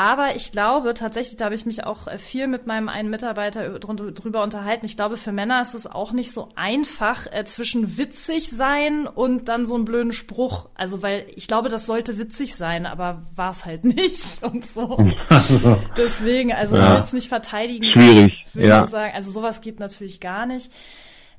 Aber 0.00 0.36
ich 0.36 0.52
glaube 0.52 0.94
tatsächlich, 0.94 1.36
da 1.38 1.46
habe 1.46 1.56
ich 1.56 1.66
mich 1.66 1.82
auch 1.82 2.06
äh, 2.06 2.18
viel 2.18 2.46
mit 2.46 2.68
meinem 2.68 2.88
einen 2.88 3.10
Mitarbeiter 3.10 3.80
drüber 3.80 4.44
unterhalten. 4.44 4.86
Ich 4.86 4.94
glaube, 4.94 5.16
für 5.16 5.32
Männer 5.32 5.60
ist 5.60 5.74
es 5.74 5.88
auch 5.88 6.12
nicht 6.12 6.30
so 6.32 6.50
einfach 6.54 7.26
äh, 7.32 7.44
zwischen 7.44 7.98
witzig 7.98 8.48
sein 8.50 9.08
und 9.08 9.48
dann 9.48 9.66
so 9.66 9.74
einen 9.74 9.84
blöden 9.84 10.12
Spruch. 10.12 10.68
Also, 10.76 11.02
weil 11.02 11.26
ich 11.34 11.48
glaube, 11.48 11.68
das 11.68 11.84
sollte 11.86 12.16
witzig 12.16 12.54
sein, 12.54 12.86
aber 12.86 13.26
war 13.34 13.50
es 13.50 13.64
halt 13.64 13.84
nicht 13.96 14.40
und 14.40 14.64
so. 14.70 15.04
Deswegen, 15.96 16.52
also 16.52 16.76
ich 16.76 16.84
Ja. 16.84 16.94
will 16.94 17.02
es 17.02 17.12
nicht 17.12 17.28
verteidigen. 17.28 17.82
Schwierig, 17.82 18.46
Ich 18.50 18.54
will 18.54 18.68
ja. 18.68 18.86
sagen, 18.86 19.12
also 19.16 19.32
sowas 19.32 19.60
geht 19.62 19.80
natürlich 19.80 20.20
gar 20.20 20.46
nicht. 20.46 20.70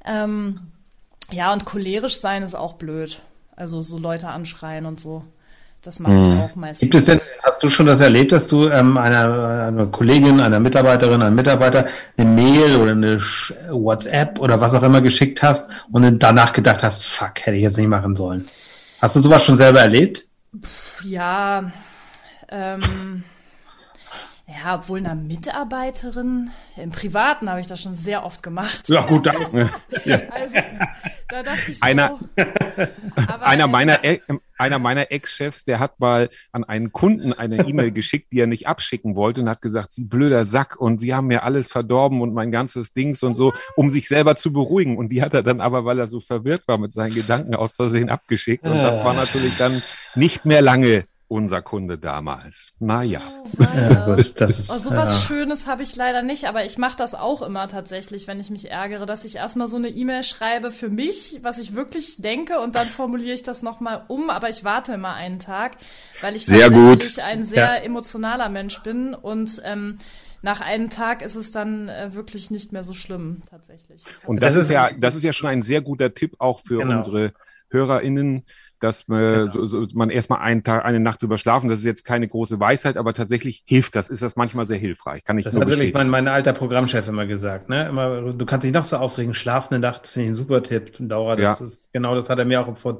Ähm, 0.03 0.59
ja, 1.31 1.53
und 1.53 1.63
cholerisch 1.63 2.19
sein 2.19 2.43
ist 2.43 2.55
auch 2.55 2.73
blöd. 2.73 3.21
Also 3.55 3.81
so 3.81 3.97
Leute 3.97 4.27
anschreien 4.27 4.85
und 4.85 4.99
so. 4.99 5.23
Das 5.81 5.99
mache 5.99 6.11
Mhm. 6.11 6.33
ich 6.33 6.39
auch 6.43 6.55
meistens. 6.55 6.79
Gibt 6.81 6.95
es 6.95 7.05
denn, 7.05 7.21
hast 7.41 7.63
du 7.63 7.69
schon 7.69 7.85
das 7.85 8.01
erlebt, 8.01 8.31
dass 8.33 8.47
du 8.47 8.67
ähm, 8.67 8.97
einer, 8.97 9.67
einer 9.67 9.85
Kollegin, 9.85 10.41
einer 10.41 10.59
Mitarbeiterin, 10.59 11.21
einem 11.21 11.35
Mitarbeiter 11.35 11.85
eine 12.17 12.29
Mail 12.29 12.75
oder 12.75 12.91
eine 12.91 13.17
Sch- 13.17 13.53
WhatsApp 13.71 14.39
oder 14.39 14.59
was 14.59 14.73
auch 14.73 14.83
immer 14.83 15.01
geschickt 15.01 15.41
hast 15.41 15.69
und 15.91 16.19
danach 16.19 16.51
gedacht 16.51 16.83
hast, 16.83 17.05
fuck, 17.05 17.39
hätte 17.45 17.55
ich 17.55 17.63
jetzt 17.63 17.77
nicht 17.77 17.87
machen 17.87 18.15
sollen? 18.15 18.45
Hast 19.01 19.15
du 19.15 19.21
sowas 19.21 19.43
schon 19.45 19.55
selber 19.55 19.79
erlebt? 19.79 20.25
Ja, 21.05 21.71
ähm, 22.49 23.23
ja, 24.63 24.75
obwohl 24.75 24.99
einer 24.99 25.15
Mitarbeiterin, 25.15 26.49
im 26.75 26.89
Privaten 26.91 27.49
habe 27.49 27.61
ich 27.61 27.67
das 27.67 27.81
schon 27.81 27.93
sehr 27.93 28.25
oft 28.25 28.43
gemacht. 28.43 28.87
Ja, 28.89 29.01
gut, 29.05 29.25
dann. 29.25 29.35
Also, 30.31 30.55
da 31.29 31.43
dachte 31.43 31.71
ich 31.71 31.75
so, 31.75 31.81
Einer- 31.81 32.19
aber, 33.27 33.45
Einer 33.45 33.67
meiner, 33.67 33.99
einer 34.57 34.79
meiner 34.79 35.11
Ex-Chefs, 35.11 35.63
der 35.63 35.79
hat 35.79 35.99
mal 35.99 36.29
an 36.51 36.63
einen 36.63 36.91
Kunden 36.91 37.33
eine 37.33 37.67
E-Mail 37.67 37.91
geschickt, 37.91 38.31
die 38.31 38.39
er 38.39 38.47
nicht 38.47 38.67
abschicken 38.67 39.15
wollte 39.15 39.41
und 39.41 39.49
hat 39.49 39.61
gesagt, 39.61 39.93
Sie 39.93 40.05
blöder 40.05 40.45
Sack 40.45 40.75
und 40.79 40.99
Sie 40.99 41.13
haben 41.13 41.27
mir 41.27 41.43
alles 41.43 41.67
verdorben 41.67 42.21
und 42.21 42.33
mein 42.33 42.51
ganzes 42.51 42.93
Dings 42.93 43.21
und 43.23 43.35
so, 43.35 43.53
um 43.75 43.89
sich 43.89 44.07
selber 44.07 44.35
zu 44.35 44.51
beruhigen. 44.51 44.97
Und 44.97 45.09
die 45.09 45.21
hat 45.21 45.33
er 45.33 45.43
dann 45.43 45.61
aber, 45.61 45.85
weil 45.85 45.99
er 45.99 46.07
so 46.07 46.19
verwirrt 46.19 46.67
war 46.67 46.77
mit 46.77 46.93
seinen 46.93 47.13
Gedanken, 47.13 47.55
aus 47.55 47.75
Versehen 47.75 48.09
abgeschickt. 48.09 48.65
Und 48.65 48.77
das 48.77 49.03
war 49.03 49.13
natürlich 49.13 49.55
dann 49.57 49.83
nicht 50.15 50.45
mehr 50.45 50.61
lange 50.61 51.05
unser 51.29 51.61
Kunde 51.61 51.97
damals. 51.97 52.73
Naja. 52.79 53.21
Ja, 53.75 54.05
gut, 54.15 54.39
das 54.41 54.59
ist, 54.59 54.69
Oh, 54.69 54.77
sowas 54.77 55.09
ja. 55.11 55.27
Schönes 55.27 55.67
habe 55.67 55.83
ich 55.83 55.95
leider 55.95 56.21
nicht, 56.21 56.45
aber 56.45 56.65
ich 56.65 56.77
mache 56.77 56.97
das 56.97 57.13
auch 57.15 57.41
immer 57.41 57.67
tatsächlich, 57.67 58.27
wenn 58.27 58.39
ich 58.39 58.49
mich 58.49 58.69
ärgere, 58.71 59.05
dass 59.05 59.23
ich 59.25 59.35
erstmal 59.35 59.67
so 59.67 59.75
eine 59.77 59.89
E-Mail 59.89 60.23
schreibe 60.23 60.71
für 60.71 60.89
mich, 60.89 61.39
was 61.43 61.57
ich 61.59 61.75
wirklich 61.75 62.15
denke, 62.17 62.59
und 62.59 62.75
dann 62.75 62.87
formuliere 62.87 63.33
ich 63.35 63.43
das 63.43 63.61
nochmal 63.63 64.03
um, 64.07 64.29
aber 64.29 64.49
ich 64.49 64.63
warte 64.63 64.93
immer 64.93 65.13
einen 65.13 65.39
Tag, 65.39 65.77
weil 66.21 66.35
ich 66.35 66.45
Sehr 66.45 66.69
gut. 66.71 67.17
ein 67.19 67.43
sehr 67.43 67.63
Ja. 67.63 67.75
emotionaler 67.75 68.49
Mensch 68.49 68.79
bin 68.79 69.13
und 69.13 69.61
ähm, 69.63 69.97
nach 70.41 70.61
einem 70.61 70.89
Tag 70.89 71.21
ist 71.21 71.35
es 71.35 71.51
dann 71.51 71.89
äh, 71.89 72.13
wirklich 72.13 72.49
nicht 72.49 72.71
mehr 72.71 72.83
so 72.83 72.93
schlimm, 72.93 73.41
tatsächlich. 73.49 74.01
Das 74.03 74.13
Und 74.25 74.41
das, 74.41 74.55
ist- 74.55 74.69
ja, 74.71 74.89
das 74.97 75.15
ist 75.15 75.23
ja 75.23 75.33
schon 75.33 75.49
ein 75.49 75.61
sehr 75.63 75.81
guter 75.81 76.13
Tipp 76.13 76.35
auch 76.39 76.61
für 76.61 76.77
Genau. 76.79 76.97
unsere 76.97 77.33
HörerInnen, 77.71 78.45
dass 78.79 79.07
man, 79.07 79.47
so, 79.47 79.65
so, 79.65 79.85
man 79.93 80.09
erstmal 80.09 80.39
einen 80.39 80.63
Tag, 80.63 80.85
eine 80.85 80.99
Nacht 80.99 81.21
drüber 81.21 81.37
schlafen. 81.37 81.69
Das 81.69 81.79
ist 81.79 81.85
jetzt 81.85 82.05
keine 82.05 82.27
große 82.27 82.59
Weisheit, 82.59 82.97
aber 82.97 83.13
tatsächlich 83.13 83.63
hilft 83.65 83.95
das. 83.95 84.09
Ist 84.09 84.21
das 84.21 84.35
manchmal 84.35 84.65
sehr 84.65 84.77
hilfreich. 84.77 85.23
Kann 85.23 85.37
ich 85.37 85.45
Das 85.45 85.53
nur 85.53 85.61
hat 85.61 85.67
natürlich 85.69 85.91
bestätigen. 85.93 86.09
mein, 86.11 86.25
mein 86.25 86.33
alter 86.33 86.53
Programmchef 86.53 87.07
immer 87.07 87.25
gesagt. 87.25 87.69
Ne? 87.69 87.87
Immer, 87.87 88.33
du 88.33 88.45
kannst 88.45 88.63
dich 88.65 88.73
noch 88.73 88.83
so 88.83 88.97
aufregen, 88.97 89.33
schlaf 89.33 89.69
eine 89.71 89.79
Nacht, 89.79 90.07
finde 90.07 90.25
ich 90.27 90.31
ein 90.31 90.35
super 90.35 90.63
Tipp. 90.63 90.93
Laura, 90.99 91.35
das 91.35 91.59
Ja. 91.59 91.65
ist 91.65 91.91
genau 91.93 92.15
das 92.15 92.29
hat 92.29 92.39
er 92.39 92.45
mir 92.45 92.61
auch 92.61 92.77
vor 92.77 92.97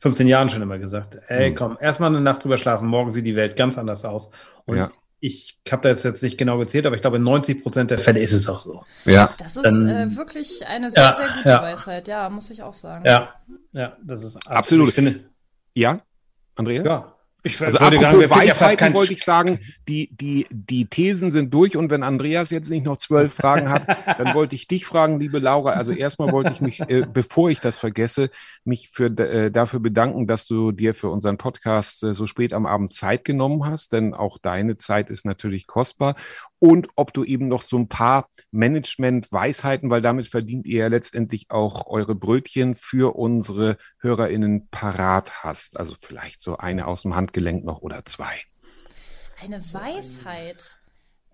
15 0.00 0.26
Jahren 0.28 0.48
schon 0.50 0.62
immer 0.62 0.78
gesagt. 0.78 1.16
Ey, 1.28 1.50
Mhm. 1.50 1.54
komm, 1.54 1.78
erstmal 1.80 2.10
eine 2.10 2.20
Nacht 2.20 2.44
drüber 2.44 2.58
schlafen, 2.58 2.88
morgen 2.88 3.10
sieht 3.10 3.26
die 3.26 3.36
Welt 3.36 3.56
ganz 3.56 3.78
anders 3.78 4.04
aus. 4.04 4.30
Und 4.66 4.76
Ja. 4.78 4.90
Ich 5.24 5.58
habe 5.70 5.88
das 5.88 6.02
jetzt 6.02 6.22
nicht 6.22 6.36
genau 6.36 6.58
gezählt, 6.58 6.84
aber 6.84 6.96
ich 6.96 7.00
glaube, 7.00 7.16
in 7.16 7.22
90 7.22 7.62
Prozent 7.62 7.90
der 7.90 7.98
Fälle 7.98 8.20
ist 8.20 8.34
es 8.34 8.46
auch 8.46 8.58
so. 8.58 8.84
Ja. 9.06 9.32
Das 9.38 9.56
ist 9.56 9.64
Dann- 9.64 9.88
äh, 9.88 10.16
wirklich 10.16 10.66
eine 10.66 10.90
sehr, 10.90 11.02
Ja, 11.02 11.14
sehr 11.16 11.28
gute 11.36 11.48
ja. 11.48 11.62
Weisheit, 11.62 12.08
ja, 12.08 12.28
muss 12.28 12.50
ich 12.50 12.62
auch 12.62 12.74
sagen. 12.74 13.06
Ja, 13.06 13.34
ja, 13.72 13.96
das 14.02 14.22
ist 14.22 14.36
Absolut. 14.46 14.88
Ich 14.88 14.94
finde, 14.94 15.24
Ja, 15.74 16.00
Andreas? 16.56 16.84
ja. 16.86 17.13
Ich 17.46 17.60
Also 17.60 17.76
apropos 17.76 18.00
sagen, 18.00 18.20
ja 18.22 18.30
Weisheiten 18.30 18.94
wollte 18.94 19.12
ich 19.12 19.22
sagen, 19.22 19.60
die, 19.86 20.08
die, 20.16 20.46
die 20.50 20.86
Thesen 20.86 21.30
sind 21.30 21.52
durch 21.52 21.76
und 21.76 21.90
wenn 21.90 22.02
Andreas 22.02 22.50
jetzt 22.50 22.70
nicht 22.70 22.86
noch 22.86 22.96
zwölf 22.96 23.34
Fragen 23.34 23.68
hat, 23.68 23.86
dann 24.18 24.32
wollte 24.34 24.54
ich 24.54 24.66
dich 24.66 24.86
fragen, 24.86 25.20
liebe 25.20 25.38
Laura. 25.40 25.72
Also 25.72 25.92
erstmal 25.92 26.32
wollte 26.32 26.52
ich 26.52 26.62
mich, 26.62 26.80
äh, 26.80 27.06
bevor 27.06 27.50
ich 27.50 27.60
das 27.60 27.76
vergesse, 27.78 28.30
mich 28.64 28.88
für, 28.88 29.06
äh, 29.18 29.50
dafür 29.50 29.80
bedanken, 29.80 30.26
dass 30.26 30.46
du 30.46 30.72
dir 30.72 30.94
für 30.94 31.10
unseren 31.10 31.36
Podcast 31.36 32.02
äh, 32.02 32.14
so 32.14 32.26
spät 32.26 32.54
am 32.54 32.64
Abend 32.64 32.94
Zeit 32.94 33.26
genommen 33.26 33.66
hast, 33.66 33.92
denn 33.92 34.14
auch 34.14 34.38
deine 34.38 34.78
Zeit 34.78 35.10
ist 35.10 35.26
natürlich 35.26 35.66
kostbar. 35.66 36.14
Und 36.64 36.88
ob 36.96 37.12
du 37.12 37.24
eben 37.24 37.48
noch 37.48 37.60
so 37.60 37.76
ein 37.76 37.88
paar 37.88 38.30
Management-Weisheiten, 38.50 39.90
weil 39.90 40.00
damit 40.00 40.28
verdient 40.28 40.64
ihr 40.64 40.78
ja 40.78 40.86
letztendlich 40.86 41.50
auch 41.50 41.86
eure 41.88 42.14
Brötchen 42.14 42.74
für 42.74 43.16
unsere 43.16 43.76
HörerInnen 43.98 44.68
parat 44.70 45.44
hast. 45.44 45.78
Also 45.78 45.94
vielleicht 46.00 46.40
so 46.40 46.56
eine 46.56 46.86
aus 46.86 47.02
dem 47.02 47.14
Handgelenk 47.14 47.66
noch 47.66 47.82
oder 47.82 48.06
zwei. 48.06 48.32
Eine 49.42 49.58
Weisheit. 49.58 50.78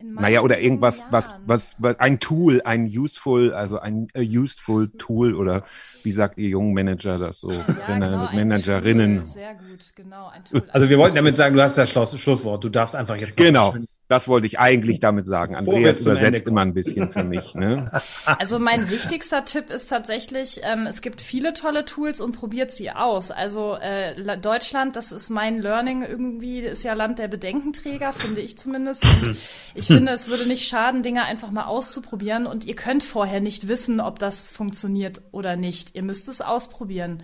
Naja, 0.02 0.40
oder 0.40 0.58
irgendwas, 0.58 1.04
was, 1.10 1.36
was, 1.46 1.76
was, 1.78 2.00
ein 2.00 2.18
Tool, 2.18 2.62
ein 2.64 2.86
useful, 2.86 3.54
also 3.54 3.78
ein 3.78 4.08
useful 4.16 4.90
Tool 4.98 5.36
oder 5.36 5.62
wie 6.02 6.12
sagt 6.12 6.38
ihr 6.38 6.48
jungen 6.50 6.72
Manager 6.74 7.18
das 7.18 7.40
so? 7.40 7.50
Ja, 7.50 7.62
Trainer- 7.86 8.10
genau, 8.10 8.32
Managerinnen. 8.32 9.22
Tool, 9.22 9.32
Sehr 9.32 9.54
gut, 9.54 9.90
genau. 9.96 10.28
Ein 10.28 10.44
Tool. 10.44 10.62
Also 10.70 10.88
wir 10.88 10.98
wollten 10.98 11.16
damit 11.16 11.36
sagen, 11.36 11.54
du 11.56 11.62
hast 11.62 11.76
das 11.78 11.90
Schluss, 11.90 12.18
Schlusswort. 12.20 12.62
Du 12.64 12.68
darfst 12.68 12.94
einfach 12.96 13.16
jetzt 13.16 13.36
Genau, 13.36 13.74
das 14.08 14.26
wollte 14.26 14.46
ich 14.46 14.58
eigentlich 14.58 14.98
damit 15.00 15.26
sagen. 15.26 15.54
Andreas 15.54 16.00
übersetzt 16.00 16.46
immer 16.48 16.62
ein 16.62 16.74
bisschen 16.74 17.10
für 17.10 17.22
mich. 17.24 17.54
Ne? 17.54 17.90
Also 18.24 18.58
mein 18.58 18.90
wichtigster 18.90 19.44
Tipp 19.44 19.70
ist 19.70 19.88
tatsächlich, 19.88 20.60
ähm, 20.62 20.86
es 20.86 21.00
gibt 21.00 21.20
viele 21.20 21.52
tolle 21.52 21.84
Tools 21.84 22.20
und 22.20 22.32
probiert 22.32 22.72
sie 22.72 22.90
aus. 22.90 23.30
Also 23.30 23.76
äh, 23.76 24.14
La- 24.20 24.36
Deutschland, 24.36 24.96
das 24.96 25.12
ist 25.12 25.30
mein 25.30 25.58
Learning 25.60 26.02
irgendwie, 26.02 26.60
ist 26.60 26.82
ja 26.82 26.94
Land 26.94 27.18
der 27.18 27.28
Bedenkenträger, 27.28 28.12
finde 28.12 28.40
ich 28.40 28.56
zumindest. 28.58 29.04
Und 29.04 29.36
ich 29.74 29.86
finde, 29.86 30.12
es 30.12 30.28
würde 30.28 30.46
nicht 30.46 30.66
schaden, 30.68 31.02
Dinge 31.02 31.24
einfach 31.24 31.50
mal 31.50 31.64
auszuprobieren. 31.64 32.46
Und 32.46 32.64
ihr 32.64 32.74
könnt 32.76 33.02
vorher 33.02 33.40
nicht 33.40 33.68
wissen, 33.68 34.00
ob 34.00 34.18
das 34.18 34.50
funktioniert 34.50 35.22
oder 35.32 35.56
nicht. 35.56 35.89
Ihr 35.94 36.02
müsst 36.02 36.28
es 36.28 36.40
ausprobieren. 36.40 37.22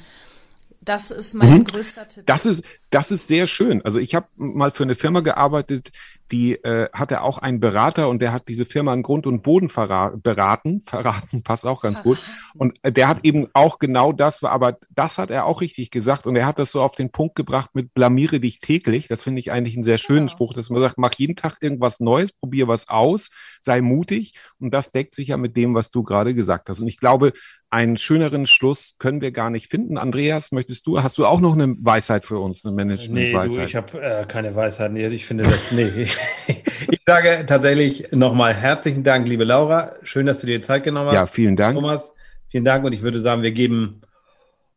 Das 0.86 1.10
ist 1.10 1.34
mein 1.34 1.64
größter 1.64 2.06
Tipp. 2.06 2.26
Das 2.26 2.46
ist, 2.46 2.64
das 2.90 3.10
ist 3.10 3.26
sehr 3.26 3.48
schön. 3.48 3.82
Also 3.82 3.98
ich 3.98 4.14
habe 4.14 4.28
mal 4.36 4.70
für 4.70 4.84
eine 4.84 4.94
Firma 4.94 5.18
gearbeitet, 5.18 5.90
die 6.30 6.54
äh, 6.54 6.88
hatte 6.92 7.22
auch 7.22 7.38
einen 7.38 7.58
Berater 7.58 8.08
und 8.08 8.22
der 8.22 8.32
hat 8.32 8.46
diese 8.48 8.64
Firma 8.64 8.92
an 8.92 9.02
Grund 9.02 9.26
und 9.26 9.42
Boden 9.42 9.68
verra 9.68 10.12
beraten. 10.14 10.82
Verraten 10.86 11.42
passt 11.42 11.66
auch 11.66 11.82
ganz 11.82 12.02
gut. 12.04 12.18
Und 12.54 12.78
der 12.84 13.08
hat 13.08 13.24
eben 13.24 13.48
auch 13.52 13.80
genau 13.80 14.12
das, 14.12 14.42
aber 14.44 14.78
das 14.90 15.18
hat 15.18 15.32
er 15.32 15.46
auch 15.46 15.60
richtig 15.60 15.90
gesagt 15.90 16.26
und 16.26 16.36
er 16.36 16.46
hat 16.46 16.58
das 16.60 16.70
so 16.70 16.80
auf 16.80 16.94
den 16.94 17.10
Punkt 17.10 17.34
gebracht 17.34 17.70
mit 17.74 17.92
blamiere 17.92 18.38
dich 18.38 18.60
täglich. 18.60 19.08
Das 19.08 19.24
finde 19.24 19.40
ich 19.40 19.50
eigentlich 19.50 19.74
einen 19.74 19.84
sehr 19.84 19.98
schönen 19.98 20.26
Genau. 20.26 20.32
Spruch, 20.32 20.54
dass 20.54 20.70
man 20.70 20.80
sagt, 20.80 20.98
mach 20.98 21.14
jeden 21.14 21.34
Tag 21.34 21.56
irgendwas 21.60 21.98
Neues, 21.98 22.32
probier 22.32 22.68
was 22.68 22.88
aus, 22.88 23.30
sei 23.60 23.80
mutig 23.80 24.34
und 24.60 24.72
das 24.72 24.92
deckt 24.92 25.16
sich 25.16 25.28
ja 25.28 25.36
mit 25.36 25.56
dem, 25.56 25.74
was 25.74 25.90
du 25.90 26.04
gerade 26.04 26.32
gesagt 26.32 26.68
hast. 26.68 26.80
Und 26.80 26.86
ich 26.86 26.98
glaube, 26.98 27.32
einen 27.76 27.98
schöneren 27.98 28.46
Schluss 28.46 28.96
können 28.98 29.20
wir 29.20 29.32
gar 29.32 29.50
nicht 29.50 29.68
finden. 29.68 29.98
Andreas, 29.98 30.50
möchtest 30.50 30.86
du, 30.86 31.02
hast 31.02 31.18
du 31.18 31.26
auch 31.26 31.40
noch 31.40 31.52
eine 31.52 31.76
Weisheit 31.78 32.24
für 32.24 32.38
uns, 32.38 32.64
eine 32.64 32.72
Nee, 32.74 32.80
du, 32.82 32.86
Management-Weisheit? 32.86 33.68
ich 33.68 33.76
habe 33.76 34.00
äh, 34.02 34.24
keine 34.26 34.54
Weisheit. 34.56 34.92
Nee, 34.92 35.06
ich 35.08 35.26
finde 35.26 35.44
das, 35.44 35.58
nee. 35.70 36.06
ich 36.46 37.00
sage 37.06 37.44
tatsächlich 37.46 38.12
nochmal 38.12 38.54
herzlichen 38.54 39.04
Dank, 39.04 39.28
liebe 39.28 39.44
Laura. 39.44 39.94
Schön, 40.02 40.24
dass 40.24 40.38
du 40.38 40.46
dir 40.46 40.62
Zeit 40.62 40.84
genommen 40.84 41.08
hast. 41.08 41.14
ja, 41.14 41.26
vielen 41.26 41.54
Dank. 41.54 41.76
Thomas, 41.78 42.12
vielen 42.48 42.64
Dank. 42.64 42.84
Und 42.84 42.92
ich 42.92 43.02
würde 43.02 43.20
sagen, 43.20 43.42
wir 43.42 43.52
geben 43.52 44.00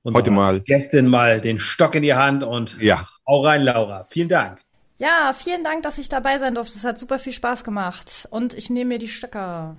Heute 0.05 0.31
mal. 0.31 0.59
Gästin 0.59 1.07
mal 1.07 1.39
den 1.41 1.59
Stock 1.59 1.95
in 1.95 2.03
die 2.03 2.13
Hand 2.15 2.43
und 2.43 2.77
Ja, 2.81 3.07
hau 3.27 3.41
rein, 3.41 3.61
Laura. 3.63 4.07
Vielen 4.09 4.29
Dank. 4.29 4.59
Ja, 4.97 5.33
vielen 5.33 5.63
Dank, 5.63 5.83
dass 5.83 5.97
ich 5.97 6.09
dabei 6.09 6.37
sein 6.39 6.55
durfte. 6.55 6.77
Es 6.77 6.83
hat 6.83 6.99
super 6.99 7.19
viel 7.19 7.31
Spaß 7.33 7.63
gemacht. 7.63 8.27
Und 8.31 8.53
ich 8.53 8.69
nehme 8.69 8.89
mir 8.89 8.99
die 8.99 9.07
Stöcker. 9.07 9.77